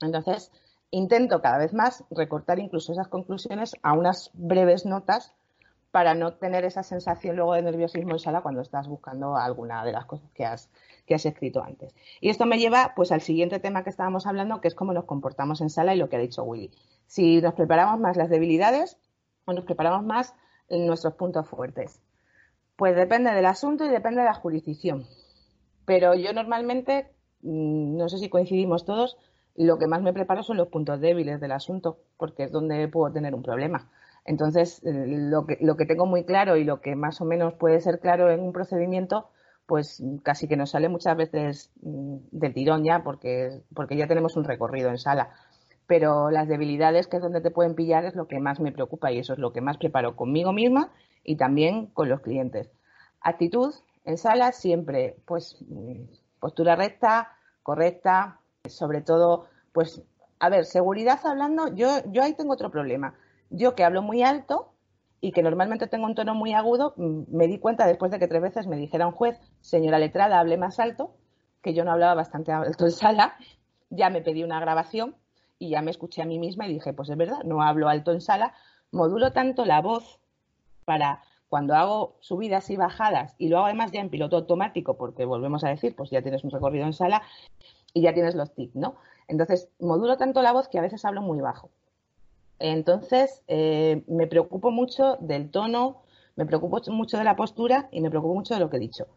Entonces, 0.01 0.51
intento 0.91 1.41
cada 1.41 1.57
vez 1.57 1.73
más 1.73 2.03
recortar 2.11 2.59
incluso 2.59 2.91
esas 2.91 3.07
conclusiones 3.07 3.75
a 3.81 3.93
unas 3.93 4.29
breves 4.33 4.85
notas 4.85 5.33
para 5.91 6.13
no 6.13 6.33
tener 6.33 6.63
esa 6.63 6.83
sensación 6.83 7.35
luego 7.35 7.53
de 7.53 7.63
nerviosismo 7.63 8.11
en 8.11 8.19
sala 8.19 8.41
cuando 8.41 8.61
estás 8.61 8.87
buscando 8.87 9.35
alguna 9.35 9.83
de 9.83 9.91
las 9.91 10.05
cosas 10.05 10.29
que 10.33 10.45
has, 10.45 10.69
que 11.05 11.15
has 11.15 11.25
escrito 11.25 11.61
antes. 11.61 11.93
Y 12.21 12.29
esto 12.29 12.45
me 12.45 12.59
lleva 12.59 12.93
pues 12.95 13.11
al 13.11 13.21
siguiente 13.21 13.59
tema 13.59 13.83
que 13.83 13.89
estábamos 13.89 14.25
hablando, 14.25 14.61
que 14.61 14.69
es 14.69 14.75
cómo 14.75 14.93
nos 14.93 15.05
comportamos 15.05 15.59
en 15.59 15.69
sala 15.69 15.93
y 15.93 15.97
lo 15.97 16.07
que 16.07 16.15
ha 16.15 16.19
dicho 16.19 16.43
Willy. 16.43 16.71
Si 17.07 17.41
nos 17.41 17.55
preparamos 17.55 17.99
más 17.99 18.15
las 18.15 18.29
debilidades 18.29 18.97
o 19.45 19.53
nos 19.53 19.65
preparamos 19.65 20.05
más 20.05 20.33
nuestros 20.69 21.15
puntos 21.15 21.47
fuertes. 21.47 22.01
Pues 22.75 22.95
depende 22.95 23.31
del 23.31 23.45
asunto 23.45 23.85
y 23.85 23.89
depende 23.89 24.21
de 24.21 24.27
la 24.27 24.33
jurisdicción. 24.33 25.05
Pero 25.85 26.15
yo 26.15 26.33
normalmente, 26.33 27.11
mm, 27.41 27.97
no 27.97 28.07
sé 28.07 28.17
si 28.17 28.29
coincidimos 28.29 28.85
todos, 28.85 29.17
lo 29.55 29.77
que 29.77 29.87
más 29.87 30.01
me 30.01 30.13
preparo 30.13 30.43
son 30.43 30.57
los 30.57 30.67
puntos 30.67 30.99
débiles 30.99 31.39
del 31.39 31.51
asunto, 31.51 31.99
porque 32.17 32.43
es 32.43 32.51
donde 32.51 32.87
puedo 32.87 33.11
tener 33.13 33.35
un 33.35 33.43
problema. 33.43 33.89
Entonces, 34.25 34.83
eh, 34.83 34.91
lo 35.07 35.45
que, 35.45 35.57
lo 35.61 35.75
que 35.75 35.85
tengo 35.85 36.05
muy 36.05 36.23
claro 36.23 36.57
y 36.57 36.63
lo 36.63 36.81
que 36.81 36.95
más 36.95 37.21
o 37.21 37.25
menos 37.25 37.53
puede 37.53 37.81
ser 37.81 37.99
claro 37.99 38.29
en 38.29 38.39
un 38.39 38.53
procedimiento 38.53 39.29
pues 39.71 40.03
casi 40.23 40.49
que 40.49 40.57
nos 40.57 40.71
sale 40.71 40.89
muchas 40.89 41.15
veces 41.15 41.71
mm, 41.81 42.17
del 42.31 42.53
tirón 42.53 42.83
ya, 42.83 43.03
porque, 43.05 43.61
porque 43.73 43.95
ya 43.95 44.05
tenemos 44.05 44.35
un 44.35 44.43
recorrido 44.43 44.89
en 44.89 44.97
sala. 44.97 45.29
Pero 45.87 46.29
las 46.29 46.49
debilidades, 46.49 47.07
que 47.07 47.15
es 47.15 47.23
donde 47.23 47.39
te 47.39 47.51
pueden 47.51 47.73
pillar, 47.73 48.03
es 48.03 48.13
lo 48.13 48.27
que 48.27 48.41
más 48.41 48.59
me 48.59 48.73
preocupa 48.73 49.13
y 49.13 49.19
eso 49.19 49.31
es 49.31 49.39
lo 49.39 49.53
que 49.53 49.61
más 49.61 49.77
preparo 49.77 50.17
conmigo 50.17 50.51
misma 50.51 50.91
y 51.23 51.37
también 51.37 51.85
con 51.85 52.09
los 52.09 52.19
clientes. 52.19 52.69
Actitud 53.21 53.73
en 54.03 54.17
sala 54.17 54.51
siempre, 54.51 55.15
pues 55.25 55.63
mm, 55.69 56.03
postura 56.41 56.75
recta, 56.75 57.29
correcta, 57.63 58.40
sobre 58.69 59.01
todo, 59.01 59.47
pues, 59.73 60.01
a 60.39 60.49
ver, 60.49 60.65
seguridad 60.65 61.19
hablando, 61.25 61.73
yo, 61.73 61.89
yo 62.11 62.23
ahí 62.23 62.33
tengo 62.33 62.53
otro 62.53 62.71
problema. 62.71 63.15
Yo 63.49 63.75
que 63.75 63.83
hablo 63.83 64.01
muy 64.01 64.23
alto, 64.23 64.71
y 65.21 65.31
que 65.31 65.43
normalmente 65.43 65.87
tengo 65.87 66.07
un 66.07 66.15
tono 66.15 66.33
muy 66.33 66.53
agudo, 66.53 66.95
mm, 66.97 67.23
me 67.29 67.47
di 67.47 67.59
cuenta 67.59 67.85
después 67.85 68.11
de 68.11 68.17
que 68.17 68.27
tres 68.27 68.41
veces 68.41 68.67
me 68.67 68.75
dijera 68.75 69.05
un 69.05 69.13
juez, 69.13 69.39
señora 69.61 69.99
letrada, 69.99 70.39
hable 70.39 70.57
más 70.57 70.79
alto, 70.79 71.13
que 71.61 71.75
yo 71.75 71.85
no 71.85 71.91
hablaba 71.91 72.15
bastante 72.15 72.51
alto 72.51 72.85
en 72.85 72.91
sala, 72.91 73.35
ya 73.91 74.09
me 74.09 74.21
pedí 74.21 74.43
una 74.43 74.59
grabación 74.59 75.15
y 75.59 75.69
ya 75.69 75.83
me 75.83 75.91
escuché 75.91 76.23
a 76.23 76.25
mí 76.25 76.39
misma 76.39 76.67
y 76.67 76.73
dije, 76.73 76.91
pues 76.93 77.09
es 77.09 77.17
verdad, 77.17 77.43
no 77.45 77.61
hablo 77.61 77.87
alto 77.87 78.11
en 78.11 78.19
sala, 78.19 78.55
modulo 78.91 79.31
tanto 79.31 79.63
la 79.63 79.79
voz 79.79 80.19
para 80.85 81.21
cuando 81.49 81.75
hago 81.75 82.15
subidas 82.21 82.69
y 82.71 82.77
bajadas 82.77 83.35
y 83.37 83.49
lo 83.49 83.57
hago 83.57 83.67
además 83.67 83.91
ya 83.91 84.01
en 84.01 84.09
piloto 84.09 84.37
automático, 84.37 84.97
porque 84.97 85.25
volvemos 85.25 85.63
a 85.63 85.69
decir, 85.69 85.95
pues 85.95 86.09
ya 86.09 86.23
tienes 86.23 86.43
un 86.43 86.49
recorrido 86.49 86.85
en 86.85 86.93
sala 86.93 87.21
y 87.93 88.01
ya 88.01 88.13
tienes 88.13 88.35
los 88.35 88.53
tics, 88.53 88.75
¿no? 88.75 88.95
Entonces, 89.27 89.69
modulo 89.79 90.17
tanto 90.17 90.41
la 90.41 90.51
voz 90.51 90.67
que 90.67 90.77
a 90.77 90.81
veces 90.81 91.05
hablo 91.05 91.21
muy 91.21 91.39
bajo. 91.39 91.71
Entonces, 92.59 93.41
eh, 93.47 94.03
me 94.07 94.27
preocupo 94.27 94.71
mucho 94.71 95.17
del 95.19 95.49
tono, 95.49 96.03
me 96.35 96.45
preocupo 96.45 96.79
mucho 96.91 97.17
de 97.17 97.23
la 97.23 97.35
postura 97.35 97.89
y 97.91 98.01
me 98.01 98.09
preocupo 98.09 98.35
mucho 98.35 98.53
de 98.53 98.59
lo 98.59 98.69
que 98.69 98.77
he 98.77 98.81
dicho. 98.81 99.07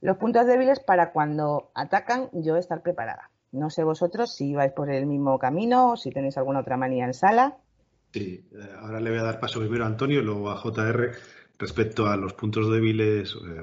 Los 0.00 0.18
puntos 0.18 0.46
débiles 0.46 0.80
para 0.80 1.12
cuando 1.12 1.70
atacan, 1.74 2.28
yo 2.32 2.56
estar 2.56 2.82
preparada. 2.82 3.30
No 3.52 3.70
sé 3.70 3.84
vosotros 3.84 4.34
si 4.34 4.52
vais 4.52 4.72
por 4.72 4.90
el 4.90 5.06
mismo 5.06 5.38
camino 5.38 5.92
o 5.92 5.96
si 5.96 6.10
tenéis 6.10 6.36
alguna 6.36 6.60
otra 6.60 6.76
manía 6.76 7.04
en 7.04 7.14
sala. 7.14 7.56
Sí, 8.12 8.44
eh, 8.52 8.70
ahora 8.80 9.00
le 9.00 9.10
voy 9.10 9.20
a 9.20 9.22
dar 9.22 9.40
paso 9.40 9.60
primero 9.60 9.84
a 9.84 9.86
Antonio 9.86 10.20
y 10.20 10.24
luego 10.24 10.50
a 10.50 10.56
JR 10.56 11.12
respecto 11.58 12.06
a 12.06 12.16
los 12.16 12.34
puntos 12.34 12.70
débiles, 12.70 13.34
eh, 13.34 13.62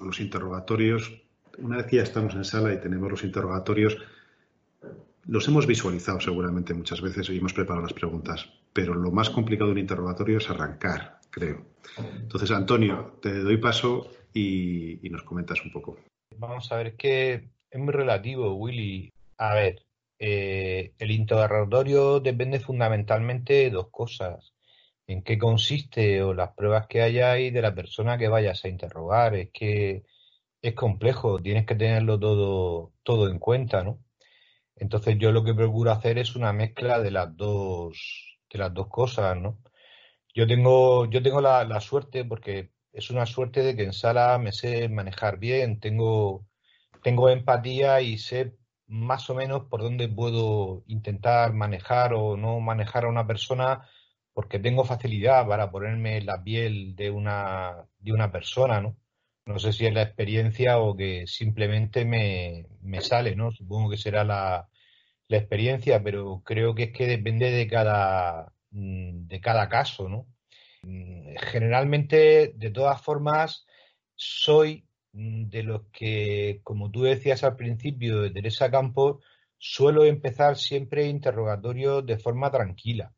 los 0.00 0.20
interrogatorios. 0.20 1.23
Una 1.58 1.78
vez 1.78 1.86
que 1.86 1.96
ya 1.96 2.02
estamos 2.02 2.34
en 2.34 2.44
sala 2.44 2.72
y 2.72 2.80
tenemos 2.80 3.10
los 3.10 3.24
interrogatorios, 3.24 3.96
los 5.26 5.48
hemos 5.48 5.66
visualizado 5.66 6.20
seguramente 6.20 6.74
muchas 6.74 7.00
veces 7.00 7.28
y 7.30 7.38
hemos 7.38 7.54
preparado 7.54 7.82
las 7.82 7.94
preguntas, 7.94 8.48
pero 8.72 8.94
lo 8.94 9.10
más 9.10 9.30
complicado 9.30 9.68
de 9.68 9.72
un 9.72 9.78
interrogatorio 9.78 10.38
es 10.38 10.50
arrancar, 10.50 11.18
creo. 11.30 11.64
Entonces, 11.98 12.50
Antonio, 12.50 13.18
te 13.22 13.40
doy 13.40 13.56
paso 13.56 14.10
y, 14.32 14.98
nos 15.10 15.22
comentas 15.22 15.64
un 15.64 15.72
poco. 15.72 15.98
Vamos 16.36 16.70
a 16.72 16.76
ver, 16.76 16.96
que 16.96 17.48
es 17.70 17.80
muy 17.80 17.92
relativo, 17.92 18.54
Willy. 18.54 19.12
A 19.38 19.54
ver, 19.54 19.82
eh, 20.18 20.92
el 20.98 21.10
interrogatorio 21.10 22.20
depende 22.20 22.60
fundamentalmente 22.60 23.54
de 23.54 23.70
dos 23.70 23.88
cosas. 23.90 24.52
En 25.06 25.22
qué 25.22 25.38
consiste 25.38 26.22
o 26.22 26.32
las 26.34 26.52
pruebas 26.52 26.86
que 26.86 27.02
hay 27.02 27.50
de 27.50 27.62
la 27.62 27.74
persona 27.74 28.18
que 28.18 28.28
vayas 28.28 28.64
a 28.64 28.68
interrogar. 28.68 29.34
Es 29.34 29.50
que 29.52 30.04
es 30.64 30.74
complejo, 30.74 31.40
tienes 31.42 31.66
que 31.66 31.74
tenerlo 31.76 32.18
todo, 32.18 32.94
todo 33.02 33.28
en 33.28 33.38
cuenta, 33.38 33.84
¿no? 33.84 34.02
Entonces 34.76 35.16
yo 35.18 35.32
lo 35.32 35.44
que 35.44 35.54
procuro 35.54 35.92
hacer 35.92 36.18
es 36.18 36.36
una 36.36 36.52
mezcla 36.54 37.00
de 37.00 37.10
las 37.12 37.36
dos, 37.36 38.38
de 38.50 38.58
las 38.60 38.74
dos 38.74 38.88
cosas, 38.88 39.36
¿no? 39.36 39.60
Yo 40.34 40.46
tengo, 40.46 41.06
yo 41.10 41.22
tengo 41.22 41.40
la, 41.40 41.64
la 41.64 41.80
suerte, 41.80 42.24
porque 42.24 42.72
es 42.92 43.10
una 43.10 43.26
suerte 43.26 43.62
de 43.62 43.76
que 43.76 43.84
en 43.84 43.92
sala 43.92 44.38
me 44.38 44.52
sé 44.52 44.88
manejar 44.88 45.38
bien, 45.38 45.80
tengo, 45.80 46.46
tengo 47.02 47.28
empatía 47.30 48.00
y 48.02 48.18
sé 48.18 48.56
más 48.86 49.30
o 49.30 49.34
menos 49.34 49.64
por 49.66 49.82
dónde 49.82 50.08
puedo 50.08 50.84
intentar 50.86 51.52
manejar 51.54 52.14
o 52.14 52.36
no 52.36 52.60
manejar 52.60 53.04
a 53.06 53.08
una 53.08 53.26
persona 53.26 53.88
porque 54.32 54.58
tengo 54.58 54.84
facilidad 54.84 55.46
para 55.48 55.70
ponerme 55.70 56.20
la 56.22 56.42
piel 56.42 56.96
de 56.96 57.10
una, 57.10 57.86
de 57.98 58.12
una 58.12 58.32
persona, 58.32 58.80
¿no? 58.80 58.96
No 59.46 59.58
sé 59.58 59.72
si 59.72 59.86
es 59.86 59.92
la 59.94 60.02
experiencia 60.02 60.78
o 60.78 60.96
que 60.96 61.26
simplemente 61.26 62.04
me, 62.04 62.66
me 62.82 63.00
sale, 63.02 63.36
¿no? 63.36 63.50
Supongo 63.52 63.90
que 63.90 63.98
será 63.98 64.24
la, 64.24 64.68
la, 65.28 65.36
experiencia, 65.36 66.02
pero 66.02 66.42
creo 66.44 66.74
que 66.74 66.84
es 66.84 66.92
que 66.92 67.06
depende 67.06 67.50
de 67.50 67.66
cada, 67.68 68.52
mm, 68.70 69.26
de 69.28 69.40
cada 69.40 69.68
caso, 69.68 70.08
¿no? 70.08 70.26
Mm, 70.82 71.36
generalmente, 71.52 72.52
de 72.56 72.70
todas 72.70 73.02
formas, 73.02 73.66
soy 74.14 74.86
mm, 75.12 75.48
de 75.50 75.62
los 75.64 75.82
que, 75.92 76.60
como 76.64 76.90
tú 76.90 77.02
decías 77.02 77.44
al 77.44 77.56
principio 77.56 78.22
de 78.22 78.30
Teresa 78.30 78.70
Campos, 78.70 79.24
suelo 79.58 80.04
empezar 80.04 80.56
siempre 80.56 81.06
interrogatorios 81.06 82.04
de 82.06 82.18
forma 82.18 82.50
tranquila 82.50 83.14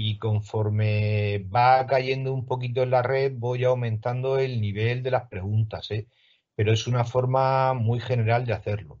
y 0.00 0.16
conforme 0.18 1.40
va 1.52 1.84
cayendo 1.88 2.32
un 2.32 2.46
poquito 2.46 2.84
en 2.84 2.90
la 2.92 3.02
red 3.02 3.32
voy 3.36 3.64
aumentando 3.64 4.38
el 4.38 4.60
nivel 4.60 5.02
de 5.02 5.10
las 5.10 5.28
preguntas, 5.28 5.90
¿eh? 5.90 6.06
pero 6.54 6.72
es 6.72 6.86
una 6.86 7.04
forma 7.04 7.74
muy 7.74 7.98
general 7.98 8.46
de 8.46 8.52
hacerlo. 8.52 9.00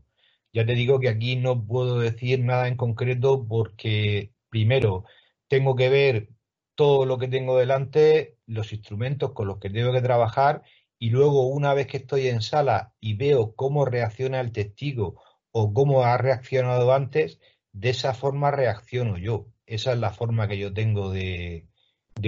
Ya 0.52 0.66
te 0.66 0.74
digo 0.74 0.98
que 0.98 1.08
aquí 1.08 1.36
no 1.36 1.64
puedo 1.64 2.00
decir 2.00 2.40
nada 2.40 2.66
en 2.66 2.76
concreto 2.76 3.46
porque 3.48 4.32
primero 4.48 5.04
tengo 5.46 5.76
que 5.76 5.88
ver 5.88 6.30
todo 6.74 7.06
lo 7.06 7.18
que 7.18 7.28
tengo 7.28 7.56
delante, 7.58 8.36
los 8.46 8.72
instrumentos 8.72 9.32
con 9.34 9.46
los 9.46 9.58
que 9.58 9.70
tengo 9.70 9.92
que 9.92 10.02
trabajar 10.02 10.64
y 10.98 11.10
luego 11.10 11.46
una 11.46 11.74
vez 11.74 11.86
que 11.86 11.98
estoy 11.98 12.26
en 12.26 12.42
sala 12.42 12.92
y 13.00 13.14
veo 13.14 13.54
cómo 13.54 13.84
reacciona 13.84 14.40
el 14.40 14.50
testigo 14.50 15.22
o 15.52 15.72
cómo 15.72 16.02
ha 16.02 16.18
reaccionado 16.18 16.92
antes, 16.92 17.38
de 17.72 17.90
esa 17.90 18.14
forma 18.14 18.50
reacciono 18.50 19.16
yo 19.16 19.46
esa 19.68 19.92
es 19.92 19.98
la 19.98 20.10
forma 20.10 20.48
que 20.48 20.58
yo 20.58 20.72
tengo 20.72 21.12
de, 21.12 21.66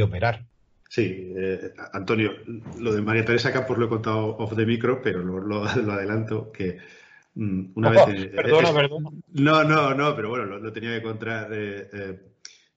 operar. 0.02 0.44
Sí, 0.88 1.32
eh, 1.36 1.72
Antonio, 1.92 2.32
lo 2.78 2.92
de 2.92 3.02
María 3.02 3.24
Teresa 3.24 3.52
Campos 3.52 3.78
lo 3.78 3.86
he 3.86 3.88
contado 3.88 4.36
off 4.36 4.54
the 4.56 4.66
micro, 4.66 5.00
pero 5.02 5.22
lo, 5.22 5.64
adelanto 5.66 6.50
que 6.52 6.78
mm, 7.34 7.72
una 7.74 7.90
vez... 7.90 8.00
Eh, 8.08 8.32
perdona, 8.34 8.72
perdona. 8.72 9.10
No, 9.34 9.64
no, 9.64 9.94
no, 9.94 10.16
pero 10.16 10.30
bueno, 10.30 10.44
lo, 10.44 10.72
tenía 10.72 10.94
que 10.94 11.02
contar. 11.02 11.48
Eh, 11.52 12.18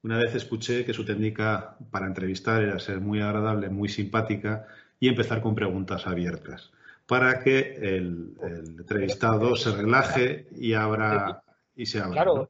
una 0.04 0.18
vez 0.18 0.36
escuché 0.36 0.86
que 0.86 0.94
su 0.94 1.06
técnica 1.06 1.78
para 1.92 2.08
entrevistar 2.08 2.62
era 2.62 2.80
ser 2.80 3.00
muy 3.00 3.22
agradable, 3.22 3.70
muy 3.70 3.90
simpática 3.90 4.68
y 5.00 5.08
empezar 5.08 5.42
con 5.42 5.56
preguntas 5.56 6.08
abiertas 6.08 6.72
para 7.06 7.44
que 7.44 7.76
el, 7.76 8.36
entrevistado 8.78 9.56
se 9.56 9.76
relaje 9.76 10.48
y 10.56 10.74
abra 10.74 11.44
y 11.76 11.86
se 11.86 12.00
abra. 12.00 12.14
Claro, 12.14 12.50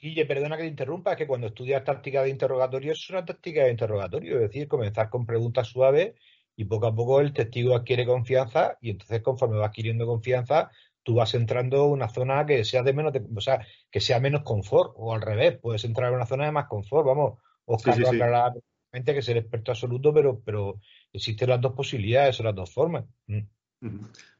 Guille, 0.00 0.26
perdona 0.26 0.56
que 0.56 0.64
te 0.64 0.68
interrumpa, 0.68 1.12
es 1.12 1.16
que 1.16 1.26
cuando 1.26 1.48
estudias 1.48 1.84
táctica 1.84 2.22
de 2.22 2.30
interrogatorio 2.30 2.92
es 2.92 3.10
una 3.10 3.24
táctica 3.24 3.64
de 3.64 3.70
interrogatorio, 3.70 4.36
es 4.36 4.42
decir, 4.42 4.68
comenzar 4.68 5.08
con 5.08 5.24
preguntas 5.24 5.68
suaves 5.68 6.14
y 6.54 6.64
poco 6.64 6.86
a 6.86 6.94
poco 6.94 7.20
el 7.20 7.32
testigo 7.32 7.74
adquiere 7.74 8.06
confianza 8.06 8.76
y 8.80 8.90
entonces 8.90 9.22
conforme 9.22 9.58
va 9.58 9.66
adquiriendo 9.66 10.06
confianza, 10.06 10.70
tú 11.02 11.14
vas 11.14 11.34
entrando 11.34 11.86
en 11.86 11.92
una 11.92 12.08
zona 12.08 12.44
que 12.44 12.64
sea 12.64 12.82
de 12.82 12.92
menos, 12.92 13.14
o 13.34 13.40
sea, 13.40 13.66
que 13.90 14.00
sea 14.00 14.20
menos 14.20 14.42
confort 14.42 14.92
o 14.96 15.14
al 15.14 15.22
revés, 15.22 15.58
puedes 15.58 15.84
entrar 15.84 16.08
en 16.08 16.16
una 16.16 16.26
zona 16.26 16.46
de 16.46 16.52
más 16.52 16.66
confort, 16.66 17.06
vamos, 17.06 17.38
Oscar 17.64 17.94
sí, 17.94 18.04
sí, 18.04 19.04
que 19.04 19.18
es 19.18 19.28
el 19.28 19.38
experto 19.38 19.72
absoluto, 19.72 20.12
pero, 20.12 20.40
pero 20.44 20.80
existen 21.12 21.50
las 21.50 21.60
dos 21.60 21.74
posibilidades 21.74 22.40
o 22.40 22.42
las 22.42 22.54
dos 22.54 22.72
formas. 22.72 23.04
Mm. 23.26 23.40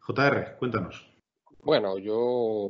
JR, 0.01 0.57
cuéntanos. 0.59 1.07
Bueno, 1.61 1.99
yo 1.99 2.69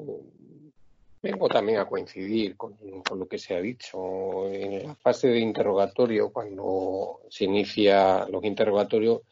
Vengo 1.27 1.49
también 1.49 1.79
a 1.81 1.87
coincidir 1.87 2.57
con, 2.57 2.79
lo 3.17 3.27
que 3.27 3.39
se 3.39 3.57
ha 3.57 3.61
dicho. 3.61 4.49
En 4.49 4.87
la 4.87 4.95
fase 4.95 5.27
de 5.27 5.41
interrogatorio, 5.41 6.31
cuando 6.33 7.23
se 7.29 7.47
inicia 7.47 8.29
los 8.29 8.45
interrogatorios, 8.45 9.23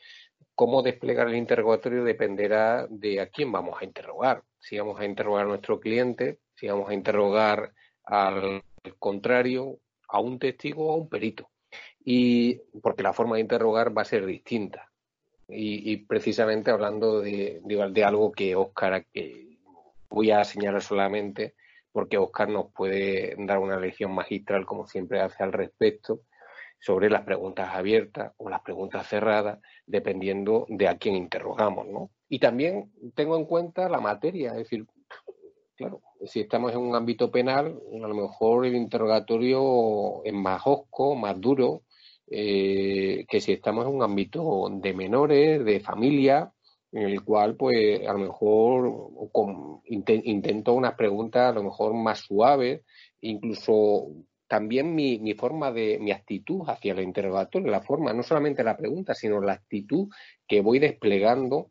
cómo 0.57 0.83
desplegar 0.83 1.29
el 1.29 1.37
interrogatorio 1.37 2.03
dependerá 2.03 2.89
de 2.91 3.21
a 3.21 3.29
quién 3.29 3.53
vamos 3.53 3.81
a 3.81 3.85
interrogar. 3.85 4.43
Si 4.59 4.77
vamos 4.77 4.99
a 4.99 5.05
interrogar 5.05 5.45
a 5.45 5.49
nuestro 5.49 5.79
cliente, 5.79 6.41
si 6.57 6.67
vamos 6.67 6.91
a 6.91 6.95
interrogar 6.95 7.73
al 8.03 8.65
contrario, 8.99 9.79
a 10.09 10.19
un 10.19 10.41
testigo 10.41 10.89
o 10.89 10.93
a 10.93 10.97
un 10.97 11.09
perito. 11.09 11.49
Y 12.05 12.57
porque 12.83 13.05
la 13.05 13.13
forma 13.13 13.37
de 13.37 13.43
interrogar 13.43 13.97
va 13.97 14.03
a 14.03 14.07
ser 14.07 14.27
distinta. 14.27 14.91
Y, 15.47 15.99
precisamente 15.99 16.73
hablando 16.73 17.21
de, 17.21 17.61
de, 17.63 18.05
algo 18.05 18.33
que 18.33 18.57
Óscar, 18.57 19.07
que 19.13 19.59
voy 20.09 20.33
a 20.33 20.43
señalar 20.43 20.83
solamente, 20.83 21.55
porque 21.95 22.19
Oscar 22.19 22.49
nos 22.49 22.73
puede 22.73 23.37
dar 23.39 23.61
una 23.61 23.79
lección 23.79 24.13
magistral, 24.13 24.67
como 24.67 24.85
siempre 24.85 25.21
hace 25.21 25.45
al 25.45 25.53
respecto, 25.53 26.23
sobre 26.81 27.09
las 27.09 27.23
preguntas 27.23 27.71
abiertas 27.73 28.33
o 28.37 28.51
las 28.51 28.63
preguntas 28.63 29.07
cerradas, 29.07 29.61
dependiendo 29.87 30.67
de 30.69 30.89
a 30.89 30.99
quién 30.99 31.15
interrogamos, 31.15 31.87
¿no? 31.87 32.11
Y 32.29 32.41
también 32.41 32.91
tengo 33.15 33.37
en 33.37 33.45
cuenta 33.45 33.89
la 33.89 34.01
materia, 34.01 34.51
es 34.51 34.57
decir, 34.57 34.85
claro, 35.77 36.03
si 36.27 36.41
estamos 36.41 36.73
en 36.73 36.79
un 36.79 36.97
ámbito 36.97 37.31
penal, 37.31 37.81
a 37.93 38.09
lo 38.09 38.15
mejor 38.15 38.67
el 38.67 38.75
interrogatorio 38.75 40.25
es 40.25 40.33
más 40.33 40.63
osco, 40.65 41.15
más 41.15 41.41
duro, 41.41 41.83
eh, 42.29 43.25
que 43.29 43.41
si 43.41 43.53
estamos 43.53 43.87
en 43.87 43.95
un 43.95 44.03
ámbito 44.03 44.69
de 44.69 44.93
menores, 44.95 45.65
de 45.65 45.79
familia, 45.79 46.53
en 46.95 47.03
el 47.03 47.25
cual 47.25 47.57
pues 47.57 48.07
a 48.07 48.13
lo 48.13 48.21
mejor 48.21 49.81
intento 49.85 50.73
unas 50.73 50.95
preguntas 50.95 51.51
a 51.51 51.55
lo 51.55 51.65
mejor 51.65 51.93
más 51.93 52.21
suaves, 52.21 52.83
incluso 53.21 54.13
también 54.47 54.95
mi, 54.95 55.19
mi, 55.19 55.35
forma 55.35 55.73
de, 55.73 55.99
mi 56.01 56.13
actitud 56.13 56.63
hacia 56.69 56.93
el 56.93 57.01
interrogatorio, 57.01 57.69
la 57.71 57.81
forma, 57.81 58.13
no 58.13 58.23
solamente 58.23 58.63
la 58.63 58.77
pregunta, 58.77 59.13
sino 59.13 59.41
la 59.41 59.55
actitud 59.55 60.09
que 60.47 60.61
voy 60.61 60.79
desplegando, 60.79 61.71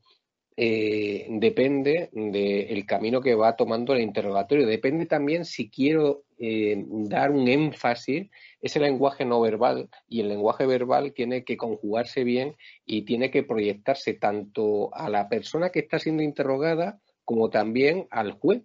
eh, 0.58 1.26
depende 1.30 2.10
del 2.12 2.86
camino 2.86 3.22
que 3.22 3.36
va 3.36 3.56
tomando 3.56 3.94
el 3.94 4.02
interrogatorio. 4.02 4.68
Depende 4.68 5.06
también 5.06 5.46
si 5.46 5.70
quiero 5.70 6.26
eh, 6.46 6.76
dar 6.88 7.32
un 7.32 7.48
énfasis 7.48 8.30
ese 8.60 8.82
lenguaje 8.82 9.24
no 9.24 9.40
verbal 9.40 9.88
y 10.10 10.20
el 10.20 10.28
lenguaje 10.28 10.66
verbal 10.66 11.14
tiene 11.14 11.46
que 11.46 11.56
conjugarse 11.56 12.26
bien 12.26 12.58
y 12.86 13.04
tiene 13.04 13.32
que 13.32 13.44
proyectarse 13.44 14.16
tanto 14.16 14.94
a 14.94 15.10
la 15.10 15.30
persona 15.30 15.70
que 15.70 15.80
está 15.80 16.00
siendo 16.00 16.22
interrogada 16.22 17.00
como 17.24 17.50
también 17.50 18.08
al 18.10 18.34
juez 18.34 18.62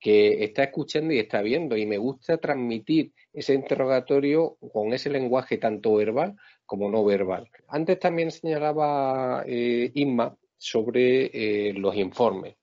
que 0.00 0.42
está 0.42 0.64
escuchando 0.64 1.12
y 1.12 1.18
está 1.18 1.42
viendo 1.42 1.76
y 1.76 1.84
me 1.84 1.98
gusta 1.98 2.38
transmitir 2.38 3.12
ese 3.34 3.52
interrogatorio 3.52 4.56
con 4.72 4.94
ese 4.94 5.10
lenguaje 5.10 5.58
tanto 5.58 5.96
verbal 5.96 6.34
como 6.64 6.90
no 6.90 7.04
verbal. 7.04 7.50
Antes 7.68 7.98
también 7.98 8.30
señalaba 8.30 9.44
eh, 9.46 9.90
Inma 9.92 10.34
sobre 10.56 11.26
eh, 11.26 11.74
los 11.74 11.94
informes. 11.94 12.54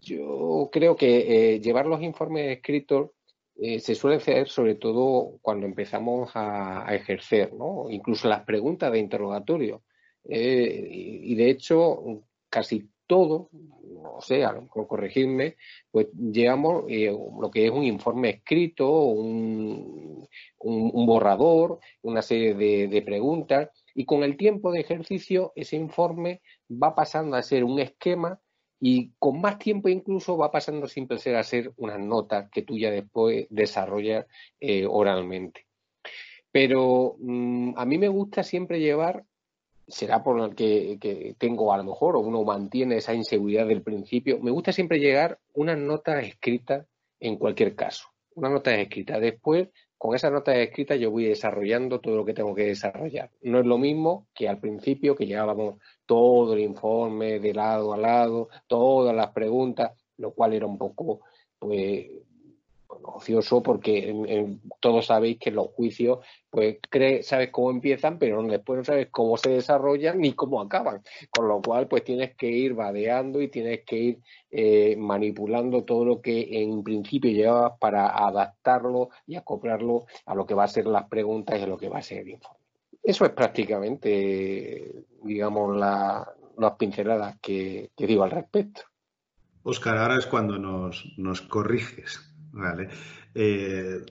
Yo 0.00 0.70
creo 0.72 0.96
que 0.96 1.60
llevar 1.62 1.84
los 1.84 2.02
informes 2.02 2.50
escritos 2.50 3.10
eh, 3.56 3.78
se 3.78 3.94
suele 3.94 4.16
hacer 4.16 4.48
sobre 4.48 4.74
todo 4.74 5.38
cuando 5.40 5.66
empezamos 5.66 6.30
a, 6.34 6.86
ejercer, 6.94 7.52
¿no? 7.54 7.86
Incluso 7.90 8.28
las 8.28 8.44
preguntas 8.44 8.90
de 8.92 8.98
interrogatorio. 8.98 9.82
Eh, 10.28 10.88
y, 10.90 11.34
de 11.34 11.50
hecho, 11.50 12.22
casi 12.48 12.88
todo, 13.06 13.50
no 13.52 14.20
sé, 14.20 14.44
a 14.44 14.54
pues 15.90 16.08
llevamos 16.12 16.84
eh, 16.88 17.10
lo 17.40 17.50
que 17.50 17.66
es 17.66 17.70
un 17.70 17.84
informe 17.84 18.30
escrito, 18.30 18.90
un, 18.90 20.26
borrador, 21.06 21.78
una 22.02 22.22
serie 22.22 22.54
de 22.54 23.02
preguntas, 23.02 23.70
y 23.94 24.04
con 24.04 24.24
el 24.24 24.36
tiempo 24.36 24.72
de 24.72 24.80
ejercicio 24.80 25.52
ese 25.54 25.76
informe 25.76 26.42
va 26.70 26.94
pasando 26.94 27.36
a 27.36 27.42
ser 27.42 27.64
un 27.64 27.78
esquema 27.78 28.40
y 28.86 29.12
con 29.18 29.40
más 29.40 29.58
tiempo 29.58 29.88
incluso 29.88 30.36
va 30.36 30.50
pasando 30.50 30.86
siempre 30.86 31.16
ser 31.16 31.36
a 31.36 31.42
ser 31.42 31.72
unas 31.78 31.98
notas 31.98 32.50
que 32.50 32.60
tú 32.60 32.76
ya 32.76 32.90
después 32.90 33.46
desarrollas 33.48 34.26
eh, 34.60 34.84
oralmente. 34.86 35.64
Pero 36.52 37.16
mm, 37.18 37.78
a 37.78 37.86
mí 37.86 37.96
me 37.96 38.08
gusta 38.08 38.42
siempre 38.42 38.80
llevar, 38.80 39.24
será 39.88 40.22
por 40.22 40.38
el 40.38 40.54
que, 40.54 41.34
tengo 41.38 41.72
a 41.72 41.78
lo 41.78 41.84
mejor, 41.84 42.14
o 42.14 42.20
uno 42.20 42.44
mantiene 42.44 42.98
esa 42.98 43.14
inseguridad 43.14 43.66
del 43.66 43.80
principio, 43.80 44.38
me 44.40 44.50
gusta 44.50 44.70
siempre 44.70 44.98
llegar 44.98 45.38
unas 45.54 45.78
notas 45.78 46.22
escritas 46.22 46.86
en 47.20 47.36
cualquier 47.36 47.74
caso. 47.74 48.08
Una 48.34 48.50
nota 48.50 48.74
escrita. 48.74 49.18
Después 49.18 49.68
con 50.04 50.14
esas 50.14 50.30
notas 50.30 50.56
escritas 50.56 51.00
yo 51.00 51.10
voy 51.10 51.24
desarrollando 51.24 51.98
todo 51.98 52.14
lo 52.14 52.26
que 52.26 52.34
tengo 52.34 52.54
que 52.54 52.66
desarrollar. 52.66 53.30
No 53.40 53.60
es 53.60 53.64
lo 53.64 53.78
mismo 53.78 54.26
que 54.34 54.46
al 54.46 54.58
principio 54.58 55.16
que 55.16 55.24
llevábamos 55.24 55.76
todo 56.04 56.52
el 56.52 56.60
informe 56.60 57.40
de 57.40 57.54
lado 57.54 57.94
a 57.94 57.96
lado, 57.96 58.50
todas 58.66 59.16
las 59.16 59.30
preguntas, 59.30 59.92
lo 60.18 60.34
cual 60.34 60.52
era 60.52 60.66
un 60.66 60.76
poco 60.76 61.20
pues 61.58 62.10
ocioso 63.04 63.62
porque 63.62 64.58
todos 64.80 65.06
sabéis 65.06 65.38
que 65.38 65.50
los 65.50 65.68
juicios, 65.68 66.18
pues 66.50 66.78
sabes 67.22 67.50
cómo 67.50 67.70
empiezan, 67.70 68.18
pero 68.18 68.42
después 68.42 68.78
no 68.78 68.84
sabes 68.84 69.08
cómo 69.10 69.36
se 69.36 69.50
desarrollan 69.50 70.18
ni 70.20 70.32
cómo 70.32 70.60
acaban. 70.60 71.02
Con 71.30 71.48
lo 71.48 71.60
cual, 71.60 71.88
pues 71.88 72.04
tienes 72.04 72.34
que 72.36 72.48
ir 72.48 72.74
vadeando 72.74 73.40
y 73.40 73.48
tienes 73.48 73.80
que 73.84 73.96
ir 73.96 74.18
eh, 74.50 74.96
manipulando 74.96 75.84
todo 75.84 76.04
lo 76.04 76.20
que 76.20 76.62
en 76.62 76.82
principio 76.82 77.30
llevabas 77.30 77.78
para 77.78 78.08
adaptarlo 78.08 79.10
y 79.26 79.36
acoplarlo 79.36 80.06
a 80.26 80.34
lo 80.34 80.46
que 80.46 80.54
va 80.54 80.64
a 80.64 80.68
ser 80.68 80.86
las 80.86 81.08
preguntas 81.08 81.58
y 81.58 81.62
a 81.62 81.66
lo 81.66 81.76
que 81.76 81.88
va 81.88 81.98
a 81.98 82.02
ser 82.02 82.18
el 82.18 82.30
informe. 82.30 82.64
Eso 83.02 83.26
es 83.26 83.32
prácticamente, 83.32 85.04
digamos, 85.22 85.76
las 85.76 86.72
pinceladas 86.78 87.36
que, 87.40 87.90
digo 87.96 88.24
al 88.24 88.30
respecto. 88.30 88.80
Oscar, 89.62 89.98
ahora 89.98 90.16
es 90.16 90.26
cuando 90.26 90.58
nos 90.58 91.42
corriges. 91.42 92.33
Vale. 92.54 92.88
Eh, 93.34 94.04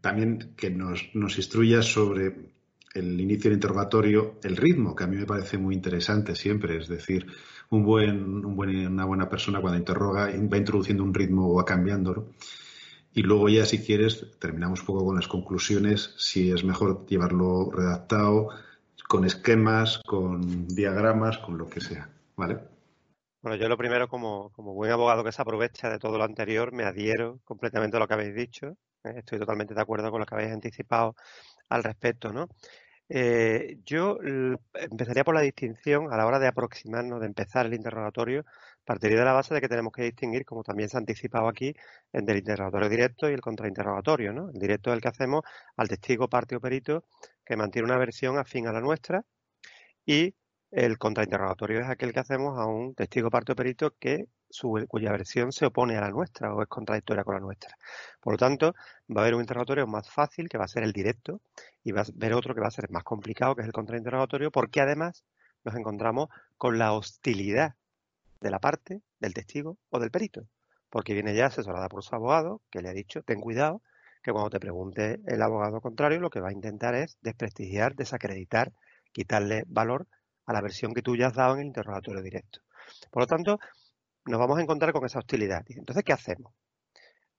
también 0.00 0.54
que 0.56 0.70
nos, 0.70 1.10
nos 1.14 1.38
instruyas 1.38 1.86
sobre 1.86 2.52
el 2.94 3.20
inicio 3.20 3.44
del 3.48 3.54
interrogatorio, 3.54 4.38
el 4.42 4.56
ritmo, 4.56 4.94
que 4.94 5.04
a 5.04 5.06
mí 5.06 5.16
me 5.16 5.24
parece 5.24 5.56
muy 5.56 5.74
interesante 5.74 6.34
siempre, 6.34 6.76
es 6.76 6.88
decir, 6.88 7.26
un 7.70 7.82
buen, 7.84 8.44
un 8.44 8.54
buen, 8.54 8.86
una 8.86 9.06
buena 9.06 9.28
persona 9.30 9.60
cuando 9.60 9.78
interroga 9.78 10.26
va 10.26 10.56
introduciendo 10.58 11.02
un 11.02 11.14
ritmo 11.14 11.48
o 11.48 11.54
va 11.54 11.64
cambiándolo. 11.64 12.28
Y 13.14 13.22
luego 13.22 13.48
ya, 13.48 13.64
si 13.64 13.78
quieres, 13.78 14.26
terminamos 14.38 14.80
un 14.80 14.86
poco 14.86 15.06
con 15.06 15.16
las 15.16 15.28
conclusiones, 15.28 16.14
si 16.18 16.50
es 16.50 16.64
mejor 16.64 17.06
llevarlo 17.06 17.70
redactado, 17.70 18.48
con 19.08 19.24
esquemas, 19.24 20.00
con 20.06 20.66
diagramas, 20.68 21.38
con 21.38 21.56
lo 21.58 21.68
que 21.68 21.80
sea. 21.80 22.10
¿Vale? 22.36 22.71
Bueno, 23.42 23.56
yo 23.56 23.68
lo 23.68 23.76
primero, 23.76 24.06
como, 24.08 24.50
buen 24.56 24.92
abogado 24.92 25.24
que 25.24 25.32
se 25.32 25.42
aprovecha 25.42 25.90
de 25.90 25.98
todo 25.98 26.16
lo 26.16 26.22
anterior, 26.24 26.72
me 26.72 26.84
adhiero 26.84 27.40
completamente 27.44 27.96
a 27.96 28.00
lo 28.00 28.06
que 28.06 28.14
habéis 28.14 28.34
dicho. 28.36 28.68
¿eh? 29.02 29.14
Estoy 29.16 29.40
totalmente 29.40 29.74
de 29.74 29.80
acuerdo 29.80 30.10
con 30.12 30.20
lo 30.20 30.26
que 30.26 30.34
habéis 30.36 30.52
anticipado 30.52 31.16
al 31.68 31.82
respecto, 31.84 32.32
¿no? 32.32 32.48
Eh, 33.08 33.78
yo 33.84 34.18
empezaría 34.74 35.24
por 35.24 35.34
la 35.34 35.40
distinción 35.42 36.12
a 36.12 36.16
la 36.16 36.26
hora 36.26 36.38
de 36.38 36.46
aproximarnos, 36.48 37.20
de 37.20 37.26
empezar 37.26 37.66
el 37.66 37.74
interrogatorio, 37.74 38.44
partiría 38.84 39.18
de 39.18 39.24
la 39.24 39.32
base 39.32 39.54
de 39.54 39.60
que 39.60 39.68
tenemos 39.68 39.92
que 39.92 40.04
distinguir, 40.04 40.44
como 40.44 40.62
también 40.62 40.88
se 40.88 40.96
ha 40.96 41.00
anticipado 41.00 41.48
aquí, 41.48 41.74
entre 42.12 42.34
el 42.34 42.38
interrogatorio 42.40 42.88
directo 42.88 43.28
y 43.28 43.34
el 43.34 43.40
contrainterrogatorio, 43.40 44.32
¿no? 44.32 44.50
El 44.50 44.60
directo 44.60 44.90
es 44.90 44.96
el 44.96 45.02
que 45.02 45.08
hacemos 45.08 45.42
al 45.76 45.88
testigo, 45.88 46.28
parte 46.28 46.56
o 46.56 46.60
perito 46.60 47.04
que 47.44 47.56
mantiene 47.56 47.86
una 47.86 47.98
versión 47.98 48.38
afín 48.38 48.68
a 48.68 48.72
la 48.72 48.80
nuestra 48.80 49.24
y 50.06 50.34
el 50.72 50.96
contrainterrogatorio 50.96 51.80
es 51.80 51.88
aquel 51.88 52.12
que 52.14 52.20
hacemos 52.20 52.58
a 52.58 52.64
un 52.66 52.94
testigo 52.94 53.30
parte 53.30 53.52
o 53.52 53.56
perito 53.56 53.94
que 53.98 54.26
su, 54.48 54.84
cuya 54.88 55.12
versión 55.12 55.52
se 55.52 55.66
opone 55.66 55.96
a 55.96 56.00
la 56.00 56.10
nuestra 56.10 56.54
o 56.54 56.62
es 56.62 56.68
contradictoria 56.68 57.24
con 57.24 57.34
la 57.34 57.40
nuestra. 57.40 57.76
Por 58.20 58.34
lo 58.34 58.38
tanto, 58.38 58.74
va 59.14 59.20
a 59.20 59.24
haber 59.24 59.34
un 59.34 59.42
interrogatorio 59.42 59.86
más 59.86 60.10
fácil, 60.10 60.48
que 60.48 60.56
va 60.56 60.64
a 60.64 60.68
ser 60.68 60.82
el 60.82 60.92
directo, 60.92 61.40
y 61.84 61.92
va 61.92 62.00
a 62.00 62.04
haber 62.04 62.32
otro 62.32 62.54
que 62.54 62.62
va 62.62 62.68
a 62.68 62.70
ser 62.70 62.90
más 62.90 63.04
complicado, 63.04 63.54
que 63.54 63.60
es 63.60 63.66
el 63.66 63.72
contrainterrogatorio, 63.72 64.50
porque 64.50 64.80
además 64.80 65.24
nos 65.64 65.74
encontramos 65.74 66.30
con 66.56 66.78
la 66.78 66.92
hostilidad 66.92 67.74
de 68.40 68.50
la 68.50 68.58
parte, 68.58 69.02
del 69.20 69.34
testigo 69.34 69.76
o 69.90 70.00
del 70.00 70.10
perito, 70.10 70.46
porque 70.88 71.12
viene 71.12 71.34
ya 71.34 71.46
asesorada 71.46 71.88
por 71.88 72.02
su 72.02 72.14
abogado, 72.14 72.62
que 72.70 72.80
le 72.80 72.88
ha 72.88 72.94
dicho, 72.94 73.22
ten 73.22 73.40
cuidado, 73.40 73.82
que 74.22 74.32
cuando 74.32 74.50
te 74.50 74.60
pregunte 74.60 75.20
el 75.26 75.42
abogado 75.42 75.82
contrario, 75.82 76.18
lo 76.20 76.30
que 76.30 76.40
va 76.40 76.48
a 76.48 76.52
intentar 76.52 76.94
es 76.94 77.18
desprestigiar, 77.20 77.94
desacreditar, 77.94 78.72
quitarle 79.12 79.64
valor 79.66 80.06
a 80.46 80.52
la 80.52 80.60
versión 80.60 80.92
que 80.94 81.02
tú 81.02 81.16
ya 81.16 81.28
has 81.28 81.34
dado 81.34 81.54
en 81.54 81.60
el 81.60 81.66
interrogatorio 81.66 82.22
directo. 82.22 82.60
Por 83.10 83.22
lo 83.22 83.26
tanto, 83.26 83.58
nos 84.26 84.38
vamos 84.40 84.58
a 84.58 84.62
encontrar 84.62 84.92
con 84.92 85.04
esa 85.04 85.18
hostilidad. 85.18 85.64
Entonces, 85.68 86.04
¿qué 86.04 86.12
hacemos? 86.12 86.52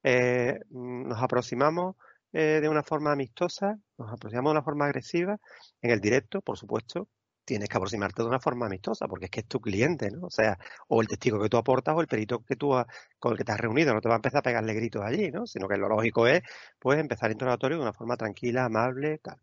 Eh, 0.04 0.60
nos 0.70 1.22
aproximamos 1.22 1.96
eh, 2.34 2.60
de 2.62 2.70
una 2.70 2.84
forma 2.84 3.12
amistosa, 3.12 3.78
nos 3.98 4.12
aproximamos 4.12 4.52
de 4.52 4.58
una 4.58 4.64
forma 4.64 4.86
agresiva. 4.86 5.38
En 5.82 5.92
el 5.92 6.02
directo, 6.02 6.42
por 6.42 6.58
supuesto, 6.58 7.08
tienes 7.46 7.70
que 7.70 7.78
aproximarte 7.78 8.22
de 8.24 8.28
una 8.30 8.40
forma 8.40 8.66
amistosa, 8.66 9.08
porque 9.08 9.26
es 9.26 9.32
que 9.32 9.42
es 9.42 9.48
tu 9.48 9.60
cliente, 9.62 10.10
¿no? 10.12 10.28
O 10.28 10.30
sea, 10.30 10.58
o 10.88 11.02
el 11.02 11.08
testigo 11.08 11.42
que 11.42 11.50
tú 11.50 11.58
aportas 11.58 11.96
o 11.96 12.02
el 12.02 12.08
perito 12.08 12.44
que 12.44 12.56
tú 12.56 12.74
con 13.20 13.32
el 13.34 13.38
que 13.38 13.44
te 13.44 13.52
has 13.52 13.60
reunido, 13.60 13.94
no 13.94 14.02
te 14.02 14.10
va 14.10 14.16
a 14.16 14.18
empezar 14.18 14.40
a 14.40 14.44
pegarle 14.44 14.74
gritos 14.74 15.04
allí, 15.04 15.32
¿no? 15.32 15.46
Sino 15.46 15.68
que 15.68 15.78
lo 15.78 15.90
lógico 15.90 16.28
es, 16.28 16.42
pues, 16.80 17.00
empezar 17.00 17.28
el 17.28 17.34
interrogatorio 17.34 17.78
de 17.78 17.84
una 17.84 17.94
forma 17.94 18.18
tranquila, 18.18 18.66
amable, 18.66 19.20
tal. 19.20 19.38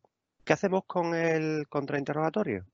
¿Qué 0.44 0.52
hacemos 0.54 0.82
con 0.86 1.14
el 1.14 1.66
contrainterrogatorio? 1.68 2.66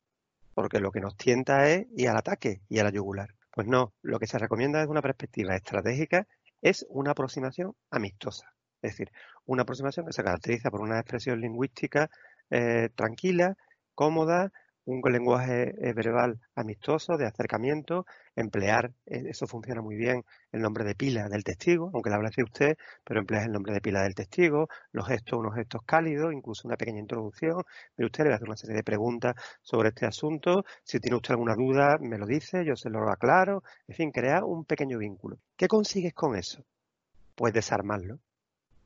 Porque 0.57 0.81
lo 0.81 0.91
que 0.91 1.01
nos 1.03 1.19
tienta 1.19 1.69
es 1.69 1.87
ir 1.99 2.09
al 2.09 2.17
ataque 2.17 2.63
y 2.71 2.79
a 2.79 2.83
la 2.83 2.89
yugular. 2.91 3.35
Pues 3.53 3.67
no, 3.67 3.93
lo 4.01 4.19
que 4.19 4.27
se 4.27 4.39
recomienda 4.39 4.79
desde 4.79 4.91
una 4.91 5.03
perspectiva 5.03 5.55
estratégica 5.55 6.27
es 6.63 6.87
una 6.89 7.11
aproximación 7.11 7.75
amistosa. 7.91 8.55
Es 8.81 8.93
decir, 8.93 9.13
una 9.45 9.65
aproximación 9.65 10.07
que 10.07 10.15
se 10.15 10.25
caracteriza 10.25 10.71
por 10.71 10.81
una 10.81 10.99
expresión 10.99 11.43
lingüística 11.43 12.09
eh, 12.49 12.89
tranquila, 12.95 13.55
cómoda, 13.95 14.51
un 14.87 15.03
lenguaje 15.13 15.75
eh, 15.81 15.93
verbal 15.93 16.41
amistoso, 16.55 17.17
de 17.17 17.27
acercamiento, 17.27 18.07
emplear, 18.37 18.93
eh, 19.07 19.25
eso 19.27 19.47
funciona 19.47 19.83
muy 19.83 19.97
bien, 19.97 20.25
el 20.53 20.63
nombre 20.63 20.85
de 20.85 20.95
pila 20.95 21.29
del 21.29 21.43
testigo, 21.45 21.91
aunque 21.93 22.09
le 22.09 22.17
habla 22.17 22.31
de 22.35 22.43
usted, 22.45 22.79
pero 23.05 23.21
empleas 23.21 23.47
el 23.47 23.53
nombre 23.53 23.73
de 23.73 23.81
pila 23.81 24.03
del 24.03 24.15
testigo, 24.15 24.69
los 24.93 25.09
gestos, 25.09 25.39
unos 25.41 25.55
gestos 25.55 25.83
cálidos, 25.85 26.33
incluso 26.33 26.69
una 26.69 26.77
pequeña 26.77 27.01
introducción. 27.01 27.63
Pero 27.97 28.07
usted 28.07 28.25
le 28.25 28.35
hacer 28.35 28.49
una 28.49 28.57
serie 28.57 28.77
de 28.77 28.85
preguntas 28.85 29.35
sobre 29.63 29.89
este 29.89 30.07
asunto. 30.07 30.65
Si 30.85 31.01
tiene 31.01 31.17
usted 31.17 31.33
alguna 31.33 31.55
duda, 31.55 31.99
me 32.01 32.19
lo 32.19 32.27
dice, 32.27 32.65
yo 32.65 32.77
se 32.77 32.89
lo 32.91 33.11
aclaro. 33.11 33.63
En 33.89 33.97
fin, 33.97 34.11
crea 34.13 34.45
un 34.45 34.65
pequeño 34.65 34.99
vínculo. 34.99 35.39
¿Qué 35.57 35.69
consigues 35.69 36.15
con 36.15 36.37
eso? 36.37 36.65
Pues 37.35 37.53
desarmarlo, 37.53 38.19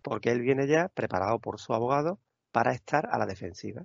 porque 0.02 0.30
él 0.30 0.40
viene 0.40 0.66
ya 0.66 0.88
preparado 0.88 1.38
por 1.40 1.60
su 1.60 1.74
abogado 1.74 2.18
para 2.52 2.72
estar 2.72 3.06
a 3.10 3.18
la 3.18 3.26
defensiva. 3.26 3.84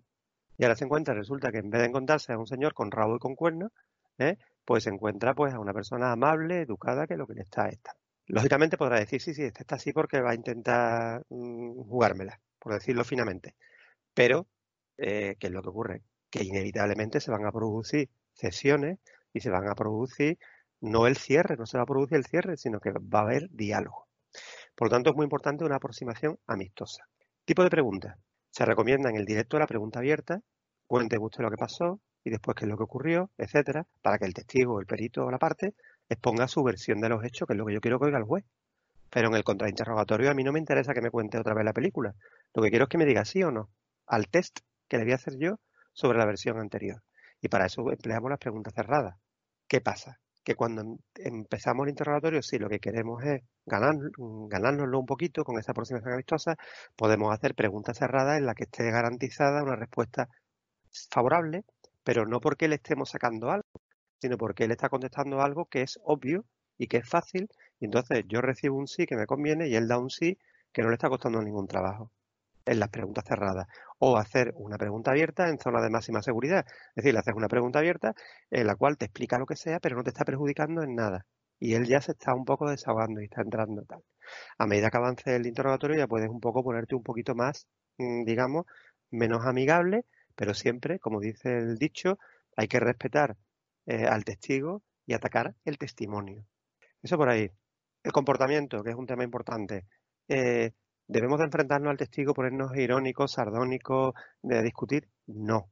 Y 0.57 0.63
ahora 0.63 0.75
se 0.75 0.85
encuentra, 0.85 1.13
resulta 1.13 1.51
que 1.51 1.59
en 1.59 1.69
vez 1.69 1.81
de 1.81 1.87
encontrarse 1.87 2.33
a 2.33 2.37
un 2.37 2.47
señor 2.47 2.73
con 2.73 2.91
rabo 2.91 3.15
y 3.15 3.19
con 3.19 3.35
cuerno, 3.35 3.71
¿eh? 4.17 4.37
pues 4.63 4.83
se 4.83 4.89
encuentra 4.89 5.33
pues 5.33 5.53
a 5.53 5.59
una 5.59 5.73
persona 5.73 6.11
amable, 6.11 6.61
educada, 6.61 7.07
que 7.07 7.17
lo 7.17 7.27
que 7.27 7.33
le 7.33 7.41
está 7.41 7.67
esta. 7.67 7.95
Lógicamente 8.27 8.77
podrá 8.77 8.99
decir, 8.99 9.21
sí, 9.21 9.33
sí, 9.33 9.43
este 9.43 9.63
está 9.63 9.75
así 9.75 9.93
porque 9.93 10.21
va 10.21 10.31
a 10.31 10.35
intentar 10.35 11.23
mm, 11.29 11.83
jugármela, 11.83 12.39
por 12.59 12.73
decirlo 12.73 13.03
finamente. 13.03 13.55
Pero, 14.13 14.47
eh, 14.97 15.35
¿qué 15.39 15.47
es 15.47 15.53
lo 15.53 15.61
que 15.61 15.69
ocurre? 15.69 16.01
Que 16.29 16.43
inevitablemente 16.43 17.19
se 17.19 17.31
van 17.31 17.45
a 17.45 17.51
producir 17.51 18.09
cesiones 18.33 18.99
y 19.33 19.41
se 19.41 19.49
van 19.49 19.69
a 19.69 19.75
producir, 19.75 20.39
no 20.81 21.07
el 21.07 21.17
cierre, 21.17 21.57
no 21.57 21.65
se 21.65 21.77
va 21.77 21.83
a 21.83 21.87
producir 21.87 22.17
el 22.17 22.25
cierre, 22.25 22.57
sino 22.57 22.79
que 22.79 22.91
va 22.91 23.19
a 23.19 23.23
haber 23.23 23.49
diálogo. 23.51 24.07
Por 24.75 24.87
lo 24.87 24.91
tanto, 24.91 25.11
es 25.11 25.15
muy 25.15 25.25
importante 25.25 25.63
una 25.63 25.75
aproximación 25.75 26.39
amistosa. 26.47 27.07
Tipo 27.45 27.63
de 27.63 27.69
pregunta. 27.69 28.17
Se 28.55 28.63
recomienda 28.63 29.09
en 29.09 29.17
el 29.17 29.25
directo 29.25 29.59
la 29.59 29.67
pregunta 29.67 29.99
abierta, 29.99 30.39
cuente 30.87 31.17
usted 31.17 31.43
lo 31.43 31.51
que 31.51 31.57
pasó 31.57 31.99
y 32.23 32.29
después 32.29 32.55
qué 32.55 32.63
es 32.63 32.69
lo 32.69 32.77
que 32.77 32.83
ocurrió, 32.83 33.29
etcétera, 33.37 33.85
para 34.01 34.17
que 34.17 34.23
el 34.23 34.33
testigo, 34.33 34.79
el 34.79 34.85
perito 34.85 35.25
o 35.25 35.29
la 35.29 35.37
parte 35.37 35.73
exponga 36.07 36.47
su 36.47 36.63
versión 36.63 37.01
de 37.01 37.09
los 37.09 37.21
hechos, 37.25 37.49
que 37.49 37.53
es 37.53 37.57
lo 37.57 37.65
que 37.65 37.73
yo 37.73 37.81
quiero 37.81 37.99
que 37.99 38.05
oiga 38.05 38.17
el 38.17 38.23
juez. 38.23 38.45
Pero 39.09 39.27
en 39.27 39.35
el 39.35 39.43
contrainterrogatorio 39.43 40.31
a 40.31 40.33
mí 40.33 40.45
no 40.45 40.53
me 40.53 40.59
interesa 40.59 40.93
que 40.93 41.01
me 41.01 41.11
cuente 41.11 41.37
otra 41.37 41.53
vez 41.53 41.65
la 41.65 41.73
película. 41.73 42.15
Lo 42.53 42.63
que 42.63 42.69
quiero 42.69 42.85
es 42.85 42.89
que 42.89 42.97
me 42.97 43.03
diga 43.03 43.25
sí 43.25 43.43
o 43.43 43.51
no 43.51 43.69
al 44.07 44.29
test 44.29 44.59
que 44.87 44.99
le 44.99 45.03
voy 45.03 45.11
a 45.11 45.15
hacer 45.15 45.37
yo 45.37 45.59
sobre 45.91 46.17
la 46.17 46.25
versión 46.25 46.57
anterior. 46.57 47.03
Y 47.41 47.49
para 47.49 47.65
eso 47.65 47.91
empleamos 47.91 48.29
las 48.29 48.39
preguntas 48.39 48.73
cerradas. 48.73 49.17
¿Qué 49.67 49.81
pasa? 49.81 50.21
Que 50.45 50.55
cuando 50.55 50.81
em, 50.81 50.97
empezamos 51.17 51.85
el 51.85 51.89
interrogatorio, 51.91 52.41
sí, 52.41 52.57
lo 52.59 52.69
que 52.69 52.79
queremos 52.79 53.23
es 53.23 53.41
ganar, 53.65 53.95
ganárnoslo 54.49 54.99
un 54.99 55.05
poquito 55.05 55.43
con 55.43 55.59
esa 55.59 55.71
aproximación 55.71 56.13
amistosa, 56.13 56.55
podemos 56.95 57.33
hacer 57.33 57.55
preguntas 57.55 57.97
cerradas 57.97 58.37
en 58.37 58.45
las 58.45 58.55
que 58.55 58.65
esté 58.65 58.89
garantizada 58.91 59.63
una 59.63 59.75
respuesta 59.75 60.29
favorable, 61.11 61.65
pero 62.03 62.25
no 62.25 62.39
porque 62.39 62.67
le 62.67 62.75
estemos 62.75 63.09
sacando 63.09 63.51
algo, 63.51 63.81
sino 64.21 64.37
porque 64.37 64.65
él 64.65 64.71
está 64.71 64.89
contestando 64.89 65.41
algo 65.41 65.65
que 65.65 65.81
es 65.81 65.99
obvio 66.03 66.45
y 66.77 66.87
que 66.87 66.97
es 66.97 67.09
fácil, 67.09 67.49
y 67.79 67.85
entonces 67.85 68.23
yo 68.27 68.41
recibo 68.41 68.77
un 68.77 68.87
sí 68.87 69.05
que 69.07 69.17
me 69.17 69.25
conviene 69.25 69.67
y 69.67 69.75
él 69.75 69.87
da 69.87 69.97
un 69.99 70.09
sí 70.09 70.37
que 70.71 70.83
no 70.83 70.89
le 70.89 70.95
está 70.95 71.09
costando 71.09 71.41
ningún 71.41 71.67
trabajo 71.67 72.11
en 72.65 72.79
las 72.79 72.89
preguntas 72.89 73.23
cerradas 73.27 73.67
o 73.99 74.17
hacer 74.17 74.53
una 74.55 74.77
pregunta 74.77 75.11
abierta 75.11 75.49
en 75.49 75.59
zona 75.59 75.81
de 75.81 75.89
máxima 75.89 76.21
seguridad. 76.21 76.65
Es 76.67 76.95
decir, 77.03 77.13
le 77.13 77.19
haces 77.19 77.35
una 77.35 77.47
pregunta 77.47 77.79
abierta 77.79 78.13
en 78.51 78.67
la 78.67 78.75
cual 78.75 78.97
te 78.97 79.05
explica 79.05 79.39
lo 79.39 79.45
que 79.45 79.55
sea, 79.55 79.79
pero 79.79 79.95
no 79.95 80.03
te 80.03 80.09
está 80.09 80.25
perjudicando 80.25 80.83
en 80.83 80.95
nada. 80.95 81.25
y 81.57 81.73
él 81.75 81.85
ya 81.87 82.01
se 82.01 82.11
está 82.11 82.33
un 82.35 82.43
poco 82.45 82.69
desahogando 82.69 83.21
y 83.21 83.25
está 83.25 83.41
entrando 83.41 83.83
tal. 83.85 84.03
A 84.57 84.67
medida 84.67 84.89
que 84.91 84.97
avance 84.97 85.35
el 85.35 85.45
interrogatorio 85.47 85.97
ya 85.97 86.07
puedes 86.07 86.29
un 86.29 86.41
poco 86.41 86.63
ponerte 86.63 86.95
un 86.95 87.03
poquito 87.03 87.35
más, 87.35 87.67
mm, 87.97 88.25
digamos, 88.25 88.65
menos 89.11 89.45
amigable, 89.45 90.05
pero 90.35 90.53
siempre, 90.53 90.99
como 90.99 91.19
dice 91.21 91.57
el 91.57 91.77
dicho, 91.77 92.19
hay 92.57 92.67
que 92.67 92.79
respetar 92.79 93.37
eh, 93.85 94.05
al 94.05 94.25
testigo 94.25 94.83
y 95.05 95.13
atacar 95.13 95.55
el 95.65 95.77
testimonio. 95.77 96.45
Eso 97.01 97.17
por 97.17 97.29
ahí. 97.29 97.49
El 98.03 98.11
comportamiento, 98.11 98.83
que 98.83 98.91
es 98.91 98.95
un 98.95 99.07
tema 99.07 99.23
importante. 99.23 99.85
Eh, 100.27 100.71
¿Debemos 101.07 101.37
de 101.37 101.45
enfrentarnos 101.45 101.91
al 101.91 101.97
testigo, 101.97 102.33
ponernos 102.33 102.75
irónicos, 102.75 103.33
sardónicos, 103.33 104.15
de 104.41 104.63
discutir? 104.63 105.07
No. 105.27 105.69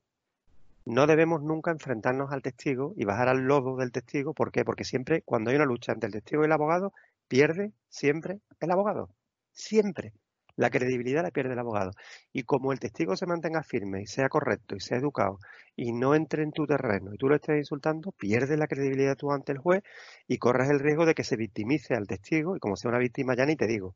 No 0.85 1.07
debemos 1.07 1.41
nunca 1.41 1.71
enfrentarnos 1.71 2.31
al 2.31 2.43
testigo 2.43 2.93
y 2.95 3.05
bajar 3.05 3.29
al 3.29 3.47
lodo 3.47 3.77
del 3.77 3.91
testigo. 3.91 4.33
¿Por 4.33 4.51
qué? 4.51 4.63
Porque 4.63 4.83
siempre, 4.83 5.23
cuando 5.23 5.49
hay 5.49 5.55
una 5.55 5.65
lucha 5.65 5.91
entre 5.91 6.07
el 6.07 6.13
testigo 6.13 6.43
y 6.43 6.45
el 6.45 6.51
abogado, 6.51 6.93
pierde 7.27 7.73
siempre 7.89 8.41
el 8.59 8.71
abogado. 8.71 9.09
Siempre. 9.53 10.13
La 10.55 10.69
credibilidad 10.69 11.23
la 11.23 11.31
pierde 11.31 11.53
el 11.53 11.59
abogado. 11.59 11.93
Y 12.31 12.43
como 12.43 12.71
el 12.71 12.79
testigo 12.79 13.15
se 13.15 13.25
mantenga 13.25 13.63
firme 13.63 14.03
y 14.03 14.05
sea 14.05 14.29
correcto 14.29 14.75
y 14.75 14.81
sea 14.81 14.99
educado 14.99 15.39
y 15.75 15.93
no 15.93 16.13
entre 16.13 16.43
en 16.43 16.51
tu 16.51 16.67
terreno 16.67 17.11
y 17.13 17.17
tú 17.17 17.27
lo 17.27 17.35
estés 17.35 17.57
insultando, 17.57 18.11
pierdes 18.11 18.59
la 18.59 18.67
credibilidad 18.67 19.17
tú 19.17 19.31
ante 19.31 19.51
el 19.51 19.57
juez 19.57 19.81
y 20.27 20.37
corres 20.37 20.69
el 20.69 20.79
riesgo 20.79 21.07
de 21.07 21.15
que 21.15 21.23
se 21.23 21.37
victimice 21.37 21.95
al 21.95 22.05
testigo 22.05 22.55
y 22.55 22.59
como 22.59 22.75
sea 22.75 22.89
una 22.89 22.99
víctima 22.99 23.35
ya 23.35 23.47
ni 23.47 23.55
te 23.55 23.65
digo. 23.65 23.95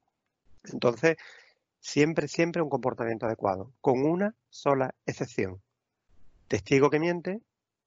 Entonces, 0.71 1.17
siempre, 1.79 2.27
siempre 2.27 2.61
un 2.61 2.69
comportamiento 2.69 3.25
adecuado, 3.25 3.71
con 3.81 4.05
una 4.05 4.35
sola 4.49 4.93
excepción. 5.05 5.61
Testigo 6.47 6.89
que 6.89 6.99
miente, 6.99 7.41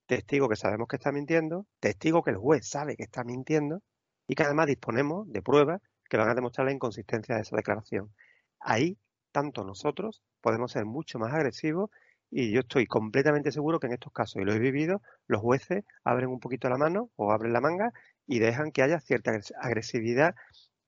testigo 0.07 0.49
que 0.49 0.57
sabemos 0.57 0.89
que 0.89 0.97
está 0.97 1.13
mintiendo, 1.13 1.67
testigo 1.81 2.23
que 2.23 2.31
el 2.31 2.37
juez 2.37 2.69
sabe 2.69 2.97
que 2.97 3.05
está 3.05 3.25
mintiendo 3.25 3.83
y 4.27 4.35
que 4.35 4.43
además 4.43 4.67
disponemos 4.67 5.31
de 5.33 5.43
pruebas 5.43 5.81
que 6.09 6.17
van 6.17 6.29
a 6.29 6.35
demostrar 6.35 6.67
la 6.67 6.73
inconsistencia 6.73 7.37
de 7.37 7.43
esa 7.43 7.57
declaración. 7.57 8.13
Ahí, 8.59 8.99
tanto 9.33 9.65
nosotros 9.65 10.23
podemos 10.41 10.73
ser 10.73 10.85
mucho 10.85 11.19
más 11.19 11.33
agresivos 11.33 11.91
y 12.31 12.53
yo 12.53 12.61
estoy 12.61 12.87
completamente 12.87 13.53
seguro 13.53 13.81
que 13.81 13.87
en 13.87 13.95
estos 13.95 14.13
casos, 14.13 14.41
y 14.41 14.45
lo 14.45 14.53
he 14.53 14.59
vivido, 14.59 15.03
los 15.27 15.41
jueces 15.41 15.85
abren 16.05 16.31
un 16.31 16.41
poquito 16.41 16.69
la 16.69 16.79
mano 16.79 17.11
o 17.17 17.33
abren 17.33 17.53
la 17.53 17.61
manga 17.61 17.93
y 18.27 18.39
dejan 18.39 18.71
que 18.71 18.83
haya 18.83 19.01
cierta 19.01 19.33
agresividad 19.61 20.35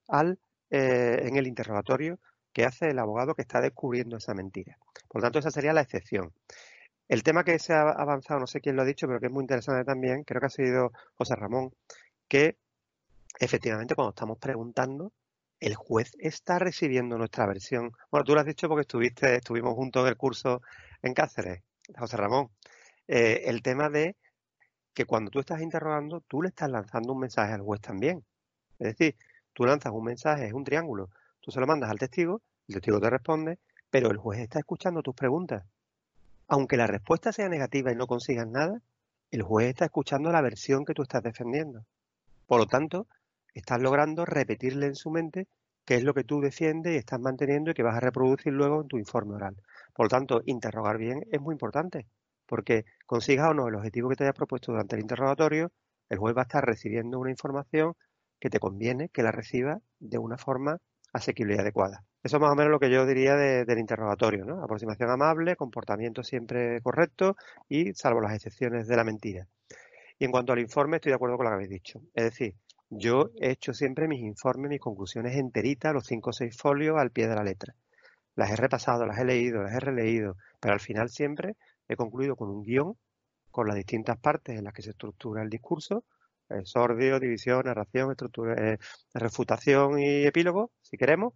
al, 0.09 0.39
eh, 0.75 1.21
en 1.25 1.37
el 1.37 1.47
interrogatorio 1.47 2.19
que 2.51 2.65
hace 2.65 2.89
el 2.89 2.99
abogado 2.99 3.35
que 3.35 3.43
está 3.43 3.61
descubriendo 3.61 4.17
esa 4.17 4.33
mentira. 4.33 4.79
Por 5.07 5.21
lo 5.21 5.27
tanto, 5.27 5.39
esa 5.39 5.51
sería 5.51 5.75
la 5.75 5.83
excepción. 5.83 6.33
El 7.09 7.23
tema 7.23 7.45
que 7.45 7.59
se 7.59 7.75
ha 7.75 7.83
avanzado, 7.91 8.41
no 8.41 8.47
sé 8.47 8.63
quién 8.63 8.77
lo 8.77 8.81
ha 8.81 8.87
dicho, 8.87 9.07
pero 9.07 9.21
que 9.21 9.27
es 9.27 9.33
muy 9.33 9.43
interesante 9.43 9.85
también, 9.85 10.25
creo 10.25 10.41
que 10.41 10.47
ha 10.47 10.49
sido 10.49 10.93
José 11.19 11.37
Ramón, 11.37 11.75
que 12.27 12.57
efectivamente 13.39 13.95
cuando 13.95 14.13
estamos 14.13 14.39
preguntando, 14.39 15.13
el 15.61 15.75
juez 15.75 16.17
está 16.19 16.59
recibiendo 16.59 17.19
nuestra 17.19 17.47
versión. 17.47 17.93
Bueno, 18.11 18.25
tú 18.25 18.33
lo 18.33 18.41
has 18.41 18.47
dicho 18.47 18.67
porque 18.67 18.81
estuviste, 18.81 19.37
estuvimos 19.37 19.75
juntos 19.75 20.05
en 20.05 20.09
el 20.09 20.17
curso 20.17 20.63
en 21.03 21.13
Cáceres, 21.13 21.63
José 21.99 22.17
Ramón. 22.17 22.49
Eh, 23.09 23.43
el 23.45 23.61
tema 23.61 23.91
de 23.91 24.17
que 24.95 25.05
cuando 25.05 25.31
tú 25.31 25.41
estás 25.41 25.61
interrogando, 25.61 26.23
tú 26.23 26.41
le 26.41 26.49
estás 26.49 26.71
lanzando 26.71 27.13
un 27.13 27.21
mensaje 27.21 27.53
al 27.53 27.61
juez 27.61 27.83
también. 27.83 28.25
Es 28.79 28.97
decir, 28.97 29.17
tú 29.53 29.65
lanzas 29.65 29.93
un 29.93 30.05
mensaje, 30.05 30.47
es 30.47 30.53
un 30.53 30.65
triángulo. 30.65 31.11
Tú 31.41 31.51
se 31.51 31.61
lo 31.61 31.67
mandas 31.67 31.91
al 31.91 31.99
testigo, 31.99 32.41
el 32.69 32.75
testigo 32.75 33.01
te 33.01 33.11
responde, 33.11 33.59
pero 33.91 34.11
el 34.11 34.17
juez 34.17 34.41
está 34.41 34.59
escuchando 34.59 35.03
tus 35.03 35.15
preguntas. 35.15 35.65
Aunque 36.49 36.77
la 36.77 36.87
respuesta 36.87 37.33
sea 37.33 37.49
negativa 37.49 37.93
y 37.93 37.97
no 37.97 38.07
consigas 38.07 38.47
nada, 38.47 38.81
el 39.31 39.43
juez 39.43 39.69
está 39.69 39.87
escuchando 39.87 40.31
la 40.31 40.43
versión 40.43 40.85
que 40.85 40.95
tú 40.95 41.03
estás 41.03 41.23
defendiendo. 41.23 41.85
Por 42.47 42.61
lo 42.61 42.67
tanto, 42.67 43.07
estás 43.55 43.81
logrando 43.81 44.25
repetirle 44.25 44.87
en 44.87 44.95
su 44.95 45.11
mente 45.11 45.49
qué 45.85 45.97
es 45.97 46.05
lo 46.05 46.15
que 46.15 46.25
tú 46.25 46.41
defiendes 46.41 46.95
y 46.95 46.99
estás 46.99 47.21
manteniendo 47.21 47.71
y 47.71 47.75
que 47.75 47.83
vas 47.83 47.97
a 47.97 48.01
reproducir 48.01 48.53
luego 48.53 48.83
en 48.83 48.89
tu 48.89 48.99
informe 48.99 49.35
oral. 49.35 49.57
Por 49.95 50.07
lo 50.07 50.11
tanto, 50.11 50.43
interrogar 50.47 50.99
bien 50.99 51.25
es 51.31 51.41
muy 51.41 51.55
importante, 51.55 52.07
porque 52.47 52.85
consigas 53.07 53.51
o 53.51 53.55
no 53.55 53.69
el 53.69 53.75
objetivo 53.75 54.09
que 54.09 54.17
te 54.17 54.25
hayas 54.25 54.37
propuesto 54.37 54.73
durante 54.73 54.97
el 54.97 55.03
interrogatorio, 55.03 55.73
el 56.09 56.19
juez 56.19 56.37
va 56.37 56.43
a 56.43 56.45
estar 56.45 56.65
recibiendo 56.65 57.19
una 57.19 57.31
información 57.31 57.95
que 58.43 58.51
te 58.51 58.59
conviene 58.59 59.09
que 59.09 59.23
la 59.23 59.31
reciba 59.31 59.79
de 60.01 60.19
una 60.19 60.37
forma 60.37 60.79
asequible 61.13 61.55
y 61.55 61.59
adecuada. 61.59 62.03
Eso 62.25 62.39
es 62.39 62.41
más 62.41 62.51
o 62.51 62.57
menos 62.57 62.73
lo 62.73 62.81
que 62.81 62.91
yo 62.91 63.07
diría 63.07 63.37
del 63.37 63.79
interrogatorio, 63.79 64.45
¿no? 64.45 64.65
Aproximación 64.65 65.11
amable, 65.11 65.55
comportamiento 65.55 66.25
siempre 66.25 66.81
correcto 66.81 67.37
y 67.69 67.95
salvo 67.95 68.21
las 68.21 68.35
excepciones 68.35 68.89
de 68.89 68.97
la 68.97 69.05
mentira. 69.05 69.47
Y 70.19 70.25
en 70.25 70.33
cuanto 70.33 70.53
al 70.53 70.59
informe, 70.59 70.97
estoy 70.97 71.11
de 71.11 71.15
acuerdo 71.15 71.37
con 71.37 71.45
lo 71.45 71.51
que 71.51 71.55
habéis 71.55 71.71
dicho. 71.71 72.01
Es 72.15 72.25
decir, 72.25 72.57
yo 72.91 73.31
he 73.41 73.53
hecho 73.53 73.75
siempre 73.75 74.09
mis 74.09 74.23
informes, 74.23 74.71
mis 74.71 74.81
conclusiones 74.81 75.37
enteritas, 75.37 75.95
los 75.95 76.07
cinco 76.07 76.31
o 76.31 76.33
seis 76.33 76.57
folios 76.57 76.99
al 76.99 77.13
pie 77.13 77.29
de 77.29 77.37
la 77.37 77.45
letra. 77.45 77.77
Las 78.35 78.51
he 78.51 78.57
repasado, 78.57 79.07
las 79.07 79.21
he 79.21 79.25
leído, 79.25 79.63
las 79.63 79.75
he 79.75 79.79
releído, 79.79 80.37
pero 80.59 80.75
al 80.75 80.81
final 80.81 81.11
siempre 81.11 81.55
he 81.87 81.95
concluido 81.95 82.35
con 82.35 82.51
un 82.51 82.65
guion 82.65 82.97
con 83.53 83.69
las 83.69 83.77
distintas 83.77 84.19
partes 84.19 84.59
en 84.59 84.65
las 84.65 84.73
que 84.73 84.83
se 84.83 84.91
estructura 84.91 85.45
el 85.45 85.49
discurso, 85.49 86.03
eh, 86.59 86.63
sordio, 86.65 87.19
división, 87.21 87.63
narración, 87.65 88.11
estructura, 88.11 88.55
eh, 88.55 88.79
refutación 89.15 89.99
y 89.99 90.25
epílogo, 90.27 90.71
si 90.81 90.97
queremos, 90.97 91.35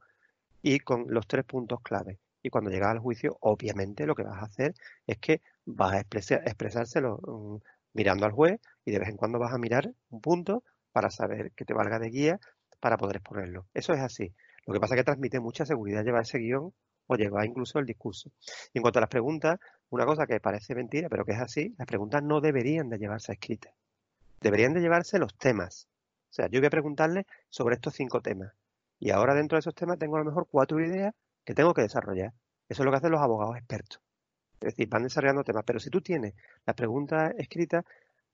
y 0.63 0.81
con 0.81 1.07
los 1.09 1.27
tres 1.27 1.45
puntos 1.45 1.81
clave. 1.83 2.19
Y 2.43 2.51
cuando 2.51 2.71
llegas 2.71 2.91
al 2.91 3.01
juicio, 3.01 3.37
obviamente 3.41 4.07
lo 4.07 4.15
que 4.15 4.23
vas 4.23 4.41
a 4.41 4.47
hacer 4.47 4.75
es 5.07 5.19
que 5.19 5.43
vas 5.65 5.95
a 5.95 6.01
expresárselo 6.01 7.19
mm, 7.27 7.57
mirando 7.95 8.27
al 8.27 8.33
juez 8.33 8.61
y 8.85 8.93
de 8.93 8.99
vez 9.01 9.09
en 9.09 9.17
cuando 9.17 9.39
vas 9.39 9.53
a 9.53 9.59
mirar 9.59 9.93
un 10.11 10.21
punto 10.21 10.63
para 10.93 11.11
saber 11.11 11.53
que 11.53 11.65
te 11.65 11.75
valga 11.75 11.99
de 11.99 12.11
guía 12.11 12.41
para 12.81 12.97
poder 12.97 13.17
exponerlo. 13.17 13.67
Eso 13.75 13.93
es 13.95 14.01
así. 14.01 14.33
Lo 14.67 14.75
que 14.75 14.81
pasa 14.81 14.95
es 14.95 15.01
que 15.01 15.05
transmite 15.05 15.41
mucha 15.41 15.67
seguridad 15.67 16.05
llevar 16.05 16.23
ese 16.23 16.39
guion 16.39 16.73
o 17.07 17.17
llevar 17.17 17.47
incluso 17.47 17.79
el 17.79 17.87
discurso. 17.87 18.31
Y 18.73 18.79
en 18.79 18.83
cuanto 18.83 18.99
a 18.99 19.03
las 19.03 19.11
preguntas, 19.11 19.59
una 19.91 20.05
cosa 20.05 20.27
que 20.27 20.41
parece 20.41 20.75
mentira, 20.75 21.09
pero 21.09 21.25
que 21.25 21.33
es 21.33 21.41
así, 21.41 21.75
las 21.79 21.87
preguntas 21.87 22.23
no 22.23 22.41
deberían 22.41 22.89
de 22.89 22.99
llevarse 22.99 23.33
escritas. 23.33 23.73
Deberían 24.41 24.75
de 24.75 24.81
llevarse 24.81 25.19
los 25.19 25.37
temas. 25.37 25.89
O 26.31 26.35
sea, 26.37 26.49
yo 26.49 26.61
voy 26.61 26.67
a 26.67 26.71
preguntarle 26.71 27.27
sobre 27.49 27.77
estos 27.77 27.95
cinco 27.95 28.21
temas. 28.21 28.53
Y 28.99 29.11
ahora 29.11 29.35
dentro 29.35 29.57
de 29.57 29.61
esos 29.61 29.75
temas 29.75 29.99
tengo 29.99 30.17
a 30.17 30.21
lo 30.21 30.25
mejor 30.25 30.47
cuatro 30.51 30.81
ideas 30.81 31.15
que 31.45 31.55
tengo 31.55 31.75
que 31.75 31.83
desarrollar. 31.83 32.33
Eso 32.69 32.83
es 32.83 32.85
lo 32.85 32.91
que 32.91 32.99
hacen 32.99 33.13
los 33.13 33.23
abogados 33.23 33.57
expertos. 33.57 34.01
Es 34.61 34.73
decir, 34.73 34.89
van 34.89 35.03
desarrollando 35.03 35.45
temas. 35.45 35.65
Pero 35.67 35.81
si 35.81 35.91
tú 35.91 36.01
tienes 36.01 36.35
las 36.65 36.75
preguntas 36.75 37.35
escritas, 37.39 37.85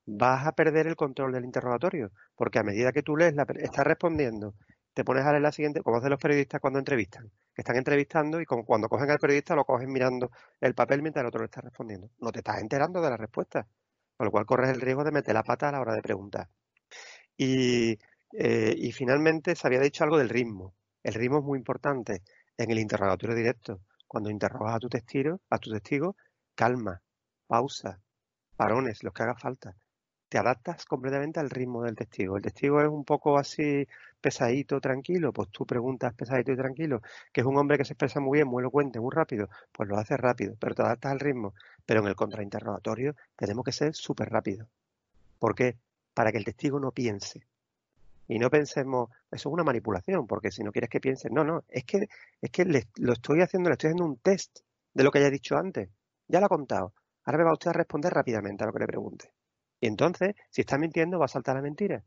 vas 0.07 0.47
a 0.47 0.53
perder 0.53 0.87
el 0.87 0.97
control 0.97 1.33
del 1.33 1.45
interrogatorio, 1.45 2.11
porque 2.35 2.59
a 2.59 2.63
medida 2.63 2.93
que 2.93 3.03
tú 3.03 3.17
lees, 3.17 3.35
la, 3.35 3.47
estás 3.61 3.87
respondiendo, 3.87 4.55
te 4.95 5.05
pones 5.05 5.25
a 5.25 5.31
leer 5.31 5.43
la 5.43 5.53
siguiente, 5.53 5.81
como 5.83 5.99
hacen 5.99 6.11
los 6.11 6.21
periodistas 6.21 6.61
cuando 6.61 6.79
entrevistan, 6.79 7.31
que 7.55 7.63
están 7.63 7.77
entrevistando 7.77 8.41
y 8.41 8.47
cuando 8.47 8.89
cogen 8.89 9.11
al 9.11 9.19
periodista 9.19 9.55
lo 9.55 9.65
cogen 9.65 9.91
mirando 9.91 10.31
el 10.61 10.75
papel 10.75 11.03
mientras 11.03 11.23
el 11.23 11.29
otro 11.29 11.41
le 11.41 11.47
está 11.47 11.61
respondiendo. 11.61 12.11
No 12.19 12.33
te 12.33 12.41
estás 12.41 12.61
enterando 12.61 13.01
de 13.01 13.11
la 13.11 13.17
respuesta, 13.17 13.67
con 14.17 14.27
lo 14.27 14.31
cual 14.31 14.47
corres 14.47 14.71
el 14.71 14.81
riesgo 14.81 15.05
de 15.05 15.13
meter 15.13 15.35
la 15.35 15.43
pata 15.43 15.69
a 15.69 15.73
la 15.73 15.81
hora 15.81 15.95
de 15.95 16.03
preguntar. 16.03 16.49
Y, 17.37 17.99
eh, 18.33 18.75
y 18.77 18.93
finalmente 18.93 19.55
se 19.57 19.67
había 19.67 19.81
dicho 19.81 20.05
algo 20.05 20.19
del 20.19 20.29
ritmo. 20.29 20.75
El 21.03 21.15
ritmo 21.15 21.39
es 21.39 21.45
muy 21.45 21.59
importante 21.59 22.23
en 22.57 22.71
el 22.71 22.79
interrogatorio 22.79 23.35
directo. 23.35 23.81
Cuando 24.07 24.31
interrogas 24.31 24.77
a 24.77 24.79
tu 24.79 24.89
testigo, 24.89 25.41
a 25.51 25.59
tu 25.59 25.71
testigo, 25.71 26.17
calma, 26.55 27.03
pausa, 27.47 28.01
parones, 28.57 29.03
los 29.03 29.13
que 29.13 29.23
haga 29.23 29.35
falta 29.35 29.75
te 30.33 30.39
adaptas 30.39 30.87
completamente 30.87 31.41
al 31.41 31.51
ritmo 31.51 31.83
del 31.83 31.95
testigo. 31.95 32.39
El 32.39 32.43
testigo 32.43 32.80
es 32.80 32.89
un 32.89 33.05
poco 33.05 33.37
así 33.37 33.87
pesadito, 34.18 34.80
tranquilo, 34.80 35.30
pues 35.30 35.51
tú 35.51 35.66
preguntas 35.66 36.14
pesadito 36.14 36.53
y 36.53 36.57
tranquilo, 36.57 37.03
que 37.30 37.43
es 37.43 37.47
un 37.47 37.59
hombre 37.59 37.76
que 37.76 37.85
se 37.85 37.93
expresa 37.93 38.18
muy 38.18 38.39
bien, 38.39 38.49
muy 38.49 38.62
elocuente, 38.62 38.99
muy 38.99 39.11
rápido, 39.14 39.51
pues 39.72 39.91
lo 39.91 39.99
haces 39.99 40.18
rápido, 40.18 40.57
pero 40.59 40.74
te 40.74 40.80
adaptas 40.80 41.12
al 41.12 41.20
ritmo. 41.20 41.53
Pero 41.85 42.01
en 42.01 42.07
el 42.07 42.14
contrainterrogatorio 42.16 43.14
tenemos 43.37 43.62
que 43.62 43.72
ser 43.72 43.95
súper 43.95 44.30
rápidos. 44.30 44.66
¿Por 45.39 45.55
qué? 45.55 45.76
Para 46.14 46.33
que 46.33 46.39
el 46.39 46.47
testigo 46.47 46.80
no 46.80 46.93
piense. 46.93 47.47
Y 48.26 48.39
no 48.39 48.49
pensemos, 48.49 49.11
eso 49.30 49.51
es 49.51 49.53
una 49.53 49.64
manipulación, 49.64 50.26
porque 50.26 50.51
si 50.51 50.64
no 50.64 50.72
quieres 50.72 50.89
que 50.89 51.01
piense, 51.01 51.28
no, 51.28 51.45
no, 51.45 51.62
es 51.68 51.85
que, 51.85 52.09
es 52.41 52.51
que 52.51 52.64
lo 52.97 53.12
estoy 53.12 53.43
haciendo, 53.43 53.68
le 53.68 53.74
estoy 53.74 53.89
haciendo 53.89 54.07
un 54.07 54.16
test 54.16 54.61
de 54.95 55.05
lo 55.05 55.11
que 55.11 55.18
haya 55.18 55.28
dicho 55.28 55.59
antes. 55.59 55.91
Ya 56.26 56.41
lo 56.41 56.47
ha 56.47 56.49
contado. 56.49 56.95
Ahora 57.24 57.37
me 57.37 57.45
va 57.45 57.53
usted 57.53 57.68
a 57.68 57.74
responder 57.74 58.14
rápidamente 58.14 58.64
a 58.64 58.68
lo 58.68 58.72
que 58.72 58.78
le 58.78 58.87
pregunte. 58.87 59.30
Y 59.83 59.89
entonces, 59.89 60.37
si 60.49 60.61
está 60.61 60.78
mintiendo, 60.78 61.18
va 61.18 61.24
a 61.24 61.28
saltar 61.28 61.57
la 61.57 61.61
mentira. 61.61 62.05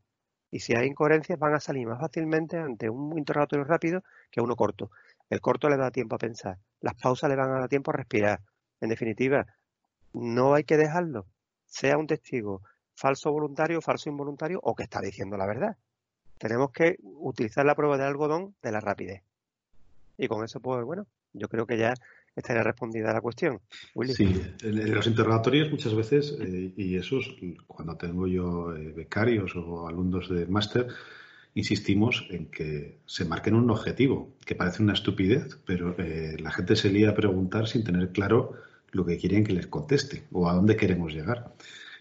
Y 0.50 0.62
si 0.62 0.74
hay 0.74 0.88
incoherencias, 0.88 1.38
van 1.38 1.56
a 1.56 1.60
salir 1.60 1.86
más 1.86 2.00
fácilmente 2.00 2.58
ante 2.58 2.90
un 2.90 3.18
interrogatorio 3.18 3.66
rápido 3.66 4.02
que 4.32 4.40
uno 4.40 4.56
corto. 4.56 4.92
El 5.30 5.42
corto 5.42 5.68
le 5.68 5.76
da 5.76 5.92
tiempo 5.92 6.16
a 6.16 6.18
pensar. 6.18 6.58
Las 6.80 6.96
pausas 6.96 7.30
le 7.30 7.36
van 7.36 7.52
a 7.52 7.60
dar 7.60 7.68
tiempo 7.68 7.92
a 7.92 7.96
respirar. 7.96 8.40
En 8.80 8.88
definitiva, 8.88 9.48
no 10.14 10.54
hay 10.54 10.64
que 10.64 10.78
dejarlo. 10.78 11.26
Sea 11.66 11.98
un 11.98 12.08
testigo 12.08 12.62
falso 12.94 13.30
voluntario, 13.34 13.82
falso 13.82 14.10
involuntario 14.10 14.62
o 14.64 14.74
que 14.74 14.84
está 14.84 15.02
diciendo 15.02 15.36
la 15.36 15.46
verdad. 15.46 15.76
Tenemos 16.38 16.72
que 16.72 16.96
utilizar 17.02 17.66
la 17.66 17.76
prueba 17.76 17.98
de 17.98 18.06
algodón 18.06 18.56
de 18.62 18.72
la 18.72 18.80
rapidez. 18.80 19.22
Y 20.18 20.30
con 20.30 20.46
eso, 20.46 20.62
pues 20.62 20.82
bueno, 20.86 21.08
yo 21.34 21.50
creo 21.50 21.68
que 21.68 21.78
ya 21.78 21.94
estaría 22.36 22.64
respondida 22.64 23.14
la 23.14 23.22
cuestión. 23.22 23.60
Sí, 24.14 24.42
en, 24.62 24.94
los 24.94 25.08
interrogatorios 25.08 25.72
muchas 25.72 25.96
veces, 25.96 26.38
eh, 26.40 26.74
y 26.76 26.96
eso 26.96 27.20
es 27.20 27.28
cuando 27.68 27.96
tengo 27.96 28.28
yo 28.28 28.76
eh, 28.76 28.92
becarios 28.96 29.56
o 29.56 29.88
alumnos 29.88 30.30
de 30.30 30.46
máster, 30.48 30.88
insistimos 31.56 32.28
en 32.30 32.48
que 32.48 33.00
se 33.06 33.26
marquen 33.26 33.56
un 33.56 33.70
objetivo, 33.70 34.36
que 34.46 34.56
parece 34.56 34.84
una 34.84 34.94
estupidez, 34.94 35.58
pero 35.66 35.96
eh, 35.98 36.36
la 36.40 36.52
gente 36.52 36.76
se 36.76 36.90
lía 36.90 37.12
a 37.12 37.16
preguntar 37.16 37.68
sin 37.68 37.84
tener 37.84 38.10
claro 38.10 38.54
lo 38.92 39.06
que 39.06 39.18
quieren 39.18 39.44
que 39.44 39.54
les 39.54 39.68
conteste 39.68 40.24
o 40.32 40.50
a 40.50 40.54
dónde 40.54 40.76
queremos 40.76 41.14
llegar. 41.14 41.54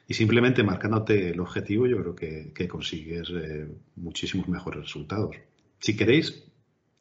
Y 0.07 0.14
simplemente 0.14 0.62
marcándote 0.62 1.30
el 1.30 1.41
objetivo, 1.41 1.87
yo 1.87 1.99
creo 2.03 2.14
que, 2.53 2.68
consigues 2.68 3.30
eh, 3.30 3.66
muchísimos 3.97 4.49
mejores 4.49 4.82
resultados. 4.82 5.37
Si 5.78 5.97
queréis, 5.97 6.45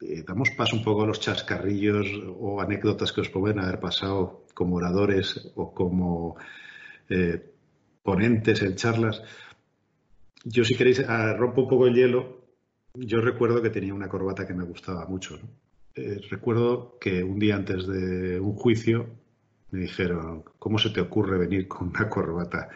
eh, 0.06 0.24
damos 0.28 0.52
paso 0.52 0.76
un 0.76 0.84
poco 0.84 1.04
a 1.04 1.08
los 1.08 1.20
chascarrillos 1.20 2.08
o 2.40 2.62
anécdotas 2.62 3.12
que 3.12 3.22
os 3.22 3.30
pueden 3.30 3.60
haber 3.60 3.80
pasado 3.80 4.46
como 4.54 4.76
oradores 4.76 5.52
o 5.56 5.74
como 5.74 6.36
eh, 7.10 7.42
ponentes 8.04 8.62
en 8.62 8.76
charlas. 8.76 9.22
Yo, 10.44 10.64
si 10.64 10.76
queréis, 10.76 11.00
ah, 11.08 11.34
rompo 11.34 11.62
un 11.62 11.70
poco 11.70 11.88
el 11.88 11.96
hielo. 11.96 12.42
Yo 12.94 13.22
recuerdo 13.22 13.62
que 13.62 13.70
tenía 13.70 13.94
una 13.94 14.10
corbata 14.10 14.46
que 14.46 14.54
me 14.54 14.66
gustaba 14.66 15.06
mucho. 15.08 15.40
recuerdo 16.30 16.98
que 17.00 17.24
un 17.24 17.40
día 17.40 17.56
antes 17.56 17.88
de 17.88 18.40
un 18.40 18.56
juicio 18.56 19.08
me 19.72 19.82
dijeron, 19.82 20.44
¿cómo 20.60 20.78
se 20.78 20.92
te 20.92 21.02
ocurre 21.02 21.38
venir 21.38 21.68
con 21.68 21.90
una 21.90 22.10
corbata 22.10 22.70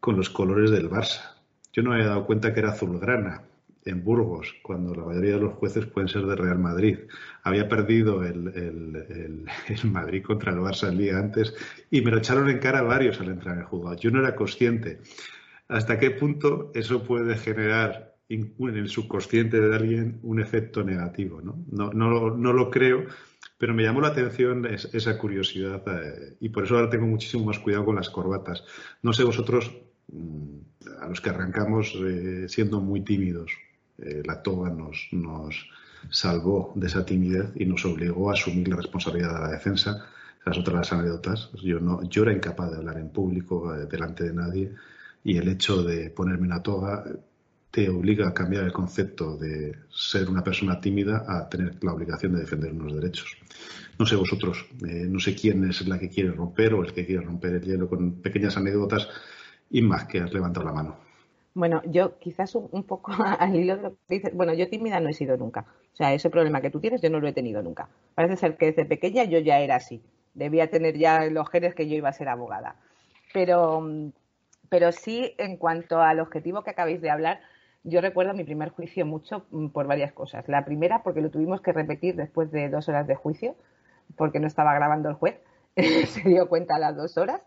con 0.00 0.16
los 0.16 0.28
colores 0.28 0.70
del 0.70 0.90
Barça? 0.90 1.36
Yo 1.72 1.82
no 1.82 1.92
había 1.92 2.08
dado 2.08 2.26
cuenta 2.26 2.52
que 2.52 2.60
era 2.60 2.70
azulgrana 2.70 3.42
en 3.84 4.02
Burgos, 4.02 4.54
cuando 4.62 4.94
la 4.94 5.04
mayoría 5.04 5.34
de 5.34 5.40
los 5.40 5.54
jueces 5.54 5.86
pueden 5.86 6.08
ser 6.08 6.24
de 6.26 6.36
Real 6.36 6.58
Madrid. 6.58 6.98
Había 7.42 7.68
perdido 7.68 8.24
el, 8.24 8.48
el, 9.68 9.90
Madrid 9.90 10.22
contra 10.22 10.52
el 10.52 10.58
Barça 10.58 10.88
el 10.88 10.98
día 10.98 11.18
antes 11.18 11.54
y 11.90 12.00
me 12.00 12.10
lo 12.10 12.18
echaron 12.18 12.48
en 12.48 12.58
cara 12.58 12.82
varios 12.82 13.20
al 13.20 13.28
entrar 13.28 13.54
en 13.54 13.60
el 13.60 13.66
juzgado. 13.66 13.96
Yo 13.96 14.10
no 14.10 14.20
era 14.20 14.34
consciente 14.34 15.00
hasta 15.68 15.98
qué 15.98 16.10
punto 16.10 16.70
eso 16.74 17.02
puede 17.02 17.36
generar 17.36 18.14
en 18.28 18.54
el 18.58 18.88
subconsciente 18.88 19.60
de 19.60 19.74
alguien 19.74 20.18
un 20.22 20.40
efecto 20.40 20.82
negativo. 20.82 21.40
No, 21.40 21.64
no, 21.70 21.92
no, 21.92 22.30
no 22.36 22.52
lo 22.52 22.70
creo, 22.70 23.06
pero 23.58 23.74
me 23.74 23.82
llamó 23.82 24.00
la 24.00 24.08
atención 24.08 24.66
esa 24.66 25.18
curiosidad 25.18 25.82
eh, 25.86 26.36
y 26.40 26.48
por 26.48 26.64
eso 26.64 26.76
ahora 26.76 26.90
tengo 26.90 27.06
muchísimo 27.06 27.44
más 27.46 27.58
cuidado 27.58 27.84
con 27.84 27.96
las 27.96 28.10
corbatas. 28.10 28.64
No 29.02 29.12
sé 29.12 29.24
vosotros, 29.24 29.70
mm, 30.08 30.58
a 31.00 31.08
los 31.08 31.20
que 31.20 31.30
arrancamos 31.30 31.94
eh, 31.94 32.46
siendo 32.48 32.80
muy 32.80 33.02
tímidos, 33.02 33.52
eh, 33.98 34.22
la 34.24 34.42
toga 34.42 34.70
nos, 34.70 35.08
nos 35.12 35.68
salvó 36.10 36.72
de 36.74 36.86
esa 36.86 37.04
timidez 37.04 37.52
y 37.56 37.64
nos 37.64 37.84
obligó 37.84 38.30
a 38.30 38.34
asumir 38.34 38.68
la 38.68 38.76
responsabilidad 38.76 39.34
de 39.34 39.40
la 39.40 39.52
defensa. 39.52 40.06
Las 40.44 40.58
otras 40.58 40.92
anécdotas, 40.92 41.50
yo, 41.62 41.80
no, 41.80 42.02
yo 42.02 42.22
era 42.22 42.32
incapaz 42.32 42.70
de 42.70 42.76
hablar 42.76 42.98
en 42.98 43.08
público 43.08 43.72
delante 43.72 44.24
de 44.24 44.34
nadie 44.34 44.74
y 45.24 45.38
el 45.38 45.48
hecho 45.48 45.82
de 45.82 46.10
ponerme 46.10 46.46
una 46.46 46.62
toga 46.62 47.04
te 47.74 47.88
obliga 47.88 48.28
a 48.28 48.34
cambiar 48.34 48.62
el 48.64 48.72
concepto 48.72 49.36
de 49.36 49.74
ser 49.90 50.28
una 50.28 50.44
persona 50.44 50.80
tímida 50.80 51.24
a 51.26 51.48
tener 51.48 51.82
la 51.82 51.92
obligación 51.92 52.34
de 52.34 52.40
defender 52.40 52.72
unos 52.72 52.94
derechos. 52.94 53.36
No 53.98 54.06
sé 54.06 54.14
vosotros, 54.14 54.66
eh, 54.86 55.06
no 55.08 55.18
sé 55.18 55.34
quién 55.34 55.64
es 55.68 55.84
la 55.88 55.98
que 55.98 56.08
quiere 56.08 56.30
romper 56.30 56.74
o 56.74 56.84
el 56.84 56.92
que 56.92 57.04
quiere 57.04 57.24
romper 57.24 57.54
el 57.54 57.62
hielo 57.62 57.88
con 57.88 58.22
pequeñas 58.22 58.56
anécdotas 58.56 59.08
y 59.70 59.82
más 59.82 60.04
que 60.04 60.20
has 60.20 60.32
levantado 60.32 60.66
la 60.66 60.72
mano. 60.72 61.00
Bueno, 61.54 61.82
yo 61.86 62.18
quizás 62.18 62.54
un, 62.56 62.82
poco 62.82 63.12
al 63.38 63.54
hilo 63.54 63.76
de 63.76 63.82
lo 63.82 63.90
que 63.90 64.16
dices, 64.16 64.34
bueno, 64.34 64.52
yo 64.54 64.68
tímida 64.68 65.00
no 65.00 65.08
he 65.08 65.14
sido 65.14 65.36
nunca. 65.36 65.66
O 65.92 65.96
sea, 65.96 66.12
ese 66.12 66.28
problema 66.28 66.60
que 66.60 66.70
tú 66.70 66.80
tienes 66.80 67.00
yo 67.00 67.10
no 67.10 67.20
lo 67.20 67.28
he 67.28 67.32
tenido 67.32 67.62
nunca. 67.62 67.88
Parece 68.14 68.36
ser 68.36 68.56
que 68.56 68.66
desde 68.66 68.84
pequeña 68.84 69.24
yo 69.24 69.38
ya 69.38 69.60
era 69.60 69.76
así. 69.76 70.02
Debía 70.34 70.68
tener 70.68 70.98
ya 70.98 71.24
los 71.26 71.48
genes 71.48 71.74
que 71.74 71.88
yo 71.88 71.94
iba 71.94 72.08
a 72.08 72.12
ser 72.12 72.28
abogada. 72.28 72.74
Pero, 73.32 73.88
pero 74.68 74.90
sí, 74.90 75.34
en 75.38 75.56
cuanto 75.56 76.00
al 76.00 76.18
objetivo 76.18 76.64
que 76.64 76.70
acabáis 76.70 77.00
de 77.00 77.10
hablar, 77.10 77.40
yo 77.84 78.00
recuerdo 78.00 78.34
mi 78.34 78.44
primer 78.44 78.70
juicio 78.70 79.06
mucho 79.06 79.46
mm, 79.50 79.68
por 79.68 79.86
varias 79.86 80.12
cosas. 80.12 80.48
La 80.48 80.64
primera, 80.64 81.02
porque 81.04 81.20
lo 81.20 81.30
tuvimos 81.30 81.60
que 81.60 81.72
repetir 81.72 82.16
después 82.16 82.50
de 82.50 82.68
dos 82.68 82.88
horas 82.88 83.06
de 83.06 83.14
juicio, 83.14 83.54
porque 84.16 84.40
no 84.40 84.48
estaba 84.48 84.74
grabando 84.74 85.08
el 85.08 85.14
juez, 85.14 85.36
se 86.08 86.28
dio 86.28 86.48
cuenta 86.48 86.76
a 86.76 86.78
las 86.80 86.96
dos 86.96 87.16
horas. 87.16 87.42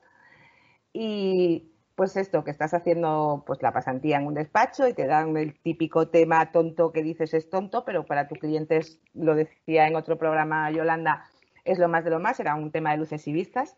Y 0.93 1.71
pues 1.97 2.15
esto, 2.15 2.43
que 2.43 2.51
estás 2.51 2.75
haciendo 2.75 3.43
pues 3.47 3.63
la 3.63 3.73
pasantía 3.73 4.17
en 4.17 4.27
un 4.27 4.35
despacho 4.35 4.87
y 4.87 4.93
te 4.93 5.07
dan 5.07 5.35
el 5.35 5.59
típico 5.59 6.09
tema 6.09 6.51
tonto 6.51 6.91
que 6.91 7.01
dices 7.01 7.33
es 7.33 7.49
tonto, 7.49 7.85
pero 7.85 8.05
para 8.05 8.27
tus 8.27 8.37
clientes, 8.37 8.99
lo 9.15 9.33
decía 9.33 9.87
en 9.87 9.95
otro 9.95 10.15
programa 10.19 10.69
Yolanda, 10.69 11.25
es 11.65 11.79
lo 11.79 11.89
más 11.89 12.03
de 12.03 12.11
lo 12.11 12.19
más, 12.19 12.39
era 12.39 12.53
un 12.53 12.71
tema 12.71 12.91
de 12.91 12.97
luces 12.97 13.27
y 13.27 13.33
vistas. 13.33 13.77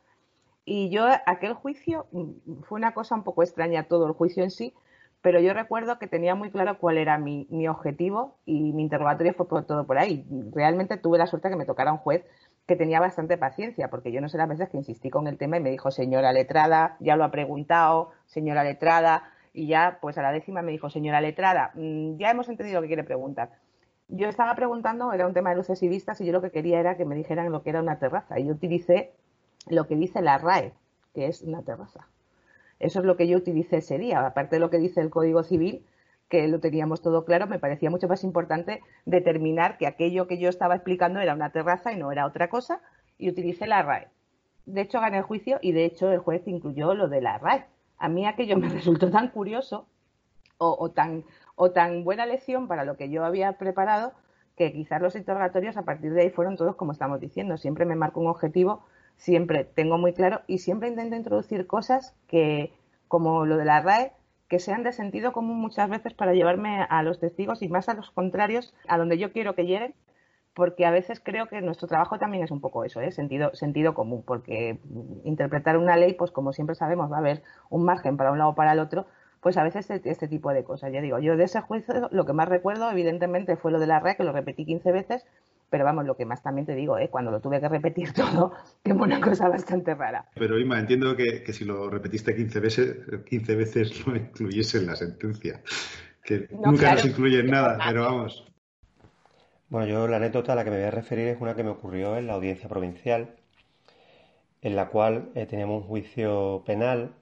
Y 0.66 0.90
yo, 0.90 1.08
aquel 1.28 1.54
juicio, 1.54 2.08
mm, 2.12 2.64
fue 2.64 2.78
una 2.78 2.94
cosa 2.94 3.16
un 3.16 3.24
poco 3.24 3.42
extraña 3.42 3.88
todo 3.88 4.06
el 4.06 4.12
juicio 4.12 4.44
en 4.44 4.52
sí, 4.52 4.74
pero 5.22 5.40
yo 5.40 5.54
recuerdo 5.54 5.98
que 5.98 6.08
tenía 6.08 6.36
muy 6.36 6.52
claro 6.52 6.78
cuál 6.78 6.98
era 6.98 7.18
mi, 7.18 7.48
objetivo 7.70 8.38
y 8.46 8.74
mi 8.74 8.84
interrogatorio 8.84 9.34
fue 9.34 9.48
por 9.48 9.66
todo 9.66 9.86
por 9.88 9.98
ahí. 9.98 10.26
Realmente 10.52 10.98
tuve 10.98 11.18
la 11.18 11.28
suerte 11.28 11.50
que 11.50 11.56
me 11.56 11.66
tocara 11.66 11.94
un 11.94 12.00
juez 12.00 12.26
que 12.70 12.76
tenía 12.76 13.00
bastante 13.00 13.36
paciencia, 13.36 13.90
porque 13.90 14.12
yo 14.12 14.22
no 14.22 14.30
sé 14.30 14.38
las 14.38 14.48
veces 14.48 14.70
que 14.70 14.78
insistí 14.78 15.10
con 15.10 15.28
el 15.28 15.40
tema 15.40 15.58
y 15.58 15.60
me 15.60 15.72
dijo, 15.72 15.90
señora 15.90 16.32
letrada, 16.32 16.98
ya 17.00 17.16
lo 17.16 17.24
ha 17.24 17.32
preguntado, 17.32 18.12
señora 18.28 18.64
letrada, 18.64 19.24
y 19.54 19.66
ya 19.66 19.98
pues 20.00 20.20
a 20.20 20.22
la 20.22 20.32
décima 20.32 20.62
me 20.62 20.72
dijo, 20.72 20.92
señora 20.92 21.20
letrada, 21.20 21.72
mm, 21.74 22.18
ya 22.18 22.30
hemos 22.30 22.48
entendido 22.48 22.80
lo 22.80 22.84
que 22.84 22.90
quiere 22.90 23.04
preguntar. 23.04 23.50
Yo 24.08 24.30
estaba 24.30 24.54
preguntando, 24.54 25.12
era 25.14 25.26
un 25.26 25.34
tema 25.34 25.50
de 25.50 25.56
luces 25.56 25.82
y 25.82 25.88
vistas, 25.88 26.22
y 26.22 26.28
yo 26.28 26.32
lo 26.32 26.44
que 26.44 26.52
quería 26.52 26.80
era 26.80 26.96
que 26.96 27.06
me 27.06 27.16
dijeran 27.16 27.52
lo 27.52 27.64
que 27.64 27.72
era 27.72 27.82
una 27.82 27.98
terraza, 27.98 28.40
y 28.40 28.46
yo 28.46 28.54
utilicé 28.54 29.14
lo 29.68 29.88
que 29.88 29.96
dice 29.96 30.22
la 30.22 30.38
RAE, 30.38 30.74
que 31.16 31.26
es 31.26 31.42
una 31.42 31.64
terraza. 31.64 32.08
Eso 32.80 33.00
es 33.00 33.06
lo 33.06 33.18
que 33.18 33.28
yo 33.28 33.36
utilicé 33.36 33.78
ese 33.78 33.98
día. 33.98 34.24
Aparte 34.24 34.58
de 34.58 34.60
lo 34.60 34.70
que 34.70 34.78
dice 34.78 35.02
el 35.02 35.10
Código 35.10 35.42
Civil, 35.42 35.84
que 36.30 36.48
lo 36.48 36.60
teníamos 36.60 37.02
todo 37.02 37.26
claro, 37.26 37.48
me 37.48 37.60
parecía 37.60 37.90
mucho 37.90 38.08
más 38.08 38.24
importante 38.24 38.82
determinar 39.06 39.78
que 39.78 39.88
aquello 39.88 40.28
que 40.28 40.38
yo 40.38 40.50
estaba 40.50 40.76
explicando 40.76 41.20
era 41.20 41.34
una 41.34 41.52
terraza 41.52 41.92
y 41.92 41.98
no 41.98 42.12
era 42.12 42.26
otra 42.26 42.50
cosa, 42.50 42.82
y 43.18 43.30
utilicé 43.30 43.68
la 43.68 43.82
RAE. 43.82 44.08
De 44.66 44.82
hecho, 44.82 45.02
gané 45.02 45.18
el 45.18 45.24
juicio 45.24 45.60
y 45.62 45.72
de 45.72 45.86
hecho 45.86 46.12
el 46.12 46.20
juez 46.20 46.48
incluyó 46.48 46.94
lo 46.94 47.08
de 47.08 47.22
la 47.22 47.38
RAE. 47.40 47.66
A 47.98 48.08
mí 48.08 48.26
aquello 48.26 48.58
me 48.60 48.70
resultó 48.70 49.10
tan 49.10 49.30
curioso 49.30 49.88
o, 50.58 50.92
tan, 50.92 51.24
o 51.56 51.72
tan 51.72 52.04
buena 52.04 52.26
lección 52.26 52.68
para 52.68 52.84
lo 52.84 52.98
que 52.98 53.10
yo 53.10 53.24
había 53.24 53.54
preparado 53.54 54.12
que 54.58 54.74
quizás 54.74 55.02
los 55.02 55.16
interrogatorios 55.16 55.78
a 55.78 55.84
partir 55.84 56.12
de 56.12 56.24
ahí 56.24 56.30
fueron 56.30 56.58
todos 56.58 56.76
como 56.76 56.92
estamos 56.92 57.22
diciendo. 57.22 57.58
Siempre 57.58 57.86
me 57.86 57.96
marco 57.96 58.20
un 58.20 58.28
objetivo 58.28 58.84
siempre 59.20 59.66
tengo 59.66 59.98
muy 59.98 60.14
claro 60.14 60.42
y 60.48 60.60
siempre 60.60 60.90
intento 60.90 61.16
introducir 61.16 61.68
cosas 61.68 62.16
que, 62.28 62.74
como 63.08 63.46
lo 63.46 63.58
de 63.58 63.66
la 63.66 63.82
RAE, 63.82 64.14
que 64.50 64.60
sean 64.60 64.84
de 64.84 64.92
sentido 64.92 65.32
común 65.32 65.60
muchas 65.60 65.90
veces 65.90 66.14
para 66.14 66.34
llevarme 66.34 66.86
a 66.90 67.04
los 67.04 67.20
testigos 67.20 67.62
y 67.62 67.70
más 67.70 67.88
a 67.88 67.94
los 67.94 68.12
contrarios 68.12 68.74
a 68.88 68.98
donde 68.98 69.18
yo 69.18 69.32
quiero 69.32 69.56
que 69.56 69.66
lleguen, 69.66 69.94
porque 70.54 70.86
a 70.86 70.92
veces 70.92 71.22
creo 71.24 71.48
que 71.48 71.62
nuestro 71.62 71.88
trabajo 71.88 72.18
también 72.18 72.44
es 72.44 72.52
un 72.52 72.60
poco 72.60 72.84
eso, 72.84 73.00
¿eh? 73.00 73.12
sentido, 73.12 73.52
sentido 73.54 73.94
común, 73.94 74.24
porque 74.26 74.80
interpretar 75.24 75.78
una 75.78 75.96
ley, 75.96 76.14
pues 76.14 76.32
como 76.32 76.52
siempre 76.52 76.76
sabemos, 76.76 77.12
va 77.12 77.18
a 77.18 77.20
haber 77.20 77.44
un 77.70 77.86
margen 77.86 78.18
para 78.18 78.32
un 78.32 78.40
lado 78.40 78.52
o 78.52 78.56
para 78.56 78.74
el 78.74 78.80
otro, 78.80 79.06
pues 79.40 79.56
a 79.58 79.64
veces 79.64 79.90
este, 79.90 80.10
este, 80.10 80.28
tipo 80.28 80.52
de 80.52 80.64
cosas. 80.64 80.92
Ya 80.92 81.02
digo, 81.02 81.20
yo 81.20 81.38
de 81.38 81.46
ese 81.46 81.62
juicio 81.62 82.10
lo 82.12 82.26
que 82.26 82.34
más 82.34 82.50
recuerdo, 82.50 82.92
evidentemente, 82.92 83.56
fue 83.56 83.72
lo 83.72 83.80
de 83.80 83.88
la 83.88 84.00
RAE, 84.00 84.18
que 84.18 84.24
lo 84.24 84.32
repetí 84.32 84.66
15 84.66 84.92
veces, 84.92 85.26
pero 85.70 85.86
vamos, 85.86 86.06
lo 86.06 86.16
que 86.16 86.26
más 86.26 86.42
también 86.42 86.66
te 86.66 86.76
digo, 86.76 86.98
¿eh? 86.98 87.10
cuando 87.10 87.32
lo 87.32 87.40
tuve 87.40 87.60
que 87.60 87.70
repetir 87.70 88.14
todo, 88.14 88.54
que 88.84 88.94
fue 88.94 89.08
una 89.08 89.22
cosa 89.22 89.48
bastante 89.50 89.94
rara. 89.96 90.26
Pero 90.36 90.60
Ima, 90.60 90.80
entiendo 90.80 91.16
que, 91.16 91.44
si 91.54 91.66
lo 91.66 91.90
repetiste 91.90 92.36
15 92.36 92.60
veces, 92.60 92.98
15 93.26 93.56
veces 93.56 94.04
no 94.08 94.16
incluyese 94.16 94.80
en 94.80 94.88
la 94.88 94.96
sentencia, 94.96 95.62
que 96.24 96.48
nunca 96.52 96.94
nos 96.94 97.06
incluye 97.06 97.40
en 97.40 97.48
nada, 97.48 97.78
pero 97.88 98.04
vamos. 98.04 98.46
Bueno, 99.70 99.88
yo 99.88 100.08
la 100.08 100.18
anécdota 100.18 100.54
a 100.54 100.56
la 100.56 100.64
que 100.64 100.72
me 100.72 100.78
voy 100.78 100.88
a 100.88 100.92
referir 100.92 101.28
es 101.28 101.40
una 101.40 101.56
que 101.56 101.64
me 101.64 101.70
ocurrió 101.70 102.18
en 102.18 102.26
la 102.26 102.34
audiencia 102.34 102.68
provincial, 102.68 103.36
en 104.62 104.76
la 104.76 104.90
cual 104.90 105.30
eh, 105.36 105.46
teníamos 105.46 105.84
un 105.84 105.88
juicio 105.88 106.64
penal 106.66 107.14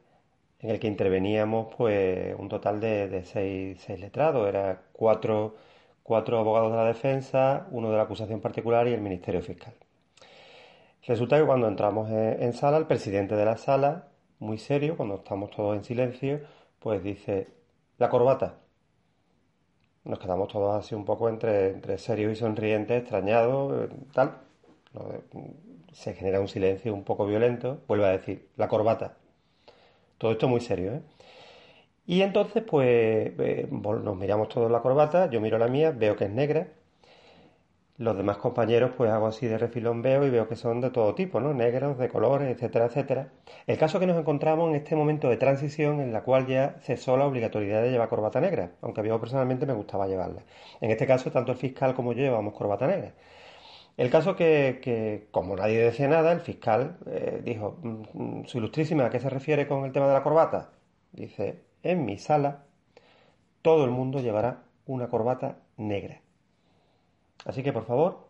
en 0.59 0.71
el 0.71 0.79
que 0.79 0.87
interveníamos 0.87 1.75
pues 1.75 2.35
un 2.37 2.49
total 2.49 2.79
de, 2.79 3.09
de 3.09 3.25
seis, 3.25 3.79
seis 3.85 3.99
letrados, 3.99 4.47
era 4.47 4.81
cuatro 4.93 5.55
cuatro 6.07 6.39
abogados 6.39 6.71
de 6.71 6.77
la 6.77 6.85
defensa, 6.85 7.67
uno 7.69 7.91
de 7.91 7.97
la 7.97 8.03
acusación 8.03 8.39
particular 8.39 8.87
y 8.87 8.93
el 8.93 9.01
Ministerio 9.01 9.41
Fiscal. 9.41 9.73
Resulta 11.05 11.37
que 11.37 11.45
cuando 11.45 11.67
entramos 11.67 12.09
en, 12.09 12.53
sala, 12.53 12.77
el 12.77 12.85
presidente 12.85 13.35
de 13.35 13.43
la 13.43 13.57
sala, 13.57 14.07
muy 14.39 14.57
serio, 14.57 14.95
cuando 14.95 15.15
estamos 15.15 15.51
todos 15.51 15.75
en 15.75 15.83
silencio, 15.83 16.39
pues 16.79 17.03
dice, 17.03 17.49
la 17.97 18.07
corbata. 18.07 18.55
Nos 20.05 20.17
quedamos 20.19 20.47
todos 20.47 20.73
así 20.75 20.95
un 20.95 21.03
poco 21.03 21.27
entre, 21.27 21.71
entre 21.71 21.97
serios 21.97 22.31
y 22.31 22.35
sonrientes, 22.37 23.01
extrañados, 23.01 23.89
tal. 24.13 24.37
Se 25.91 26.13
genera 26.13 26.39
un 26.39 26.47
silencio 26.47 26.93
un 26.93 27.03
poco 27.03 27.25
violento. 27.25 27.81
Vuelve 27.85 28.05
a 28.05 28.11
decir, 28.11 28.47
la 28.55 28.69
corbata. 28.69 29.17
Todo 30.17 30.31
esto 30.31 30.47
muy 30.47 30.61
serio, 30.61 30.93
¿eh? 30.93 31.01
Y 32.07 32.21
entonces, 32.23 32.63
pues, 32.63 32.87
eh, 33.37 33.67
nos 33.69 34.17
miramos 34.17 34.49
todos 34.49 34.71
la 34.71 34.81
corbata, 34.81 35.29
yo 35.29 35.41
miro 35.41 35.57
la 35.59 35.67
mía, 35.67 35.91
veo 35.91 36.15
que 36.15 36.25
es 36.25 36.31
negra. 36.31 36.69
Los 37.97 38.15
demás 38.15 38.37
compañeros, 38.37 38.91
pues 38.95 39.09
hago 39.11 39.27
así 39.27 39.47
de 39.47 39.57
refilón, 39.57 40.01
veo 40.03 40.25
y 40.25 40.29
veo 40.29 40.47
que 40.47 40.55
son 40.55 40.81
de 40.81 40.91
todo 40.91 41.15
tipo, 41.15 41.39
¿no? 41.39 41.53
Negros, 41.53 41.97
de 41.97 42.09
colores, 42.09 42.47
etcétera, 42.49 42.85
etcétera. 42.85 43.29
El 43.65 43.77
caso 43.77 43.99
que 43.99 44.05
nos 44.07 44.17
encontramos 44.17 44.69
en 44.69 44.75
este 44.75 44.95
momento 44.95 45.29
de 45.29 45.37
transición 45.37 45.99
en 45.99 46.13
la 46.13 46.21
cual 46.23 46.45
ya 46.47 46.75
cesó 46.81 47.17
la 47.17 47.25
obligatoriedad 47.25 47.81
de 47.81 47.91
llevar 47.91 48.07
corbata 48.09 48.39
negra, 48.39 48.71
aunque 48.81 49.01
mí 49.01 49.09
personalmente 49.19 49.65
me 49.65 49.73
gustaba 49.73 50.07
llevarla. 50.07 50.43
En 50.79 50.91
este 50.91 51.07
caso, 51.07 51.31
tanto 51.31 51.51
el 51.51 51.57
fiscal 51.57 51.95
como 51.95 52.13
yo 52.13 52.19
llevamos 52.21 52.53
corbata 52.53 52.87
negra. 52.87 53.13
El 53.97 54.09
caso 54.11 54.35
que, 54.35 54.79
que 54.83 55.27
como 55.31 55.55
nadie 55.55 55.79
decía 55.79 56.07
nada, 56.07 56.31
el 56.31 56.41
fiscal 56.41 56.97
eh, 57.07 57.41
dijo, 57.43 57.77
mm, 57.83 58.41
mm, 58.41 58.45
su 58.45 58.59
ilustrísima, 58.59 59.05
¿a 59.05 59.09
qué 59.09 59.19
se 59.19 59.29
refiere 59.29 59.67
con 59.67 59.85
el 59.85 59.91
tema 59.91 60.07
de 60.07 60.13
la 60.13 60.23
corbata? 60.23 60.71
Dice, 61.11 61.66
en 61.84 62.05
mi 62.05 62.17
sala 62.17 62.63
todo 63.61 63.86
el 63.86 63.91
mundo 63.91 64.19
llevará 64.19 64.63
una 64.86 65.09
corbata 65.09 65.57
negra. 65.78 66.21
Así 67.45 67.63
que 67.63 67.73
por 67.73 67.86
favor, 67.86 68.28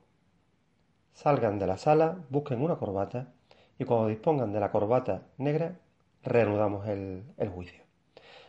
salgan 1.13 1.59
de 1.59 1.67
la 1.67 1.77
sala, 1.77 2.19
busquen 2.29 2.61
una 2.61 2.75
corbata 2.75 3.33
y 3.79 3.85
cuando 3.85 4.07
dispongan 4.07 4.51
de 4.51 4.59
la 4.59 4.71
corbata 4.71 5.23
negra, 5.37 5.79
reanudamos 6.23 6.87
el, 6.87 7.23
juicio. 7.53 7.83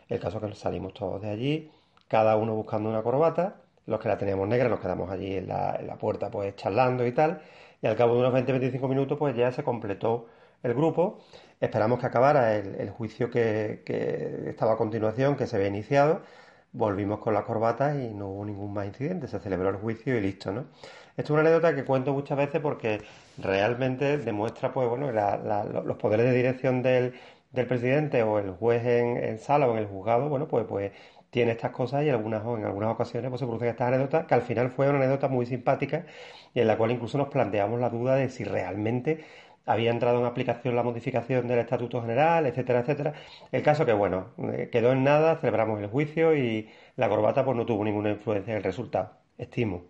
El 0.07 0.19
caso 0.19 0.37
es 0.37 0.43
que 0.43 0.55
salimos 0.55 0.93
todos 0.93 1.21
de 1.21 1.29
allí, 1.29 1.71
cada 2.07 2.35
uno 2.35 2.55
buscando 2.55 2.89
una 2.89 3.03
corbata, 3.03 3.61
los 3.85 3.99
que 3.99 4.07
la 4.07 4.17
teníamos 4.17 4.47
negra 4.47 4.69
nos 4.69 4.79
quedamos 4.79 5.09
allí 5.09 5.35
en 5.35 5.47
la, 5.47 5.97
puerta 5.99 6.29
pues 6.29 6.55
charlando 6.55 7.05
y 7.05 7.11
tal, 7.11 7.41
y 7.81 7.87
al 7.87 7.95
cabo 7.95 8.15
de 8.15 8.27
unos 8.27 8.33
20-25 8.33 8.87
minutos 8.87 9.17
pues 9.17 9.35
ya 9.35 9.51
se 9.51 9.63
completó 9.63 10.27
el 10.63 10.73
grupo, 10.73 11.19
esperamos 11.59 11.99
que 11.99 12.05
acabara 12.05 12.55
el, 12.55 12.89
juicio 12.89 13.29
que, 13.29 13.83
estaba 14.47 14.73
a 14.73 14.77
continuación, 14.77 15.35
que 15.35 15.47
se 15.47 15.55
había 15.55 15.67
iniciado, 15.67 16.21
volvimos 16.71 17.19
con 17.19 17.33
las 17.33 17.43
corbatas 17.43 17.95
y 17.95 18.09
no 18.13 18.27
hubo 18.29 18.45
ningún 18.45 18.73
más 18.73 18.85
incidente, 18.85 19.27
se 19.27 19.39
celebró 19.39 19.69
el 19.69 19.77
juicio 19.77 20.17
y 20.17 20.21
listo, 20.21 20.51
¿no? 20.51 20.65
Esto 21.17 21.33
es 21.33 21.39
una 21.39 21.41
anécdota 21.41 21.75
que 21.75 21.83
cuento 21.83 22.13
muchas 22.13 22.37
veces 22.37 22.61
porque 22.61 23.01
realmente 23.37 24.17
demuestra, 24.19 24.71
pues 24.71 24.87
bueno, 24.87 25.11
los 25.11 25.97
poderes 25.97 26.25
de 26.27 26.33
dirección 26.33 26.81
del, 26.81 27.13
presidente 27.67 28.23
o 28.23 28.39
el 28.39 28.51
juez 28.51 28.85
en, 28.85 29.37
sala 29.39 29.67
o 29.67 29.73
en 29.73 29.79
el 29.79 29.87
juzgado, 29.87 30.29
bueno, 30.29 30.47
pues, 30.47 30.65
pues 30.65 30.91
tiene 31.29 31.51
estas 31.51 31.71
cosas 31.71 32.03
y 32.03 32.09
algunas, 32.09 32.43
en 32.45 32.65
algunas 32.65 32.91
ocasiones 32.91 33.29
pues, 33.29 33.39
se 33.39 33.45
producen 33.45 33.69
estas 33.69 33.89
anécdotas, 33.89 34.25
que 34.25 34.33
al 34.33 34.43
final 34.43 34.69
fue 34.71 34.87
una 34.89 34.97
anécdota 34.99 35.27
muy 35.27 35.45
simpática 35.45 36.05
y 36.53 36.61
en 36.61 36.67
la 36.67 36.77
cual 36.77 36.91
incluso 36.91 37.17
nos 37.17 37.27
planteamos 37.27 37.79
la 37.79 37.89
duda 37.89 38.15
de 38.15 38.29
si 38.29 38.43
realmente 38.43 39.23
había 39.69 39.91
entrado 39.91 40.19
en 40.19 40.25
aplicación 40.25 40.75
la 40.75 40.81
modificación 40.81 41.47
del 41.47 41.59
Estatuto 41.59 42.01
General, 42.01 42.43
etcétera, 42.47 42.79
etcétera. 42.79 43.13
El 43.51 43.61
caso 43.61 43.85
que, 43.85 43.93
bueno, 43.93 44.29
eh, 44.51 44.69
quedó 44.71 44.91
en 44.93 45.03
nada, 45.03 45.35
celebramos 45.35 45.79
el 45.79 45.87
juicio 45.87 46.35
y 46.35 46.67
la 46.95 47.07
corbata 47.07 47.45
pues 47.45 47.55
no 47.55 47.67
tuvo 47.67 47.85
ninguna 47.85 48.09
influencia 48.09 48.53
en 48.53 48.57
el 48.57 48.63
resultado, 48.63 49.11
estimo. 49.37 49.83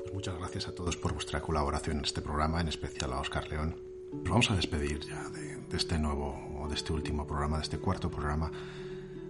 Pues 0.00 0.14
muchas 0.14 0.38
gracias 0.38 0.66
a 0.66 0.74
todos 0.74 0.96
por 0.96 1.12
vuestra 1.12 1.42
colaboración 1.42 1.98
en 1.98 2.04
este 2.04 2.22
programa, 2.22 2.62
en 2.62 2.68
especial 2.68 3.12
a 3.12 3.20
Oscar 3.20 3.46
León. 3.46 3.76
Nos 4.10 4.30
vamos 4.30 4.50
a 4.50 4.56
despedir 4.56 5.00
ya 5.00 5.28
de, 5.28 5.76
este 5.76 5.98
nuevo, 5.98 6.40
o 6.58 6.68
de 6.68 6.74
este 6.74 6.94
último 6.94 7.26
programa, 7.26 7.58
de 7.58 7.64
este 7.64 7.76
cuarto 7.76 8.10
programa, 8.10 8.50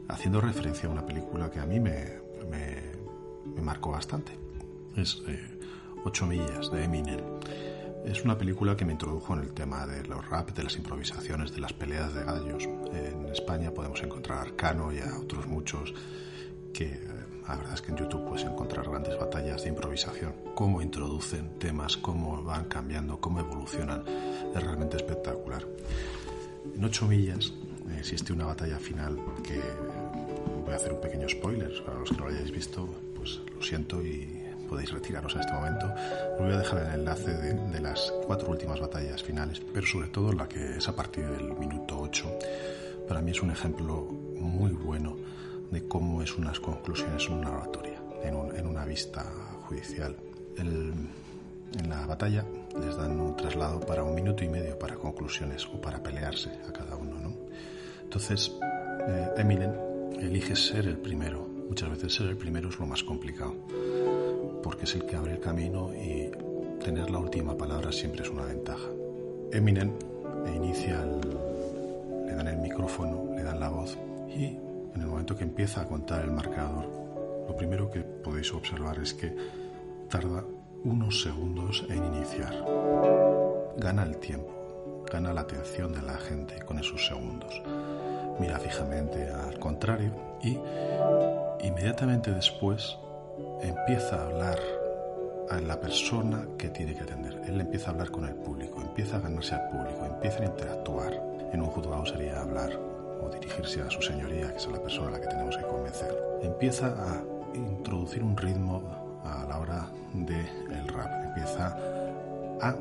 haciendo 0.08 0.40
referencia 0.40 0.88
a 0.88 0.92
una 0.92 1.04
película 1.04 1.50
que 1.50 1.58
a 1.58 1.66
mí 1.66 1.80
me, 1.80 2.20
marcó 3.60 3.90
bastante. 3.90 4.32
Es 4.96 5.22
eh, 5.26 5.59
Ocho 6.02 6.26
millas 6.26 6.70
de 6.70 6.84
Eminem. 6.84 7.20
Es 8.06 8.24
una 8.24 8.38
película 8.38 8.74
que 8.74 8.86
me 8.86 8.92
introdujo 8.92 9.34
en 9.34 9.40
el 9.40 9.52
tema 9.52 9.86
de 9.86 10.02
los 10.04 10.26
rap, 10.28 10.50
de 10.52 10.64
las 10.64 10.76
improvisaciones, 10.76 11.52
de 11.52 11.60
las 11.60 11.74
peleas 11.74 12.14
de 12.14 12.24
gallos. 12.24 12.64
En 12.92 13.26
España 13.26 13.70
podemos 13.70 14.02
encontrar 14.02 14.38
a 14.38 14.42
Arcano 14.42 14.90
y 14.92 14.98
a 15.00 15.18
otros 15.18 15.46
muchos 15.46 15.92
que 16.72 16.86
eh, 16.86 17.00
la 17.46 17.56
verdad 17.56 17.74
es 17.74 17.82
que 17.82 17.90
en 17.90 17.98
YouTube 17.98 18.26
puedes 18.26 18.46
encontrar 18.46 18.88
grandes 18.88 19.18
batallas 19.18 19.62
de 19.62 19.68
improvisación. 19.68 20.32
Cómo 20.54 20.80
introducen 20.80 21.58
temas, 21.58 21.98
cómo 21.98 22.42
van 22.42 22.64
cambiando, 22.64 23.20
cómo 23.20 23.40
evolucionan. 23.40 24.02
Es 24.54 24.62
realmente 24.62 24.96
espectacular. 24.96 25.66
En 26.74 26.82
ocho 26.82 27.06
millas 27.06 27.52
existe 27.98 28.32
una 28.32 28.46
batalla 28.46 28.78
final 28.78 29.18
que 29.42 29.60
voy 30.64 30.72
a 30.72 30.76
hacer 30.76 30.92
un 30.92 31.00
pequeño 31.02 31.28
spoiler. 31.28 31.84
Para 31.84 31.98
los 31.98 32.08
que 32.08 32.16
no 32.16 32.28
lo 32.28 32.30
hayáis 32.30 32.52
visto, 32.52 32.88
pues 33.14 33.40
lo 33.54 33.62
siento 33.62 34.02
y 34.02 34.39
podéis 34.70 34.92
retiraros 34.92 35.34
a 35.34 35.40
este 35.40 35.52
momento. 35.52 35.92
Os 36.34 36.38
voy 36.38 36.52
a 36.52 36.58
dejar 36.58 36.86
el 36.86 37.00
enlace 37.00 37.34
de, 37.34 37.80
las 37.80 38.12
cuatro 38.24 38.50
últimas 38.50 38.78
batallas 38.78 39.20
finales, 39.20 39.60
pero 39.74 39.84
sobre 39.84 40.08
todo 40.08 40.32
la 40.32 40.48
que 40.48 40.76
es 40.76 40.88
a 40.88 40.94
partir 40.94 41.26
del 41.26 41.52
minuto 41.56 41.98
8. 41.98 42.38
Para 43.08 43.20
mí 43.20 43.32
es 43.32 43.42
un 43.42 43.50
ejemplo 43.50 44.04
muy 44.38 44.70
bueno 44.70 45.16
de 45.72 45.88
cómo 45.88 46.22
es 46.22 46.36
unas 46.36 46.60
conclusiones 46.60 47.26
en 47.26 47.34
una 47.34 47.50
oratoria, 47.50 48.00
en, 48.22 48.66
una 48.66 48.84
vista 48.84 49.24
judicial. 49.66 50.14
en 50.56 51.08
la 51.88 52.06
batalla 52.06 52.44
les 52.80 52.96
dan 52.96 53.20
un 53.20 53.36
traslado 53.36 53.80
para 53.80 54.04
un 54.04 54.14
minuto 54.14 54.44
y 54.44 54.48
medio 54.48 54.78
para 54.78 54.94
conclusiones 54.94 55.66
o 55.66 55.80
para 55.80 56.00
pelearse 56.00 56.50
a 56.68 56.72
cada 56.72 56.94
uno. 56.96 57.18
¿no? 57.18 57.34
Entonces, 58.04 58.52
eh, 59.08 59.28
Eminem 59.36 59.72
elige 60.20 60.54
ser 60.54 60.86
el 60.86 60.98
primero. 60.98 61.48
Muchas 61.68 61.90
veces 61.90 62.14
ser 62.14 62.26
el 62.28 62.36
primero 62.36 62.68
es 62.68 62.78
lo 62.78 62.86
más 62.86 63.02
complicado 63.02 63.54
porque 64.62 64.84
es 64.84 64.94
el 64.94 65.04
que 65.04 65.16
abre 65.16 65.32
el 65.32 65.40
camino 65.40 65.92
y 65.94 66.30
tener 66.82 67.10
la 67.10 67.18
última 67.18 67.56
palabra 67.56 67.92
siempre 67.92 68.22
es 68.22 68.30
una 68.30 68.44
ventaja. 68.44 68.88
Eminem 69.52 69.92
inicia, 70.54 71.04
le 72.26 72.34
dan 72.34 72.48
el 72.48 72.58
micrófono, 72.58 73.34
le 73.36 73.42
dan 73.42 73.60
la 73.60 73.68
voz 73.68 73.96
y 74.28 74.44
en 74.94 75.00
el 75.00 75.06
momento 75.06 75.36
que 75.36 75.44
empieza 75.44 75.82
a 75.82 75.86
contar 75.86 76.24
el 76.24 76.30
marcador, 76.30 76.86
lo 77.48 77.56
primero 77.56 77.90
que 77.90 78.00
podéis 78.00 78.52
observar 78.52 78.98
es 78.98 79.14
que 79.14 79.34
tarda 80.08 80.44
unos 80.84 81.22
segundos 81.22 81.84
en 81.88 82.04
iniciar. 82.04 82.54
Gana 83.76 84.02
el 84.02 84.18
tiempo, 84.18 85.04
gana 85.10 85.32
la 85.32 85.42
atención 85.42 85.92
de 85.92 86.02
la 86.02 86.16
gente 86.16 86.60
con 86.64 86.78
esos 86.78 87.06
segundos. 87.06 87.62
Mira 88.38 88.58
fijamente 88.58 89.30
al 89.30 89.58
contrario 89.58 90.12
y 90.42 90.58
inmediatamente 91.66 92.32
después 92.32 92.96
empieza 93.62 94.16
a 94.16 94.26
hablar 94.26 94.58
a 95.50 95.60
la 95.60 95.80
persona 95.80 96.46
que 96.56 96.68
tiene 96.68 96.94
que 96.94 97.02
atender. 97.02 97.40
Él 97.46 97.60
empieza 97.60 97.88
a 97.88 97.92
hablar 97.92 98.10
con 98.10 98.24
el 98.24 98.34
público, 98.34 98.80
empieza 98.80 99.16
a 99.16 99.20
ganarse 99.20 99.54
al 99.54 99.68
público, 99.68 100.04
empieza 100.04 100.42
a 100.42 100.46
interactuar. 100.46 101.12
En 101.52 101.60
un 101.60 101.66
juzgado 101.66 102.06
sería 102.06 102.40
hablar 102.40 102.70
o 103.20 103.28
dirigirse 103.28 103.82
a 103.82 103.90
su 103.90 104.00
señoría, 104.00 104.52
que 104.52 104.58
es 104.58 104.68
la 104.68 104.80
persona 104.80 105.08
a 105.08 105.10
la 105.12 105.20
que 105.20 105.26
tenemos 105.26 105.56
que 105.56 105.64
convencer. 105.64 106.16
Empieza 106.42 106.86
a 106.86 107.22
introducir 107.54 108.22
un 108.22 108.36
ritmo 108.36 108.82
a 109.24 109.44
la 109.48 109.58
hora 109.58 109.86
del 110.14 110.88
rap. 110.88 111.24
Empieza 111.24 111.76
a 112.60 112.76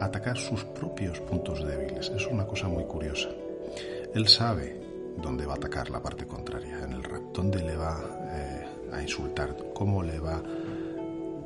atacar 0.00 0.36
sus 0.36 0.64
propios 0.64 1.20
puntos 1.20 1.64
débiles. 1.64 2.10
Es 2.10 2.26
una 2.26 2.46
cosa 2.46 2.68
muy 2.68 2.84
curiosa. 2.84 3.28
Él 4.14 4.26
sabe 4.26 4.80
dónde 5.16 5.46
va 5.46 5.54
a 5.54 5.56
atacar 5.56 5.90
la 5.90 6.00
parte 6.00 6.26
contraria 6.26 6.82
en 6.82 6.92
el 6.92 7.04
rap, 7.04 7.22
dónde 7.34 7.62
le 7.62 7.76
va 7.76 8.00
eh, 8.32 8.47
a 8.92 9.02
insultar, 9.02 9.56
cómo 9.74 10.02
le 10.02 10.18
va, 10.18 10.42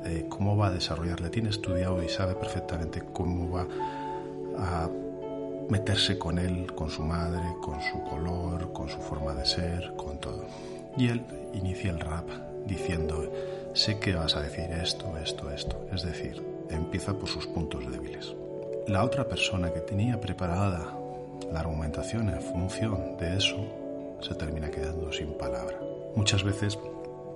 eh, 0.05 0.27
cómo 0.29 0.57
va 0.57 0.69
a 0.69 0.71
desarrollarle. 0.71 1.31
Tiene 1.31 1.51
estudiado 1.51 2.03
y 2.03 2.09
sabe 2.09 2.35
perfectamente 2.35 3.03
cómo 3.13 3.51
va 3.51 3.67
a 4.59 4.89
meterse 5.69 6.19
con 6.19 6.39
él, 6.39 6.73
con 6.75 6.91
su 6.91 7.03
madre, 7.03 7.43
con 7.61 7.81
su 7.81 8.03
color, 8.05 8.73
con 8.73 8.89
su 8.89 8.99
forma 9.01 9.35
de 9.35 9.47
ser, 9.47 9.95
con 9.97 10.19
todo. 10.19 10.45
Y 10.97 11.09
él 11.09 11.23
inicia 11.55 11.91
el 11.91 12.01
rap 12.01 12.29
diciendo, 12.67 13.31
sé 13.75 13.99
que 13.99 14.15
vas 14.15 14.37
a 14.37 14.43
decir 14.43 14.71
esto, 14.71 15.17
esto, 15.19 15.51
esto. 15.51 15.87
Es 15.93 16.03
decir, 16.03 16.43
empieza 16.71 17.15
por 17.15 17.29
sus 17.29 17.47
puntos 17.47 17.91
débiles. 17.91 18.35
La 18.87 19.05
otra 19.05 19.29
persona 19.29 19.73
que 19.73 19.81
tenía 19.81 20.21
preparada 20.21 20.99
la 21.53 21.61
argumentación 21.61 22.29
en 22.31 22.41
función 22.41 23.17
de 23.19 23.37
eso 23.37 23.57
se 24.21 24.35
termina 24.35 24.71
quedando 24.71 25.13
sin 25.13 25.33
palabra. 25.35 25.79
Muchas 26.15 26.43
veces 26.43 26.79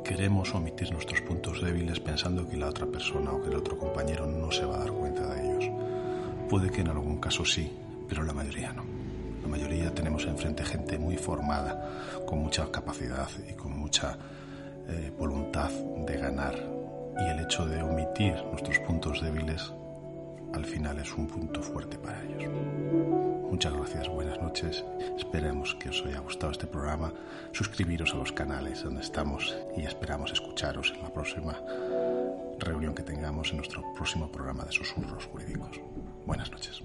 queremos 0.06 0.54
omitir 0.54 0.92
nuestros 0.92 1.20
puntos 1.20 1.60
débiles 1.60 1.98
pensando 1.98 2.48
que 2.48 2.56
la 2.56 2.68
otra 2.68 2.86
persona 2.86 3.32
o 3.32 3.42
que 3.42 3.48
el 3.48 3.56
otro 3.56 3.76
compañero 3.76 4.24
no 4.24 4.52
se 4.52 4.64
va 4.64 4.76
a 4.76 4.78
dar 4.78 4.92
cuenta 4.92 5.34
de 5.34 5.42
ellos. 5.42 5.64
Puede 6.48 6.70
que 6.70 6.82
en 6.82 6.88
algún 6.88 7.18
caso 7.18 7.44
sí, 7.44 7.72
pero 8.08 8.22
la 8.22 8.32
mayoría 8.32 8.72
no. 8.72 8.84
La 9.42 9.48
mayoría 9.48 9.92
tenemos 9.92 10.24
enfrente 10.26 10.64
gente 10.64 10.96
muy 10.96 11.16
formada, 11.16 12.22
con 12.24 12.38
mucha 12.38 12.70
capacidad 12.70 13.28
y 13.50 13.54
con 13.54 13.76
mucha 13.76 14.16
eh, 14.88 15.12
voluntad 15.18 15.70
de 15.70 16.16
ganar. 16.16 16.54
Y 17.18 17.28
el 17.28 17.40
hecho 17.40 17.66
de 17.66 17.82
omitir 17.82 18.36
nuestros 18.52 18.78
puntos 18.78 19.20
débiles 19.20 19.72
al 20.54 20.64
final 20.64 21.00
es 21.00 21.12
un 21.14 21.26
punto 21.26 21.60
fuerte 21.60 21.98
para 21.98 22.22
ellos. 22.22 23.35
Muchas 23.50 23.72
gracias, 23.72 24.08
buenas 24.08 24.40
noches. 24.40 24.84
Esperemos 25.16 25.74
que 25.76 25.88
os 25.88 26.04
haya 26.04 26.18
gustado 26.20 26.52
este 26.52 26.66
programa. 26.66 27.12
Suscribiros 27.52 28.12
a 28.12 28.16
los 28.16 28.32
canales 28.32 28.82
donde 28.82 29.02
estamos 29.02 29.56
y 29.76 29.82
esperamos 29.82 30.32
escucharos 30.32 30.92
en 30.96 31.02
la 31.02 31.12
próxima 31.12 31.56
reunión 32.58 32.94
que 32.94 33.02
tengamos 33.02 33.50
en 33.50 33.58
nuestro 33.58 33.82
próximo 33.94 34.30
programa 34.30 34.64
de 34.64 34.72
susurros 34.72 35.26
jurídicos. 35.26 35.80
Buenas 36.26 36.50
noches. 36.50 36.82